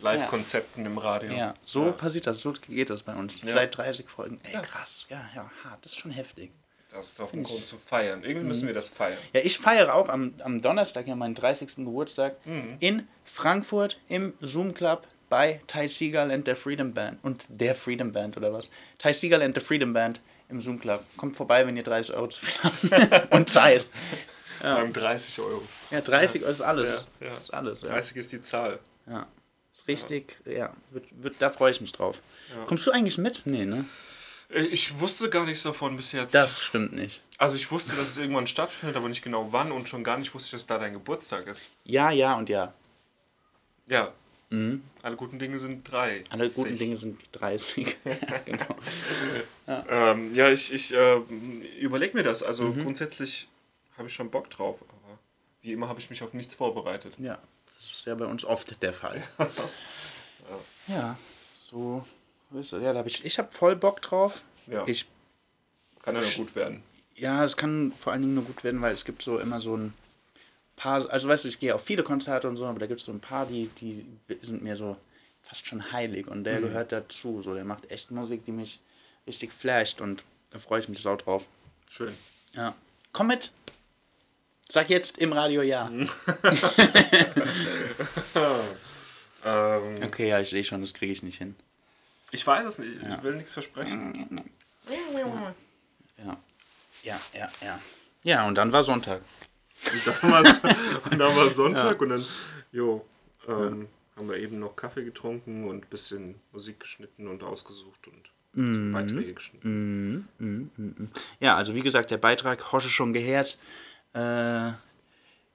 Live-Konzepten 0.00 0.86
im 0.86 0.96
Radio. 0.96 1.32
Ja, 1.32 1.54
so 1.62 1.86
Ja. 1.86 1.92
passiert 1.92 2.26
das, 2.26 2.40
so 2.40 2.52
geht 2.68 2.88
das 2.88 3.02
bei 3.02 3.14
uns. 3.14 3.42
Ja. 3.42 3.48
Seit 3.52 3.76
30 3.76 4.08
Folgen. 4.08 4.40
Ey, 4.44 4.54
Ja. 4.54 4.60
krass. 4.60 5.06
Ja, 5.10 5.20
ja, 5.34 5.50
hart. 5.64 5.84
Das 5.84 5.92
ist 5.92 5.98
schon 5.98 6.10
heftig. 6.10 6.52
Das 6.92 7.12
ist 7.12 7.20
auch 7.20 7.32
ein 7.32 7.44
Grund 7.44 7.66
zu 7.66 7.76
feiern. 7.78 8.22
Irgendwie 8.24 8.46
müssen 8.46 8.64
Mhm. 8.64 8.68
wir 8.68 8.74
das 8.74 8.88
feiern. 8.88 9.18
Ja, 9.34 9.40
ich 9.44 9.58
feiere 9.58 9.94
auch 9.94 10.08
am, 10.08 10.34
am 10.42 10.60
Donnerstag 10.60 11.06
ja 11.06 11.14
meinen 11.14 11.34
30. 11.34 11.76
Geburtstag 11.84 12.34
Mhm. 12.46 12.76
in 12.80 13.08
Frankfurt 13.24 13.98
im 14.08 14.34
Zoom 14.40 14.74
Club 14.74 15.06
bei 15.28 15.60
Ty 15.68 15.86
Seagal 15.86 16.30
and 16.32 16.46
der 16.46 16.56
Freedom 16.56 16.92
Band. 16.92 17.18
Und 17.22 17.46
der 17.48 17.74
Freedom 17.76 18.10
Band 18.12 18.36
oder 18.36 18.52
was? 18.52 18.68
Ty 18.98 19.12
Seagal 19.14 19.42
and 19.42 19.54
the 19.54 19.60
Freedom 19.60 19.92
Band 19.92 20.20
im 20.48 20.60
Zoom 20.60 20.80
Club. 20.80 21.04
Kommt 21.16 21.36
vorbei, 21.36 21.64
wenn 21.66 21.76
ihr 21.76 21.84
30 21.84 22.14
Euro 22.16 22.26
zu 22.28 22.44
viel 22.44 22.90
habt. 23.00 23.32
Und 23.32 23.48
Zeit. 23.48 23.86
Ja. 24.62 24.74
Beim 24.76 24.92
30 24.92 25.38
Euro. 25.40 25.62
Ja, 25.92 26.00
30 26.00 26.42
ist 26.42 26.60
alles. 26.60 27.04
Ja, 27.20 27.28
ja. 27.28 27.34
Ist 27.38 27.54
alles. 27.54 27.82
Ja. 27.82 27.88
30 27.90 28.16
ist 28.16 28.32
die 28.32 28.42
Zahl. 28.42 28.80
Ja. 29.06 29.26
Ist 29.72 29.86
richtig, 29.86 30.36
ja. 30.44 30.74
Wird, 30.90 31.04
wird, 31.22 31.36
da 31.38 31.48
freue 31.50 31.70
ich 31.70 31.80
mich 31.80 31.92
drauf. 31.92 32.18
Ja. 32.50 32.64
Kommst 32.64 32.84
du 32.86 32.90
eigentlich 32.90 33.16
mit? 33.16 33.42
Nee, 33.46 33.64
ne? 33.64 33.84
Äh, 34.52 34.60
Ich 34.66 34.98
wusste 35.00 35.30
gar 35.30 35.44
nichts 35.44 35.62
davon 35.62 35.96
bis 35.96 36.12
jetzt. 36.12 36.34
Das 36.34 36.60
stimmt 36.60 36.92
nicht. 36.92 37.20
Also 37.38 37.56
ich 37.56 37.70
wusste, 37.70 37.96
dass 37.96 38.08
es 38.08 38.18
irgendwann 38.18 38.46
stattfindet, 38.46 38.96
aber 38.96 39.08
nicht 39.08 39.22
genau 39.22 39.48
wann 39.52 39.72
und 39.72 39.88
schon 39.88 40.04
gar 40.04 40.18
nicht 40.18 40.34
wusste 40.34 40.48
ich, 40.48 40.52
dass 40.52 40.66
da 40.66 40.78
dein 40.78 40.92
Geburtstag 40.92 41.46
ist. 41.46 41.68
Ja, 41.84 42.10
ja 42.10 42.34
und 42.36 42.48
ja. 42.48 42.72
Ja. 43.86 44.12
Mhm. 44.50 44.82
Alle 45.02 45.16
guten 45.16 45.38
Dinge 45.38 45.58
sind 45.58 45.84
drei. 45.90 46.24
Alle 46.30 46.50
guten. 46.50 46.76
Dinge 46.76 46.96
sind 46.96 47.20
30. 47.32 47.96
ja, 48.04 48.14
genau. 48.44 48.76
Ja. 49.66 49.84
Ähm, 49.88 50.34
ja, 50.34 50.50
ich, 50.50 50.72
ich 50.72 50.92
äh, 50.92 51.16
überlege 51.80 52.16
mir 52.16 52.24
das. 52.24 52.42
Also 52.42 52.64
Mhm. 52.64 52.82
grundsätzlich 52.82 53.48
habe 53.96 54.08
ich 54.08 54.14
schon 54.14 54.30
Bock 54.30 54.50
drauf, 54.50 54.78
aber 54.82 55.18
wie 55.62 55.72
immer 55.72 55.88
habe 55.88 56.00
ich 56.00 56.10
mich 56.10 56.22
auf 56.22 56.32
nichts 56.34 56.54
vorbereitet. 56.54 57.14
Ja, 57.18 57.38
das 57.76 57.90
ist 57.90 58.06
ja 58.06 58.14
bei 58.16 58.26
uns 58.26 58.44
oft 58.44 58.82
der 58.82 58.92
Fall. 58.92 59.22
ja, 60.88 61.16
so 61.64 62.04
ist 62.04 62.06
es. 62.06 62.19
Ja, 62.52 62.92
da 62.92 62.98
hab 62.98 63.06
ich, 63.06 63.24
ich 63.24 63.38
habe 63.38 63.52
voll 63.52 63.76
Bock 63.76 64.02
drauf. 64.02 64.42
Ja. 64.66 64.84
Ich, 64.86 65.06
Kann 66.02 66.14
ja 66.16 66.20
nur 66.20 66.30
gut 66.32 66.54
werden. 66.54 66.82
ja, 67.16 67.44
es 67.44 67.56
kann 67.56 67.92
vor 67.92 68.12
allen 68.12 68.22
Dingen 68.22 68.34
nur 68.34 68.44
gut 68.44 68.64
werden, 68.64 68.80
weil 68.82 68.94
es 68.94 69.04
gibt 69.04 69.22
so 69.22 69.38
immer 69.38 69.60
so 69.60 69.76
ein 69.76 69.94
paar, 70.76 71.08
also 71.10 71.28
weißt 71.28 71.44
du, 71.44 71.48
ich 71.48 71.60
gehe 71.60 71.74
auf 71.74 71.84
viele 71.84 72.02
Konzerte 72.02 72.48
und 72.48 72.56
so, 72.56 72.66
aber 72.66 72.78
da 72.80 72.86
gibt 72.86 73.00
es 73.00 73.06
so 73.06 73.12
ein 73.12 73.20
paar, 73.20 73.46
die, 73.46 73.68
die 73.80 74.04
sind 74.42 74.62
mir 74.62 74.76
so 74.76 74.96
fast 75.42 75.66
schon 75.66 75.92
heilig 75.92 76.26
und 76.28 76.44
der 76.44 76.58
Mhm. 76.60 76.64
gehört 76.64 76.92
dazu. 76.92 77.42
So, 77.42 77.54
der 77.54 77.64
macht 77.64 77.90
echt 77.90 78.10
Musik, 78.10 78.44
die 78.44 78.52
mich 78.52 78.80
richtig 79.26 79.52
flasht 79.52 80.00
und 80.00 80.22
da 80.50 80.58
freue 80.58 80.80
ich 80.80 80.88
mich 80.88 81.00
sau 81.02 81.16
drauf. 81.16 81.46
Schön. 81.90 82.14
Ja. 82.54 82.74
Komm 83.12 83.28
mit! 83.28 83.50
Sag 84.68 84.88
jetzt 84.88 85.18
im 85.18 85.32
Radio 85.32 85.62
ja. 85.62 85.90
Ähm, 89.44 89.94
Okay, 90.04 90.28
ja, 90.28 90.40
ich 90.40 90.50
sehe 90.50 90.62
schon, 90.64 90.80
das 90.82 90.92
kriege 90.92 91.12
ich 91.12 91.22
nicht 91.22 91.38
hin. 91.38 91.56
Ich 92.30 92.46
weiß 92.46 92.64
es 92.66 92.78
nicht, 92.78 93.02
Ja. 93.02 93.14
ich 93.16 93.22
will 93.22 93.34
nichts 93.36 93.52
versprechen. 93.52 94.28
Ja, 96.18 96.36
ja, 97.02 97.20
ja, 97.34 97.48
ja. 97.62 97.80
Ja, 98.22 98.46
und 98.46 98.54
dann 98.56 98.72
war 98.72 98.84
Sonntag. 98.84 99.22
Und 99.92 100.06
dann 100.06 100.30
war, 100.30 100.40
und 101.10 101.18
dann 101.18 101.36
war 101.36 101.48
Sonntag 101.50 101.96
Ja. 101.96 101.98
und 102.02 102.08
dann, 102.10 102.26
jo, 102.72 103.04
ähm, 103.48 103.88
haben 104.16 104.28
wir 104.28 104.36
eben 104.36 104.58
noch 104.58 104.76
Kaffee 104.76 105.04
getrunken 105.04 105.66
und 105.68 105.84
ein 105.84 105.88
bisschen 105.88 106.34
Musik 106.52 106.80
geschnitten 106.80 107.26
und 107.28 107.42
ausgesucht 107.42 108.06
und 108.08 108.30
Mhm. 108.52 108.92
Beiträge 108.92 109.34
geschnitten. 109.34 109.68
Mhm, 110.08 110.28
mhm, 110.38 110.70
mhm, 110.76 110.94
mhm. 110.98 111.08
Ja, 111.38 111.56
also 111.56 111.72
wie 111.76 111.82
gesagt, 111.82 112.10
der 112.10 112.16
Beitrag 112.18 112.72
Hosche 112.72 112.88
schon 112.88 113.12
gehört. 113.12 113.58
Äh, 114.12 114.72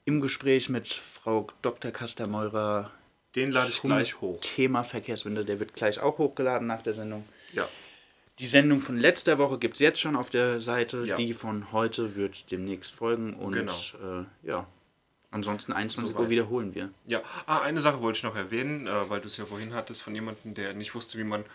Im 0.05 0.21
Gespräch 0.21 0.69
mit 0.69 0.87
Frau 0.87 1.47
Dr. 1.61 1.91
Kastermeurer. 1.91 2.91
Den 3.35 3.51
lade 3.51 3.69
ich 3.69 3.81
gleich 3.81 4.21
hoch. 4.21 4.39
Thema 4.41 4.83
Verkehrswende, 4.83 5.43
der 5.45 5.59
wird 5.59 5.73
gleich 5.73 5.99
auch 5.99 6.17
hochgeladen 6.17 6.67
nach 6.67 6.81
der 6.81 6.93
Sendung. 6.93 7.25
Ja. 7.53 7.67
Die 8.39 8.47
Sendung 8.47 8.81
von 8.81 8.97
letzter 8.97 9.37
Woche 9.37 9.57
gibt 9.59 9.75
es 9.75 9.79
jetzt 9.79 9.99
schon 9.99 10.15
auf 10.15 10.29
der 10.29 10.59
Seite. 10.61 11.05
Ja. 11.05 11.15
Die 11.15 11.33
von 11.33 11.71
heute 11.71 12.15
wird 12.15 12.51
demnächst 12.51 12.93
folgen. 12.93 13.33
Und 13.33 13.53
Genau. 13.53 13.73
äh, 14.03 14.47
ja, 14.47 14.67
ansonsten 15.31 15.71
21 15.73 16.13
Uhr 16.15 16.19
Soweit. 16.19 16.29
wiederholen 16.31 16.75
wir. 16.75 16.89
Ja, 17.05 17.21
ah, 17.45 17.59
eine 17.61 17.79
Sache 17.81 18.01
wollte 18.01 18.17
ich 18.17 18.23
noch 18.23 18.35
erwähnen, 18.35 18.87
äh, 18.87 19.09
weil 19.09 19.21
du 19.21 19.27
es 19.27 19.37
ja 19.37 19.45
vorhin 19.45 19.73
hattest 19.73 20.01
von 20.03 20.13
jemandem, 20.15 20.53
der 20.53 20.73
nicht 20.73 20.95
wusste, 20.95 21.17
wie 21.17 21.23
man. 21.23 21.45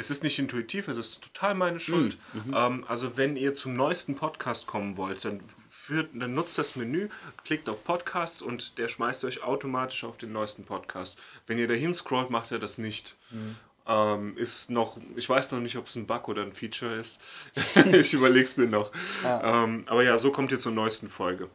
Es 0.00 0.10
ist 0.12 0.22
nicht 0.22 0.38
intuitiv, 0.38 0.86
es 0.86 0.96
ist 0.96 1.20
total 1.22 1.54
meine 1.54 1.80
Schuld. 1.80 2.18
Mhm, 2.32 2.54
Ähm, 2.56 2.84
also, 2.86 3.16
wenn 3.16 3.34
ihr 3.36 3.54
zum 3.54 3.74
neuesten 3.74 4.14
Podcast 4.14 4.68
kommen 4.68 4.96
wollt, 4.96 5.24
dann, 5.24 5.40
führt, 5.88 6.10
dann 6.12 6.34
nutzt 6.34 6.58
das 6.58 6.76
Menü, 6.76 7.08
klickt 7.44 7.66
auf 7.70 7.82
Podcasts 7.82 8.42
und 8.42 8.76
der 8.76 8.88
schmeißt 8.88 9.24
euch 9.24 9.42
automatisch 9.42 10.04
auf 10.04 10.18
den 10.18 10.32
neuesten 10.32 10.64
Podcast. 10.64 11.18
Wenn 11.46 11.58
ihr 11.58 11.66
dahin 11.66 11.94
scrollt, 11.94 12.28
macht 12.28 12.52
er 12.52 12.58
das 12.58 12.76
nicht. 12.76 13.16
Mhm. 13.30 13.56
Ähm, 13.86 14.36
ist 14.36 14.70
noch, 14.70 14.98
ich 15.16 15.26
weiß 15.26 15.50
noch 15.50 15.60
nicht, 15.60 15.76
ob 15.78 15.86
es 15.86 15.96
ein 15.96 16.06
Bug 16.06 16.28
oder 16.28 16.42
ein 16.42 16.52
Feature 16.52 16.94
ist. 16.94 17.22
ich 17.92 18.12
überlege 18.12 18.44
es 18.44 18.58
mir 18.58 18.66
noch. 18.66 18.92
Ja. 19.24 19.64
Ähm, 19.64 19.84
aber 19.86 20.02
ja, 20.02 20.18
so 20.18 20.30
kommt 20.30 20.52
ihr 20.52 20.58
zur 20.58 20.72
neuesten 20.72 21.08
Folge. 21.08 21.48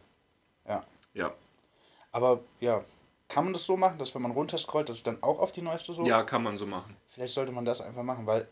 Ja. 0.68 0.84
Ja. 1.14 1.32
Aber 2.12 2.42
ja, 2.60 2.84
kann 3.28 3.44
man 3.44 3.54
das 3.54 3.68
so 3.68 3.78
machen, 3.78 4.00
dass 4.00 4.16
wenn 4.16 4.24
man 4.24 4.32
runterscrollt, 4.32 4.90
dass 4.90 4.98
es 4.98 5.04
dann 5.04 5.22
auch 5.22 5.38
auf 5.38 5.52
die 5.52 5.62
neueste 5.62 5.94
so? 5.94 6.04
Ja, 6.08 6.24
kann 6.24 6.42
man 6.42 6.58
so 6.58 6.66
machen. 6.66 6.98
Vielleicht 7.10 7.36
sollte 7.36 7.52
man 7.52 7.66
das 7.66 7.82
einfach 7.82 8.02
machen, 8.02 8.26
weil 8.26 8.48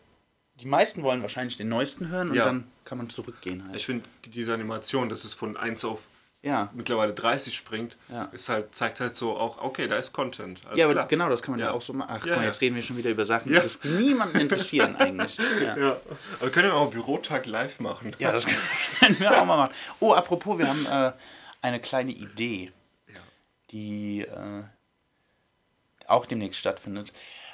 die 0.60 0.66
meisten 0.66 1.02
wollen 1.02 1.22
wahrscheinlich 1.22 1.56
den 1.56 1.68
neuesten 1.68 2.08
hören 2.08 2.30
und 2.30 2.36
Ja. 2.36 2.44
dann 2.44 2.64
kann 2.84 2.98
man 2.98 3.10
zurückgehen 3.10 3.64
halt. 3.64 3.76
Ich 3.76 3.86
finde 3.86 4.08
diese 4.26 4.52
Animation, 4.54 5.08
dass 5.08 5.24
es 5.24 5.34
von 5.34 5.56
1 5.56 5.84
auf 5.84 6.00
Ja. 6.42 6.70
mittlerweile 6.74 7.14
30 7.14 7.54
springt, 7.56 7.96
Ja. 8.08 8.24
ist 8.32 8.48
halt, 8.48 8.74
zeigt 8.74 8.98
halt 9.00 9.14
so 9.16 9.36
auch, 9.36 9.58
okay, 9.62 9.86
da 9.88 9.96
ist 9.96 10.12
Content. 10.12 10.60
Alles 10.66 10.78
ja, 10.78 10.86
aber 10.86 10.94
klar. 10.94 11.06
genau, 11.08 11.28
das 11.28 11.40
kann 11.42 11.52
man 11.52 11.60
ja, 11.60 11.66
Ja. 11.66 11.72
auch 11.72 11.82
so 11.82 11.92
machen. 11.92 12.10
Ach, 12.20 12.26
ja. 12.26 12.42
jetzt 12.42 12.60
reden 12.60 12.74
wir 12.76 12.82
schon 12.82 12.96
wieder 12.96 13.10
über 13.10 13.24
Sachen, 13.24 13.48
die 13.48 13.54
das 13.54 13.82
niemanden 13.84 14.40
interessieren 14.40 14.96
eigentlich. 14.96 15.38
Ja. 15.62 15.96
Aber 16.40 16.50
können 16.50 16.68
wir 16.68 16.74
auch 16.74 16.90
Bürotag 16.90 17.46
live 17.46 17.78
machen? 17.80 18.14
Ja, 18.18 18.32
das 18.32 18.44
können 19.00 19.18
wir 19.20 19.30
auch 19.40 19.44
mal 19.46 19.56
machen. 19.56 19.74
Oh, 20.00 20.12
apropos, 20.14 20.58
wir 20.58 20.68
haben 20.68 20.84
äh, 20.86 21.12
eine 21.62 21.80
kleine 21.80 22.10
Idee, 22.12 22.72
die 23.70 24.22
äh, 24.22 24.64
auch 26.08 26.26
demnächst 26.26 26.60
stattfindet. 26.60 27.12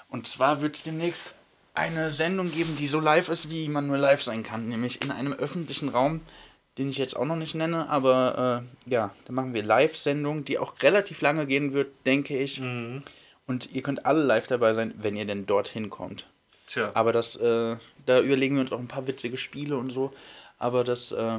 Und 0.09 0.26
zwar 0.26 0.61
wird 0.62 0.76
es 0.76 0.82
demnächst 0.82 1.34
eine 1.79 2.11
Sendung 2.11 2.51
geben, 2.51 2.76
die 2.76 2.87
so 2.87 3.01
live 3.01 3.29
ist, 3.29 3.51
wie 3.51 3.68
man 3.68 3.87
nur 3.87 3.99
live 3.99 4.22
sein 4.22 4.43
kann, 4.43 4.68
nämlich 4.68 5.03
in 5.03 5.11
einem 5.11 5.33
öffentlichen 5.33 5.89
Raum, 5.89 6.20
den 6.76 6.91
ich 6.91 6.99
jetzt 6.99 7.16
auch 7.16 7.24
noch 7.24 7.37
nicht 7.37 7.55
nenne, 7.55 7.89
aber 7.89 8.62
äh, 8.87 8.91
ja, 8.91 9.14
da 9.26 9.33
machen 9.33 9.55
wir 9.55 9.62
Live-Sendung, 9.62 10.45
die 10.45 10.59
auch 10.59 10.74
relativ 10.83 11.20
lange 11.20 11.47
gehen 11.47 11.72
wird, 11.72 11.89
denke 12.07 12.39
ich. 12.39 12.61
Mhm. 12.61 13.03
Und 13.47 13.72
ihr 13.72 13.83
könnt 13.83 14.05
alle 14.07 14.22
live 14.22 14.47
dabei 14.47 14.74
sein, 14.74 14.93
wenn 14.99 15.16
ihr 15.16 15.24
denn 15.24 15.47
dorthin 15.47 15.89
kommt. 15.89 16.26
Tja. 16.66 16.91
Aber 16.95 17.12
das, 17.12 17.37
äh, 17.37 17.76
da 18.07 18.20
überlegen 18.20 18.57
wir 18.57 18.61
uns 18.61 18.72
auch 18.72 18.79
ein 18.79 18.89
paar 18.89 19.07
witzige 19.07 19.37
Spiele 19.37 19.76
und 19.76 19.91
so. 19.91 20.12
Aber 20.59 20.85
das, 20.85 21.12
äh, 21.12 21.39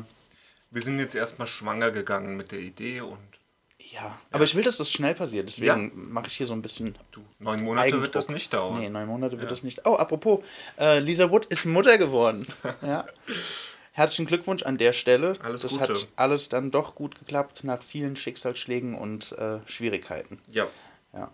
Wir 0.72 0.82
sind 0.82 1.00
jetzt 1.00 1.16
erstmal 1.16 1.48
schwanger 1.48 1.92
gegangen 1.92 2.36
mit 2.36 2.52
der 2.52 2.60
Idee 2.60 3.02
und 3.02 3.18
ja. 3.94 4.18
Aber 4.32 4.44
ich 4.44 4.56
will, 4.56 4.64
dass 4.64 4.78
das 4.78 4.92
schnell 4.92 5.16
passiert. 5.16 5.50
Deswegen 5.50 5.88
Ja. 5.88 5.92
mache 5.94 6.28
ich 6.28 6.34
hier 6.38 6.48
so 6.48 6.54
ein 6.54 6.62
bisschen. 6.62 6.96
Du, 7.12 7.22
neun 7.40 7.64
Monate 7.64 7.88
Eigendruck. 7.88 8.04
wird 8.08 8.16
das 8.16 8.30
nicht 8.30 8.54
dauern. 8.54 8.80
Nee, 8.80 8.90
neun 8.90 9.08
Monate 9.08 9.34
wird 9.34 9.44
Ja. 9.44 9.50
das 9.50 9.64
nicht. 9.64 9.86
Oh, 9.86 9.96
apropos, 9.96 10.44
äh, 10.80 11.00
Lisa 11.00 11.30
Wood 11.32 11.46
ist 11.46 11.66
Mutter 11.66 11.98
geworden. 11.98 12.48
ja. 12.82 13.06
herzlichen 13.92 14.28
Glückwunsch 14.28 14.64
an 14.64 14.78
der 14.78 14.94
Stelle. 14.94 15.34
Alles 15.44 15.62
das 15.62 15.72
Gute. 15.78 15.94
hat 15.94 16.08
alles 16.16 16.50
dann 16.50 16.72
doch 16.72 16.96
gut 16.96 17.18
geklappt 17.20 17.64
nach 17.64 17.84
vielen 17.84 18.16
Schicksalsschlägen 18.16 18.96
und 18.96 19.34
äh, 19.34 19.60
Schwierigkeiten. 19.66 20.40
Ja. 20.52 20.68
Ja. 21.14 21.32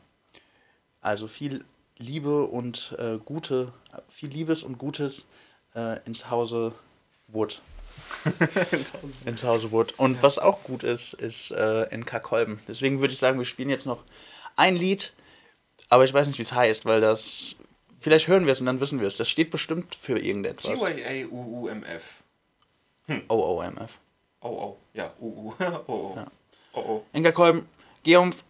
Also 1.01 1.27
viel 1.27 1.63
Liebe 1.97 2.43
und 2.45 2.95
äh, 2.97 3.17
Gute, 3.23 3.71
viel 4.09 4.29
Liebes 4.29 4.63
und 4.63 4.77
Gutes 4.79 5.27
äh, 5.75 5.99
ins 6.05 6.29
Hause 6.29 6.73
Wood. 7.27 7.61
ins 9.25 9.43
Hause 9.43 9.71
Wood. 9.71 9.93
Und 9.97 10.21
was 10.23 10.39
auch 10.39 10.63
gut 10.63 10.83
ist, 10.83 11.13
ist 11.13 11.51
äh, 11.51 11.95
NK 11.95 12.21
Kolben. 12.21 12.59
Deswegen 12.67 13.01
würde 13.01 13.13
ich 13.13 13.19
sagen, 13.19 13.37
wir 13.37 13.45
spielen 13.45 13.69
jetzt 13.69 13.85
noch 13.85 14.03
ein 14.55 14.75
Lied, 14.75 15.13
aber 15.89 16.05
ich 16.05 16.13
weiß 16.13 16.27
nicht, 16.27 16.37
wie 16.37 16.43
es 16.43 16.53
heißt, 16.53 16.85
weil 16.85 17.01
das. 17.01 17.55
Vielleicht 17.99 18.27
hören 18.27 18.45
wir 18.45 18.53
es 18.53 18.59
und 18.59 18.67
dann 18.67 18.79
wissen 18.79 18.99
wir 18.99 19.07
es. 19.07 19.17
Das 19.17 19.29
steht 19.29 19.49
bestimmt 19.49 19.95
für 19.95 20.19
irgendetwas. 20.19 20.79
G-Y-A-U-U-M-F. 20.79 22.03
OOMF. 23.29 23.91
Oh, 24.41 24.47
oh. 24.47 24.77
Ja, 24.93 25.11
U-U. 25.19 25.53
oh, 25.59 25.83
oh. 25.87 26.25
Oh, 26.73 26.79
oh. 26.79 27.03
NK 27.17 27.33
Kolben, 27.33 27.67
Geomf. 28.03 28.43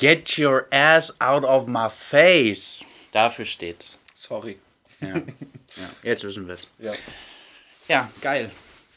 Get 0.00 0.38
your 0.38 0.66
ass 0.72 1.14
out 1.20 1.44
of 1.44 1.66
my 1.66 1.90
face. 1.90 2.82
Dafür 3.12 3.44
steht's. 3.44 3.98
Sorry. 4.14 4.58
Ja. 5.00 5.08
ja. 5.16 5.22
Jetzt 6.02 6.24
wissen 6.24 6.46
wir 6.46 6.54
es. 6.54 6.66
Ja. 6.78 6.92
Ja, 7.86 8.10
geil. 8.22 8.50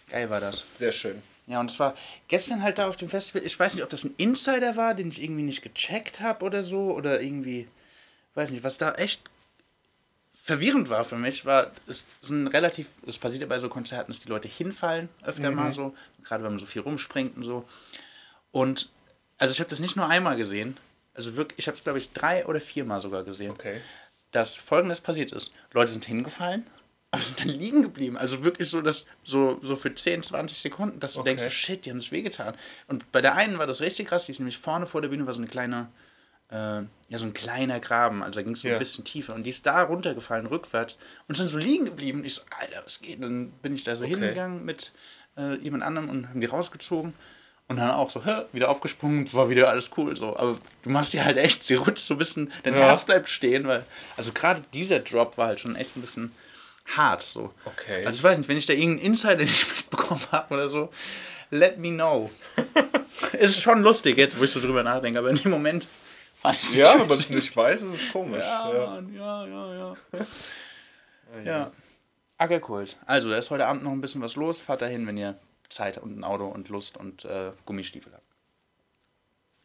Geil 0.10 0.30
war 0.30 0.40
das. 0.40 0.64
Sehr 0.78 0.94
schön. 0.94 1.22
Ja, 1.46 1.60
und 1.60 1.70
es 1.70 1.78
war 1.78 1.94
gestern 2.30 2.64
halt 2.64 2.78
da 2.78 2.88
auf 2.88 2.96
dem 2.96 3.10
Festival. 3.10 3.46
Ich 3.46 3.60
weiß 3.60 3.74
nicht, 3.74 3.84
ob 3.84 3.90
das 3.90 4.06
ein 4.06 4.14
Insider 4.16 4.78
war, 4.78 4.94
den 4.94 5.10
ich 5.10 5.22
irgendwie 5.22 5.42
nicht 5.42 5.62
gecheckt 5.62 6.22
habe 6.22 6.46
oder 6.46 6.64
so. 6.64 6.96
Oder 6.96 7.22
irgendwie, 7.22 7.68
weiß 8.36 8.52
nicht, 8.52 8.64
was 8.64 8.78
da 8.78 8.94
echt 8.94 9.30
verwirrend 10.42 10.90
war 10.90 11.04
für 11.04 11.18
mich, 11.18 11.46
war, 11.46 11.72
es 11.88 12.06
sind 12.22 12.48
relativ, 12.48 12.88
es 13.06 13.18
passiert 13.18 13.42
ja 13.42 13.48
bei 13.48 13.60
so 13.60 13.68
Konzerten, 13.68 14.12
dass 14.12 14.22
die 14.22 14.30
Leute 14.30 14.48
hinfallen, 14.48 15.10
öfter 15.24 15.52
mal 15.52 15.74
so. 15.74 15.96
Gerade 16.24 16.44
wenn 16.46 16.52
man 16.52 16.60
so 16.60 16.66
viel 16.66 16.82
rumspringt 16.82 17.36
und 17.36 17.44
so. 17.44 17.68
Und, 18.52 18.90
also 19.38 19.52
ich 19.52 19.60
habe 19.60 19.70
das 19.70 19.80
nicht 19.80 19.98
nur 19.98 20.08
einmal 20.08 20.38
gesehen. 20.38 20.78
Also 21.14 21.36
wirklich, 21.38 21.60
ich 21.60 21.68
habe 21.68 21.78
es, 21.78 21.84
glaube 21.84 22.00
ich, 22.00 22.12
drei 22.14 22.46
oder 22.46 22.60
viermal 22.62 23.02
sogar 23.02 23.24
gesehen. 23.24 23.52
Okay. 23.52 23.82
dass 24.32 24.56
folgendes 24.56 25.00
passiert 25.00 25.32
ist. 25.32 25.54
Leute 25.74 25.92
sind 25.92 26.06
hingefallen, 26.06 26.66
aber 27.12 27.22
sind 27.22 27.40
dann 27.40 27.50
liegen 27.50 27.84
geblieben. 27.84 28.18
Also 28.18 28.44
wirklich 28.44 28.68
so, 28.68 28.82
dass, 28.82 29.06
so, 29.24 29.60
so 29.62 29.76
für 29.76 29.94
10, 29.94 30.24
20 30.24 30.58
Sekunden, 30.58 31.00
dass 31.00 31.14
du 31.14 31.20
Okay. 31.20 31.36
denkst, 31.36 31.54
shit, 31.54 31.86
die 31.86 31.92
haben 31.92 32.02
sich 32.02 32.12
wehgetan. 32.12 32.56
Und 32.88 33.12
bei 33.12 33.22
der 33.22 33.36
einen 33.36 33.60
war 33.60 33.68
das 33.68 33.82
richtig 33.82 34.08
krass, 34.08 34.26
die 34.26 34.32
ist 34.32 34.40
nämlich 34.40 34.58
vorne 34.58 34.88
vor 34.88 35.02
der 35.04 35.10
Bühne, 35.10 35.28
war 35.28 35.34
so 35.34 35.40
eine 35.40 35.48
kleine, 35.48 35.88
äh, 36.50 36.56
ja, 36.56 36.88
so 37.12 37.28
ein 37.28 37.34
kleiner 37.36 37.80
Graben. 37.80 38.24
Also 38.24 38.40
da 38.40 38.44
ging 38.44 38.54
es 38.54 38.62
so 38.62 38.70
Ja. 38.70 38.74
ein 38.74 38.80
bisschen 38.80 39.04
tiefer. 39.04 39.36
Und 39.36 39.44
die 39.44 39.52
ist 39.52 39.68
da 39.68 39.84
runtergefallen, 39.84 40.48
rückwärts, 40.48 40.98
und 41.28 41.34
ist 41.34 41.40
dann 41.42 41.48
so 41.48 41.60
liegen 41.60 41.86
geblieben. 41.86 42.26
Ich 42.26 42.34
so, 42.34 42.42
Alter, 42.60 42.82
was 42.84 43.02
geht? 43.02 43.22
Dann 43.22 43.52
bin 43.62 43.76
ich 43.76 43.84
da 43.84 43.96
so 43.96 44.04
Okay. 44.04 44.16
hingegangen 44.16 44.66
mit 44.66 44.94
äh, 45.38 45.58
jemand 45.58 45.84
anderem 45.84 46.10
und 46.10 46.30
haben 46.30 46.42
die 46.42 46.48
rausgezogen. 46.48 47.14
Und 47.74 47.80
dann 47.80 47.92
auch 47.92 48.10
so, 48.10 48.24
hä, 48.24 48.44
wieder 48.52 48.70
aufgesprungen, 48.70 49.32
war 49.34 49.50
wieder 49.50 49.68
alles 49.70 49.90
cool. 49.98 50.16
So. 50.16 50.38
Aber 50.38 50.58
du 50.84 50.90
machst 50.92 51.14
die 51.14 51.24
halt 51.24 51.38
echt, 51.38 51.68
die 51.70 51.74
rutscht 51.74 52.06
so 52.06 52.14
ein 52.14 52.18
bisschen, 52.20 52.52
dein 52.64 52.74
Ja. 52.76 52.82
Herz 52.82 53.04
bleibt 53.04 53.28
stehen, 53.30 53.68
weil, 53.68 53.84
also 54.16 54.32
gerade 54.32 54.64
dieser 54.74 55.00
Drop 55.00 55.38
war 55.38 55.48
halt 55.48 55.60
schon 55.60 55.76
echt 55.76 55.96
ein 55.98 56.02
bisschen 56.02 56.32
hart. 56.96 57.24
So. 57.24 57.52
Okay. 57.66 58.06
Also 58.06 58.18
ich 58.20 58.24
weiß 58.24 58.38
nicht, 58.38 58.48
wenn 58.48 58.58
ich 58.58 58.66
da 58.68 58.74
irgendeinen 58.74 59.08
Insider 59.08 59.36
nicht 59.38 59.68
mitbekommen 59.76 60.22
habe 60.32 60.54
oder 60.54 60.70
so, 60.70 60.90
let 61.50 61.80
me 61.80 61.90
know. 61.90 62.30
ist 63.40 63.60
schon 63.62 63.82
lustig 63.82 64.18
jetzt, 64.18 64.40
wo 64.40 64.44
ich 64.44 64.52
so 64.52 64.60
drüber 64.60 64.84
nachdenke, 64.84 65.18
aber 65.18 65.30
in 65.32 65.38
dem 65.38 65.50
Moment 65.52 65.88
fand 66.40 66.58
ich 66.62 66.76
Ja, 66.76 66.94
wenn 67.00 67.08
man 67.08 67.18
es 67.18 67.30
nicht 67.32 67.56
weiß, 67.58 67.82
ist 67.82 68.04
es 68.04 68.12
komisch. 68.12 68.40
Ja, 68.44 68.74
Ja. 68.74 68.86
Mann, 68.86 69.14
ja, 69.16 69.46
ja, 69.48 69.74
ja. 70.14 71.44
ja. 71.44 71.72
Ackerkult. 72.38 72.98
Also, 73.06 73.30
da 73.30 73.38
ist 73.38 73.50
heute 73.52 73.66
Abend 73.66 73.84
noch 73.84 73.92
ein 73.92 74.02
bisschen 74.02 74.22
was 74.22 74.36
los. 74.36 74.60
Fahrt 74.60 74.82
dahin, 74.82 75.08
wenn 75.08 75.18
ihr 75.18 75.40
Zeit 75.74 75.98
und 75.98 76.18
ein 76.20 76.24
Auto 76.24 76.48
und 76.48 76.70
Lust 76.70 76.98
und 76.98 77.26
äh, 77.26 77.52
Gummistiefel 77.66 78.14
habt. 78.14 78.24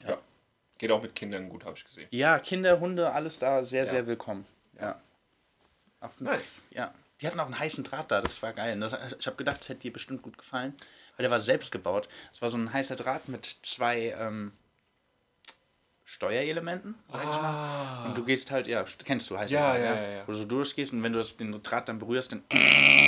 Ja. 0.08 0.18
Geht 0.78 0.90
auch 0.90 1.02
mit 1.02 1.14
Kindern 1.14 1.48
gut, 1.48 1.64
habe 1.64 1.76
ich 1.76 1.84
gesehen. 1.84 2.08
Ja, 2.10 2.38
Kinder, 2.38 2.80
Hunde, 2.80 3.12
alles 3.12 3.38
da 3.38 3.64
sehr, 3.64 3.84
Ja. 3.84 3.90
sehr 3.90 4.06
willkommen. 4.06 4.46
Ja. 4.80 5.00
Auf- 6.00 6.20
Nice. 6.20 6.62
Ja. 6.70 6.94
Die 7.20 7.26
hatten 7.26 7.40
auch 7.40 7.46
einen 7.46 7.58
heißen 7.58 7.82
Draht 7.82 8.10
da, 8.12 8.20
das 8.20 8.40
war 8.42 8.52
geil. 8.52 8.78
Das, 8.78 8.92
ich 9.18 9.26
habe 9.26 9.36
gedacht, 9.36 9.60
es 9.62 9.68
hätte 9.68 9.80
dir 9.80 9.92
bestimmt 9.92 10.22
gut 10.22 10.38
gefallen, 10.38 10.72
weil 11.16 11.24
der 11.24 11.30
war 11.32 11.40
selbst 11.40 11.72
gebaut. 11.72 12.08
Es 12.32 12.40
war 12.40 12.48
so 12.48 12.56
ein 12.56 12.72
heißer 12.72 12.94
Draht 12.94 13.28
mit 13.28 13.44
zwei 13.62 14.14
ähm, 14.16 14.52
Steuerelementen. 16.08 16.94
mal. 17.12 18.06
Und 18.06 18.16
du 18.16 18.24
gehst 18.24 18.50
halt, 18.50 18.66
ja, 18.66 18.82
kennst 19.04 19.28
du 19.28 19.36
heißer 19.36 19.52
Ja, 19.52 19.76
ja, 19.76 19.84
ja, 19.94 20.08
ja. 20.10 20.22
Wo 20.26 20.32
du 20.32 20.38
so 20.38 20.44
durchgehst 20.46 20.94
und 20.94 21.02
wenn 21.02 21.12
du 21.12 21.18
das, 21.18 21.36
den 21.36 21.62
Draht 21.62 21.86
dann 21.90 21.98
berührst, 21.98 22.32
dann 22.32 22.42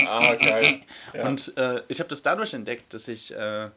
Ah, 0.07 0.35
geil. 0.35 0.81
Ja. 1.13 1.25
und 1.27 1.57
äh, 1.57 1.81
ich 1.87 1.99
habe 1.99 2.09
das 2.09 2.21
dadurch 2.21 2.53
entdeckt, 2.53 2.93
dass 2.93 3.07
ich 3.07 3.33
äh, 3.35 3.69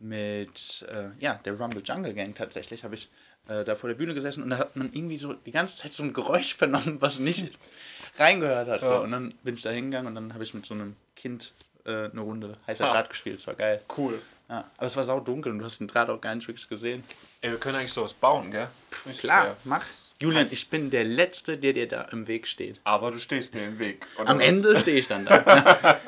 mit 0.00 0.84
äh, 0.90 1.10
ja, 1.20 1.34
der 1.44 1.58
Rumble 1.58 1.80
Jungle 1.84 2.12
Gang 2.12 2.34
tatsächlich, 2.34 2.82
habe 2.82 2.96
ich 2.96 3.08
äh, 3.48 3.62
da 3.64 3.76
vor 3.76 3.88
der 3.88 3.94
Bühne 3.94 4.14
gesessen 4.14 4.42
und 4.42 4.50
da 4.50 4.58
hat 4.58 4.74
man 4.74 4.92
irgendwie 4.92 5.16
so 5.18 5.32
die 5.34 5.52
ganze 5.52 5.76
Zeit 5.76 5.92
so 5.92 6.02
ein 6.02 6.12
Geräusch 6.12 6.54
vernommen, 6.58 7.00
was 7.00 7.20
nicht 7.20 7.56
reingehört 8.18 8.68
hat. 8.68 8.82
Ja. 8.82 8.96
Und 8.98 9.12
dann 9.12 9.32
bin 9.44 9.54
ich 9.54 9.62
da 9.62 9.70
hingegangen 9.70 10.08
und 10.08 10.16
dann 10.16 10.34
habe 10.34 10.42
ich 10.42 10.54
mit 10.54 10.66
so 10.66 10.74
einem 10.74 10.96
Kind 11.14 11.52
äh, 11.84 12.10
eine 12.10 12.20
Runde 12.20 12.58
heißer 12.66 12.84
Ah. 12.84 12.92
Draht 12.94 13.10
gespielt. 13.10 13.36
Das 13.38 13.46
war 13.46 13.54
geil. 13.54 13.80
Cool. 13.96 14.20
Ja. 14.48 14.70
Aber 14.76 14.86
es 14.86 14.94
war 14.96 15.02
saudunkel 15.02 15.52
und 15.52 15.58
du 15.58 15.64
hast 15.64 15.78
den 15.78 15.88
Draht 15.88 16.08
auch 16.08 16.20
gar 16.20 16.34
nicht 16.34 16.46
wirklich 16.46 16.68
gesehen. 16.68 17.02
Ey, 17.40 17.50
wir 17.50 17.58
können 17.58 17.76
eigentlich 17.76 17.92
sowas 17.92 18.14
bauen, 18.14 18.50
gell? 18.50 18.68
Nicht 19.04 19.20
Klar, 19.20 19.42
schwer. 19.44 19.56
mach. 19.64 19.84
Julian, 20.22 20.46
ich 20.50 20.70
bin 20.70 20.90
der 20.90 21.04
Letzte, 21.04 21.58
der 21.58 21.74
dir 21.74 21.86
da 21.88 22.02
im 22.04 22.26
Weg 22.26 22.46
steht. 22.46 22.80
Aber 22.84 23.10
du 23.10 23.18
stehst 23.18 23.54
mir 23.54 23.66
im 23.66 23.78
Weg. 23.78 24.06
oder 24.18 24.30
Am 24.30 24.38
was? 24.38 24.46
Ende 24.46 24.78
stehe 24.80 24.98
ich 24.98 25.08
dann 25.08 25.26
da. 25.26 26.00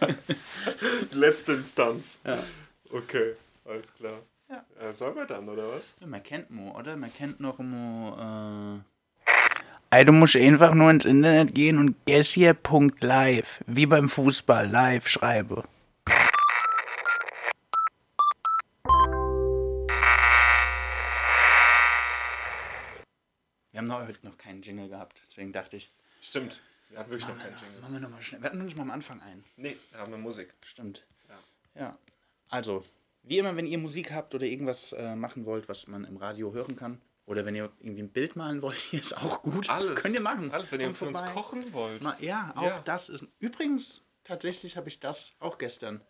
Letzte 1.12 1.52
Instanz. 1.54 2.18
Ja. 2.24 2.38
Okay, 2.90 3.34
alles 3.66 3.92
klar. 3.94 4.20
Ja. 4.48 4.64
Äh, 4.80 4.94
sollen 4.94 5.14
wir 5.14 5.26
dann, 5.26 5.46
oder 5.48 5.68
was? 5.70 5.92
Ja, 6.00 6.06
man 6.06 6.22
kennt 6.22 6.50
Mo, 6.50 6.74
oder? 6.78 6.96
Man 6.96 7.12
kennt 7.12 7.38
noch 7.40 7.58
Mo, 7.58 8.16
äh... 8.80 8.80
Ey, 9.90 10.04
du 10.04 10.12
musst 10.12 10.36
einfach 10.36 10.72
nur 10.74 10.90
ins 10.90 11.04
Internet 11.04 11.54
gehen 11.54 11.78
und 11.78 11.96
guessier.live, 12.06 13.62
wie 13.66 13.86
beim 13.86 14.08
Fußball, 14.08 14.68
live 14.70 15.08
schreibe. 15.08 15.64
Noch, 24.38 24.44
noch 24.44 24.44
keinen 24.44 24.62
Jingle 24.62 24.88
gehabt, 24.88 25.20
deswegen 25.28 25.52
dachte 25.52 25.76
ich, 25.76 25.90
Stimmt. 26.20 26.60
Wir 26.90 26.98
hatten 26.98 27.10
wirklich 27.10 27.28
noch 27.28 27.38
keinen 27.38 27.56
Jingle. 27.60 27.80
machen 27.80 27.92
wir 27.92 28.00
nochmal 28.00 28.22
schnell. 28.22 28.40
Wir 28.40 28.46
hatten 28.46 28.58
noch 28.58 28.64
nicht 28.64 28.76
mal 28.76 28.82
am 28.84 28.90
Anfang 28.90 29.20
einen. 29.20 29.44
Nee, 29.56 29.76
da 29.92 29.98
haben 29.98 30.10
wir 30.10 30.18
Musik. 30.18 30.54
Stimmt. 30.64 31.04
Ja. 31.28 31.38
Ja. 31.82 31.98
Also, 32.48 32.84
wie 33.22 33.38
immer, 33.38 33.54
wenn 33.56 33.66
ihr 33.66 33.78
Musik 33.78 34.10
habt 34.10 34.34
oder 34.34 34.46
irgendwas 34.46 34.92
äh, 34.94 35.14
machen 35.14 35.44
wollt, 35.44 35.68
was 35.68 35.86
man 35.86 36.04
im 36.04 36.16
Radio 36.16 36.52
hören 36.52 36.76
kann, 36.76 37.00
oder 37.26 37.44
wenn 37.44 37.54
ihr 37.54 37.70
irgendwie 37.80 38.02
ein 38.02 38.10
Bild 38.10 38.36
malen 38.36 38.62
wollt, 38.62 38.76
hier 38.90 39.00
ist 39.00 39.12
auch 39.16 39.42
gut. 39.42 39.68
Alles. 39.68 40.02
Könnt 40.02 40.14
ihr 40.14 40.20
machen. 40.22 40.50
Alles, 40.50 40.72
wenn 40.72 40.80
ihr 40.80 40.94
für 40.94 41.04
uns 41.06 41.22
kochen 41.34 41.72
wollt. 41.74 42.02
Ma 42.02 42.16
ja, 42.20 42.52
auch 42.56 42.62
Ja. 42.62 42.80
das 42.80 43.10
ist. 43.10 43.26
Übrigens, 43.38 44.02
tatsächlich 44.24 44.76
habe 44.78 44.88
ich 44.88 44.98
das 44.98 45.32
auch 45.40 45.58
gestern 45.58 46.00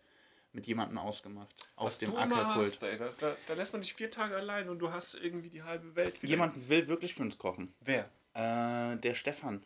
mit 0.53 0.65
jemandem 0.65 0.97
ausgemacht. 0.97 1.53
Aus 1.75 1.87
Was 1.87 1.97
dem 1.99 2.15
Ackerkult. 2.15 2.81
da, 3.19 3.35
da 3.47 3.53
lässt 3.53 3.73
man 3.73 3.81
dich 3.81 3.93
vier 3.93 4.09
Tage 4.09 4.35
allein 4.35 4.69
und 4.69 4.79
du 4.79 4.91
hast 4.91 5.13
irgendwie 5.13 5.49
die 5.49 5.61
halbe 5.61 5.95
Welt 5.95 6.23
wieder. 6.23 6.29
Jemand 6.31 6.69
will 6.69 6.87
wirklich 6.87 7.13
für 7.13 7.21
uns 7.21 7.37
kochen. 7.37 7.75
Wer? 7.81 8.09
Äh, 8.39 8.97
der 8.97 9.13
Stefan. 9.15 9.65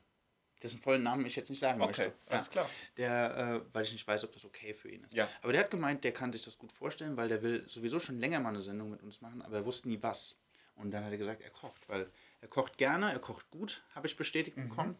Dessen 0.61 0.79
vollen 0.79 1.03
Namen 1.03 1.25
ich 1.25 1.35
jetzt 1.35 1.49
nicht 1.49 1.59
sagen 1.59 1.81
Okay, 1.81 1.87
möchte. 2.07 2.13
alles 2.27 2.49
klar. 2.49 2.69
Der, 2.95 3.37
äh, 3.65 3.73
weil 3.73 3.83
ich 3.83 3.91
nicht 3.91 4.07
weiß, 4.07 4.23
ob 4.23 4.31
das 4.31 4.45
okay 4.45 4.73
für 4.73 4.89
ihn 4.89 5.03
ist. 5.03 5.11
Ja. 5.11 5.27
Aber 5.41 5.51
der 5.51 5.61
hat 5.61 5.71
gemeint, 5.71 6.03
der 6.05 6.13
kann 6.13 6.31
sich 6.31 6.43
das 6.43 6.57
gut 6.57 6.71
vorstellen, 6.71 7.17
weil 7.17 7.27
der 7.27 7.41
will 7.41 7.65
sowieso 7.67 7.99
schon 7.99 8.17
länger 8.17 8.39
mal 8.39 8.49
eine 8.49 8.61
Sendung 8.61 8.89
mit 8.89 9.03
uns 9.03 9.19
machen, 9.19 9.41
aber 9.41 9.57
er 9.57 9.65
wusste 9.65 9.89
nie 9.89 10.01
was. 10.01 10.37
Und 10.75 10.91
dann 10.91 11.03
hat 11.03 11.11
er 11.11 11.17
gesagt, 11.17 11.41
er 11.41 11.49
kocht, 11.49 11.87
weil 11.89 12.07
er 12.39 12.47
kocht 12.47 12.77
gerne, 12.77 13.11
er 13.11 13.19
kocht 13.19 13.49
gut, 13.51 13.83
habe 13.93 14.07
ich 14.07 14.15
bestätigt 14.15 14.55
Mhm. 14.55 14.69
bekommen. 14.69 14.97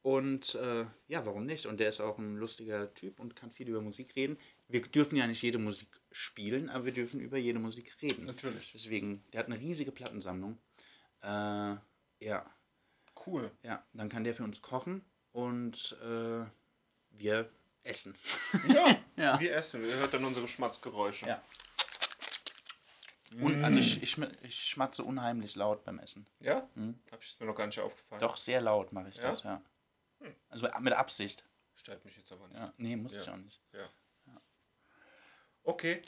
Und 0.00 0.54
äh, 0.56 0.84
ja, 1.08 1.24
warum 1.26 1.44
nicht? 1.46 1.66
Und 1.66 1.80
der 1.80 1.88
ist 1.90 2.00
auch 2.00 2.18
ein 2.18 2.36
lustiger 2.36 2.92
Typ 2.94 3.20
und 3.20 3.36
kann 3.36 3.50
viel 3.50 3.68
über 3.68 3.80
Musik 3.80 4.16
reden. 4.16 4.38
Wir 4.68 4.82
dürfen 4.82 5.16
ja 5.16 5.26
nicht 5.26 5.40
jede 5.42 5.58
Musik 5.58 5.88
spielen, 6.12 6.68
aber 6.70 6.86
wir 6.86 6.92
dürfen 6.92 7.20
über 7.20 7.36
jede 7.38 7.58
Musik 7.58 7.94
reden. 8.02 8.24
Natürlich. 8.26 8.72
Deswegen, 8.72 9.22
der 9.32 9.40
hat 9.40 9.46
eine 9.46 9.58
riesige 9.58 9.92
Plattensammlung. 9.92 10.58
Äh, 11.22 11.76
ja, 12.20 12.44
Cool. 13.26 13.50
ja, 13.62 13.84
dann 13.92 14.08
kann 14.08 14.24
der 14.24 14.34
für 14.34 14.44
uns 14.44 14.60
kochen 14.62 15.04
und 15.32 15.96
äh, 16.02 16.44
wir 17.10 17.50
essen. 17.82 18.14
Ja, 18.68 18.96
Ja. 19.16 19.40
wir 19.40 19.54
essen. 19.54 19.84
Ihr 19.84 19.96
hört 19.96 20.14
dann 20.14 20.24
unsere 20.24 20.46
Schmatzgeräusche. 20.48 21.26
Ja. 21.26 21.42
Und, 23.40 23.64
also 23.64 23.80
ich, 23.80 24.00
ich, 24.02 24.12
schma- 24.14 24.30
ich 24.42 24.54
schmatze 24.64 25.02
unheimlich 25.02 25.56
laut 25.56 25.84
beim 25.84 25.98
Essen. 25.98 26.24
Ja? 26.38 26.68
Mhm. 26.76 27.00
Hab 27.10 27.20
ich 27.22 27.38
mir 27.40 27.46
noch 27.46 27.56
gar 27.56 27.66
nicht 27.66 27.80
aufgefallen. 27.80 28.20
Doch, 28.20 28.36
sehr 28.36 28.60
laut 28.60 28.92
mache 28.92 29.08
ich 29.08 29.16
Ja? 29.16 29.30
das, 29.30 29.42
ja. 29.42 29.60
Also 30.48 30.68
mit 30.80 30.92
Absicht. 30.92 31.44
Stört 31.74 32.04
mich 32.04 32.16
jetzt 32.16 32.30
aber 32.30 32.46
nicht. 32.46 32.56
Ja. 32.56 32.72
Nee, 32.76 32.94
muss 32.96 33.14
ich 33.16 33.26
Ja. 33.26 33.32
auch 33.32 33.36
nicht. 33.38 33.60
Ja. 33.72 33.88
Okay. 35.64 36.00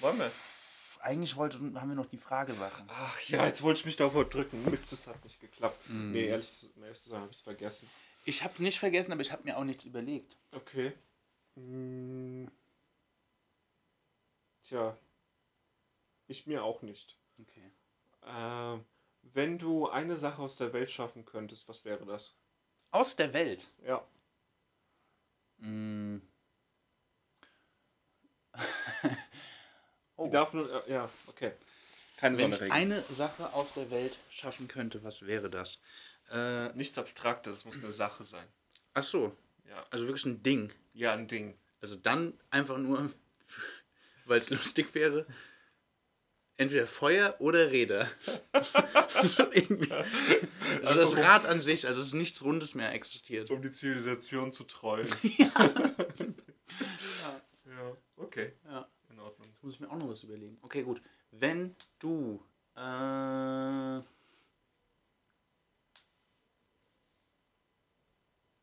Wollen 0.00 0.18
wir? 0.18 0.30
Eigentlich 1.02 1.36
wollte, 1.36 1.58
haben 1.58 1.88
wir 1.88 1.94
noch 1.96 2.06
die 2.06 2.18
Fragesachen. 2.18 2.84
Ach 2.88 3.20
ja, 3.22 3.46
jetzt 3.46 3.62
wollte 3.62 3.80
ich 3.80 3.86
mich 3.86 3.96
davor 3.96 4.24
drücken. 4.26 4.64
Mist, 4.70 4.92
das 4.92 5.06
hat 5.06 5.22
nicht 5.24 5.40
geklappt. 5.40 5.88
Mhm. 5.88 6.12
Nee, 6.12 6.26
ehrlich, 6.26 6.52
zu- 6.52 6.70
ehrlich 6.82 7.00
zu 7.00 7.08
sein, 7.08 7.20
habe 7.22 7.30
ich 7.30 7.38
es 7.38 7.42
vergessen. 7.42 7.88
Ich 8.26 8.42
habe 8.44 8.52
es 8.52 8.60
nicht 8.60 8.78
vergessen, 8.78 9.12
aber 9.12 9.22
ich 9.22 9.32
habe 9.32 9.44
mir 9.44 9.56
auch 9.56 9.64
nichts 9.64 9.84
überlegt. 9.86 10.36
Okay. 10.52 10.92
Hm. 11.56 12.50
Tja. 14.62 14.96
Ich 16.26 16.46
mir 16.46 16.62
auch 16.64 16.82
nicht. 16.82 17.16
Okay. 17.40 17.70
Ähm, 18.26 18.84
wenn 19.22 19.58
du 19.58 19.88
eine 19.88 20.16
Sache 20.16 20.42
aus 20.42 20.56
der 20.56 20.72
Welt 20.74 20.90
schaffen 20.90 21.24
könntest, 21.24 21.66
was 21.68 21.84
wäre 21.84 22.04
das? 22.04 22.34
Aus 22.90 23.16
der 23.16 23.32
Welt. 23.32 23.70
Ja. 23.84 24.06
Mm. 30.20 30.24
Die 30.26 30.30
darf 30.30 30.52
nur, 30.52 30.88
ja, 30.88 31.08
okay. 31.26 31.52
Keine 32.16 32.36
Wenn 32.38 32.52
ich 32.52 32.70
eine 32.70 33.02
Sache 33.10 33.52
aus 33.54 33.72
der 33.72 33.90
Welt 33.90 34.18
schaffen 34.30 34.68
könnte, 34.68 35.02
was 35.02 35.26
wäre 35.26 35.48
das? 35.48 35.78
Äh, 36.30 36.68
Nichts 36.74 36.98
Abstraktes, 36.98 37.58
es 37.58 37.64
muss 37.64 37.76
eine 37.76 37.90
Sache 37.92 38.24
sein. 38.24 38.46
ach 38.94 39.04
so, 39.04 39.34
Ja. 39.68 39.84
also 39.90 40.06
wirklich 40.06 40.26
ein 40.26 40.42
Ding. 40.42 40.70
Ja, 40.92 41.14
ein 41.14 41.26
Ding. 41.26 41.56
Also 41.80 41.96
dann 41.96 42.34
einfach 42.50 42.76
nur, 42.76 43.10
weil 44.26 44.38
es 44.38 44.50
lustig 44.50 44.94
wäre, 44.94 45.26
entweder 46.58 46.86
Feuer 46.86 47.36
oder 47.38 47.70
Räder. 47.70 48.10
Irgendwie. 49.52 49.90
also 50.84 51.00
das 51.00 51.16
Rad 51.16 51.46
an 51.46 51.62
sich, 51.62 51.86
also 51.86 52.00
es 52.00 52.08
ist 52.08 52.14
nichts 52.14 52.44
Rundes 52.44 52.74
mehr 52.74 52.92
existiert. 52.92 53.50
Um 53.50 53.62
die 53.62 53.72
Zivilisation 53.72 54.52
zu 54.52 54.64
trollen. 59.60 59.90
anderes 59.90 60.22
überlegen. 60.22 60.58
Okay, 60.62 60.82
gut. 60.82 61.02
Wenn 61.30 61.74
du. 61.98 62.42
Äh, 62.76 64.02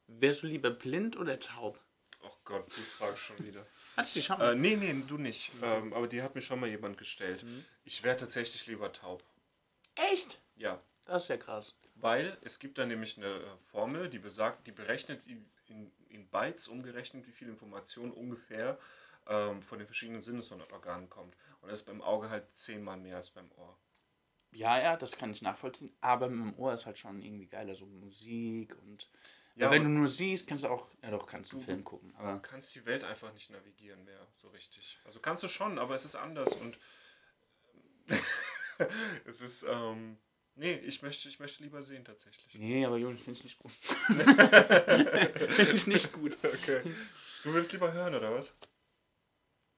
wärst 0.07 0.43
du 0.43 0.47
lieber 0.47 0.71
blind 0.71 1.17
oder 1.17 1.39
taub? 1.39 1.79
Oh 2.23 2.31
Gott, 2.43 2.65
die 2.75 2.81
Frage 2.81 3.17
schon 3.17 3.39
wieder. 3.39 3.65
Hatte 3.97 4.07
ich 4.07 4.13
die 4.13 4.21
schon 4.21 4.39
Äh, 4.39 4.55
nee, 4.55 4.75
nee, 4.75 5.03
du 5.07 5.17
nicht. 5.17 5.51
Ähm, 5.61 5.93
aber 5.93 6.07
die 6.07 6.21
hat 6.21 6.35
mir 6.35 6.41
schon 6.41 6.59
mal 6.59 6.69
jemand 6.69 6.97
gestellt. 6.97 7.43
Mhm. 7.43 7.65
Ich 7.83 8.03
wäre 8.03 8.17
tatsächlich 8.17 8.67
lieber 8.67 8.91
taub. 8.91 9.23
Echt? 9.95 10.39
Ja. 10.55 10.81
Das 11.05 11.23
ist 11.23 11.29
ja 11.29 11.37
krass. 11.37 11.75
Weil 11.95 12.37
es 12.41 12.59
gibt 12.59 12.77
da 12.77 12.85
nämlich 12.85 13.17
eine 13.17 13.27
äh, 13.27 13.57
Formel, 13.71 14.09
die 14.09 14.19
besagt, 14.19 14.67
die 14.67 14.71
berechnet 14.71 15.21
in, 15.25 15.91
in 16.09 16.27
Bytes 16.27 16.67
umgerechnet, 16.67 17.25
wie 17.27 17.31
viel 17.31 17.47
Information 17.47 18.11
ungefähr 18.11 18.77
ähm, 19.27 19.61
von 19.61 19.79
den 19.79 19.87
verschiedenen 19.87 20.21
Sinnesorganen 20.21 21.09
kommt. 21.09 21.35
Und 21.61 21.69
das 21.69 21.79
ist 21.79 21.85
beim 21.85 22.01
Auge 22.01 22.29
halt 22.29 22.51
zehnmal 22.53 22.97
mehr 22.97 23.17
als 23.17 23.29
beim 23.29 23.49
Ohr. 23.57 23.77
Ja, 24.51 24.81
ja, 24.81 24.95
das 24.95 25.17
kann 25.17 25.31
ich 25.31 25.41
nachvollziehen. 25.41 25.95
Aber 26.01 26.29
mit 26.29 26.53
dem 26.53 26.59
Ohr 26.59 26.73
ist 26.73 26.85
halt 26.85 26.97
schon 26.97 27.21
irgendwie 27.21 27.47
geiler, 27.47 27.75
so 27.75 27.85
Musik 27.85 28.75
und. 28.81 29.09
Ja, 29.55 29.71
wenn 29.71 29.83
du 29.83 29.89
nur 29.89 30.07
siehst, 30.07 30.47
kannst 30.47 30.63
du 30.63 30.69
auch. 30.69 30.87
Ja, 31.01 31.11
doch, 31.11 31.25
kannst 31.25 31.51
du 31.51 31.57
einen 31.57 31.65
Film 31.65 31.83
gucken. 31.83 32.11
Du 32.11 32.17
Aber 32.19 32.39
kannst 32.39 32.75
die 32.75 32.85
Welt 32.85 33.03
einfach 33.03 33.33
nicht 33.33 33.49
navigieren 33.49 34.03
mehr, 34.05 34.27
so 34.35 34.49
richtig. 34.49 34.99
Also 35.03 35.19
kannst 35.19 35.43
du 35.43 35.47
schon, 35.47 35.79
aber 35.79 35.95
es 35.95 36.05
ist 36.05 36.15
anders 36.15 36.53
und 36.53 36.77
es 39.25 39.41
ist, 39.41 39.65
ähm, 39.67 40.17
nee, 40.55 40.73
ich 40.73 41.01
möchte, 41.01 41.27
ich 41.27 41.39
möchte 41.39 41.63
lieber 41.63 41.81
sehen 41.81 42.05
tatsächlich. 42.05 42.53
nee, 42.53 42.85
aber 42.85 42.97
Julian, 42.97 43.17
finde 43.17 43.39
ich 43.39 43.43
nicht 43.43 43.57
gut. 43.57 43.71
finde 44.05 45.71
ich 45.73 45.87
nicht 45.87 46.13
gut. 46.13 46.37
Okay. 46.43 46.81
Du 47.43 47.53
willst 47.53 47.73
lieber 47.73 47.91
hören, 47.91 48.13
oder 48.13 48.31
was? 48.31 48.53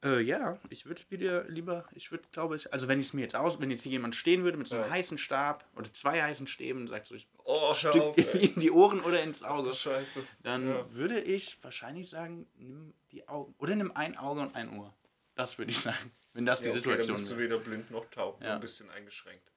Äh, 0.02 0.22
ja, 0.22 0.58
ich 0.70 0.86
würde 0.86 1.02
wieder 1.10 1.44
lieber, 1.50 1.86
ich 1.94 2.10
würde, 2.12 2.24
glaube 2.32 2.56
ich, 2.56 2.72
also 2.72 2.88
wenn 2.88 3.00
ich 3.00 3.08
es 3.08 3.14
mir 3.14 3.22
jetzt 3.22 3.36
aus, 3.36 3.60
wenn 3.60 3.70
jetzt 3.70 3.84
hier 3.84 3.92
jemand 3.92 4.16
stehen 4.16 4.44
würde 4.46 4.58
mit 4.58 4.68
so 4.68 4.76
einem 4.78 4.86
Ja. 4.86 4.92
heißen 4.92 5.18
Stab 5.18 5.68
oder 5.76 5.92
zwei 5.94 6.22
heißen 6.22 6.48
Stäben 6.48 6.82
und 6.82 6.88
sagt 6.88 7.08
so, 7.08 7.16
ich 7.16 7.28
Oh, 7.44 7.74
Stück 7.74 7.96
auf, 7.96 8.18
in 8.36 8.56
die 8.62 8.72
Ohren 8.72 9.02
oder 9.02 9.22
ins 9.22 9.44
Auge, 9.44 9.70
du 9.70 9.76
Scheiße. 9.76 10.26
dann 10.42 10.68
Ja. 10.68 10.94
würde 10.94 11.20
ich 11.20 11.62
wahrscheinlich 11.64 12.10
sagen, 12.10 12.48
nimm 12.56 12.94
die 13.12 13.28
Augen 13.28 13.54
oder 13.58 13.76
nimm 13.76 13.92
ein 13.94 14.16
Auge 14.18 14.42
und 14.42 14.56
ein 14.56 14.70
Ohr. 14.80 14.96
Das 15.36 15.58
würde 15.58 15.72
ich 15.72 15.80
sagen, 15.80 16.12
wenn 16.34 16.46
das 16.46 16.62
die 16.62 16.66
Ja, 16.70 16.72
okay, 16.72 16.80
dann 16.82 16.84
Situation 16.84 17.16
bist 17.18 17.30
du 17.32 17.38
wäre. 17.38 17.44
weder 17.50 17.58
blind 17.60 17.92
noch 17.92 18.06
taub, 18.10 18.40
nur 18.40 18.48
Ja. 18.50 18.56
ein 18.56 18.62
bisschen 18.62 18.90
eingeschränkt. 18.90 19.52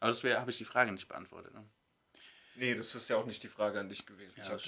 Aber 0.00 0.10
das 0.10 0.22
wäre, 0.22 0.38
habe 0.38 0.50
ich 0.50 0.58
die 0.58 0.66
Frage 0.66 0.92
nicht 0.92 1.08
beantwortet. 1.08 1.54
Ne? 1.54 1.64
Nee, 2.56 2.74
das 2.74 2.94
ist 2.94 3.08
ja 3.08 3.16
auch 3.16 3.26
nicht 3.26 3.42
die 3.42 3.48
Frage 3.48 3.80
an 3.80 3.88
dich 3.88 4.06
gewesen. 4.06 4.42
Ja. 4.44 4.58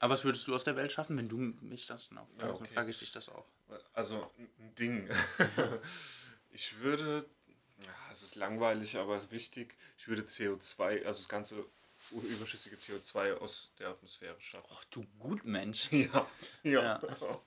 Aber 0.00 0.12
was 0.12 0.24
würdest 0.24 0.48
du 0.48 0.54
aus 0.54 0.64
der 0.64 0.76
Welt 0.76 0.92
schaffen, 0.92 1.16
wenn 1.16 1.28
du 1.28 1.36
mich 1.36 1.86
das 1.86 2.06
fragst? 2.06 2.34
Ja, 2.36 2.46
Dann 2.46 2.56
okay. 2.56 2.70
frage 2.74 2.90
ich 2.90 2.98
dich 2.98 3.12
das 3.12 3.28
auch. 3.28 3.44
Also 3.92 4.30
ein 4.38 4.74
Ding. 4.76 5.08
ich 6.50 6.78
würde, 6.80 7.24
ja, 7.82 8.12
es 8.12 8.22
ist 8.22 8.34
langweilig, 8.34 8.96
aber 8.96 9.16
es 9.16 9.24
ist 9.24 9.32
wichtig, 9.32 9.76
ich 9.98 10.08
würde 10.08 10.22
CO2, 10.22 11.04
also 11.04 11.20
das 11.20 11.28
ganze 11.28 11.64
überschüssige 12.10 12.76
CO2 12.76 13.34
aus 13.34 13.74
der 13.78 13.88
Atmosphäre 13.90 14.36
schaffen. 14.40 14.66
Ach 14.72 14.84
du 14.90 15.04
gut 15.18 15.44
Mensch. 15.44 15.88
Ja, 15.92 16.26
ja. 16.62 17.00
Ja. 17.00 17.40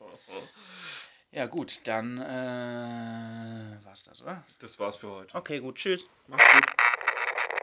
Ja 1.31 1.47
gut, 1.47 1.79
dann 1.85 2.19
äh, 2.19 3.83
war's 3.83 4.03
das, 4.03 4.21
oder? 4.21 4.43
Das 4.59 4.77
war's 4.77 4.97
für 4.97 5.09
heute. 5.09 5.35
Okay, 5.35 5.59
gut, 5.59 5.77
tschüss. 5.77 6.05
Mach's 6.27 6.45
gut. 6.53 6.65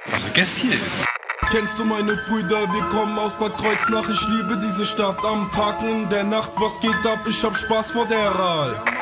Vergiss 0.07 0.57
hier 0.57 0.75
ist. 0.75 1.07
Kennst 1.51 1.81
du 1.81 1.85
meine 1.85 2.17
Brüder? 2.29 2.73
Wir 2.73 2.83
kommen 2.91 3.19
aus 3.19 3.35
Bad 3.35 3.57
Kreuznach. 3.57 4.09
Ich 4.09 4.25
liebe 4.29 4.57
diese 4.57 4.85
Stadt 4.85 5.19
am 5.25 5.51
Parken 5.51 5.89
in 5.89 6.09
der 6.09 6.23
Nacht. 6.23 6.53
Was 6.57 6.81
geht 6.81 7.05
ab? 7.05 7.19
Ich 7.27 7.43
hab 7.43 7.57
Spaß 7.57 7.91
vor 7.91 8.07
der 8.07 8.29
Rahl. 8.29 9.00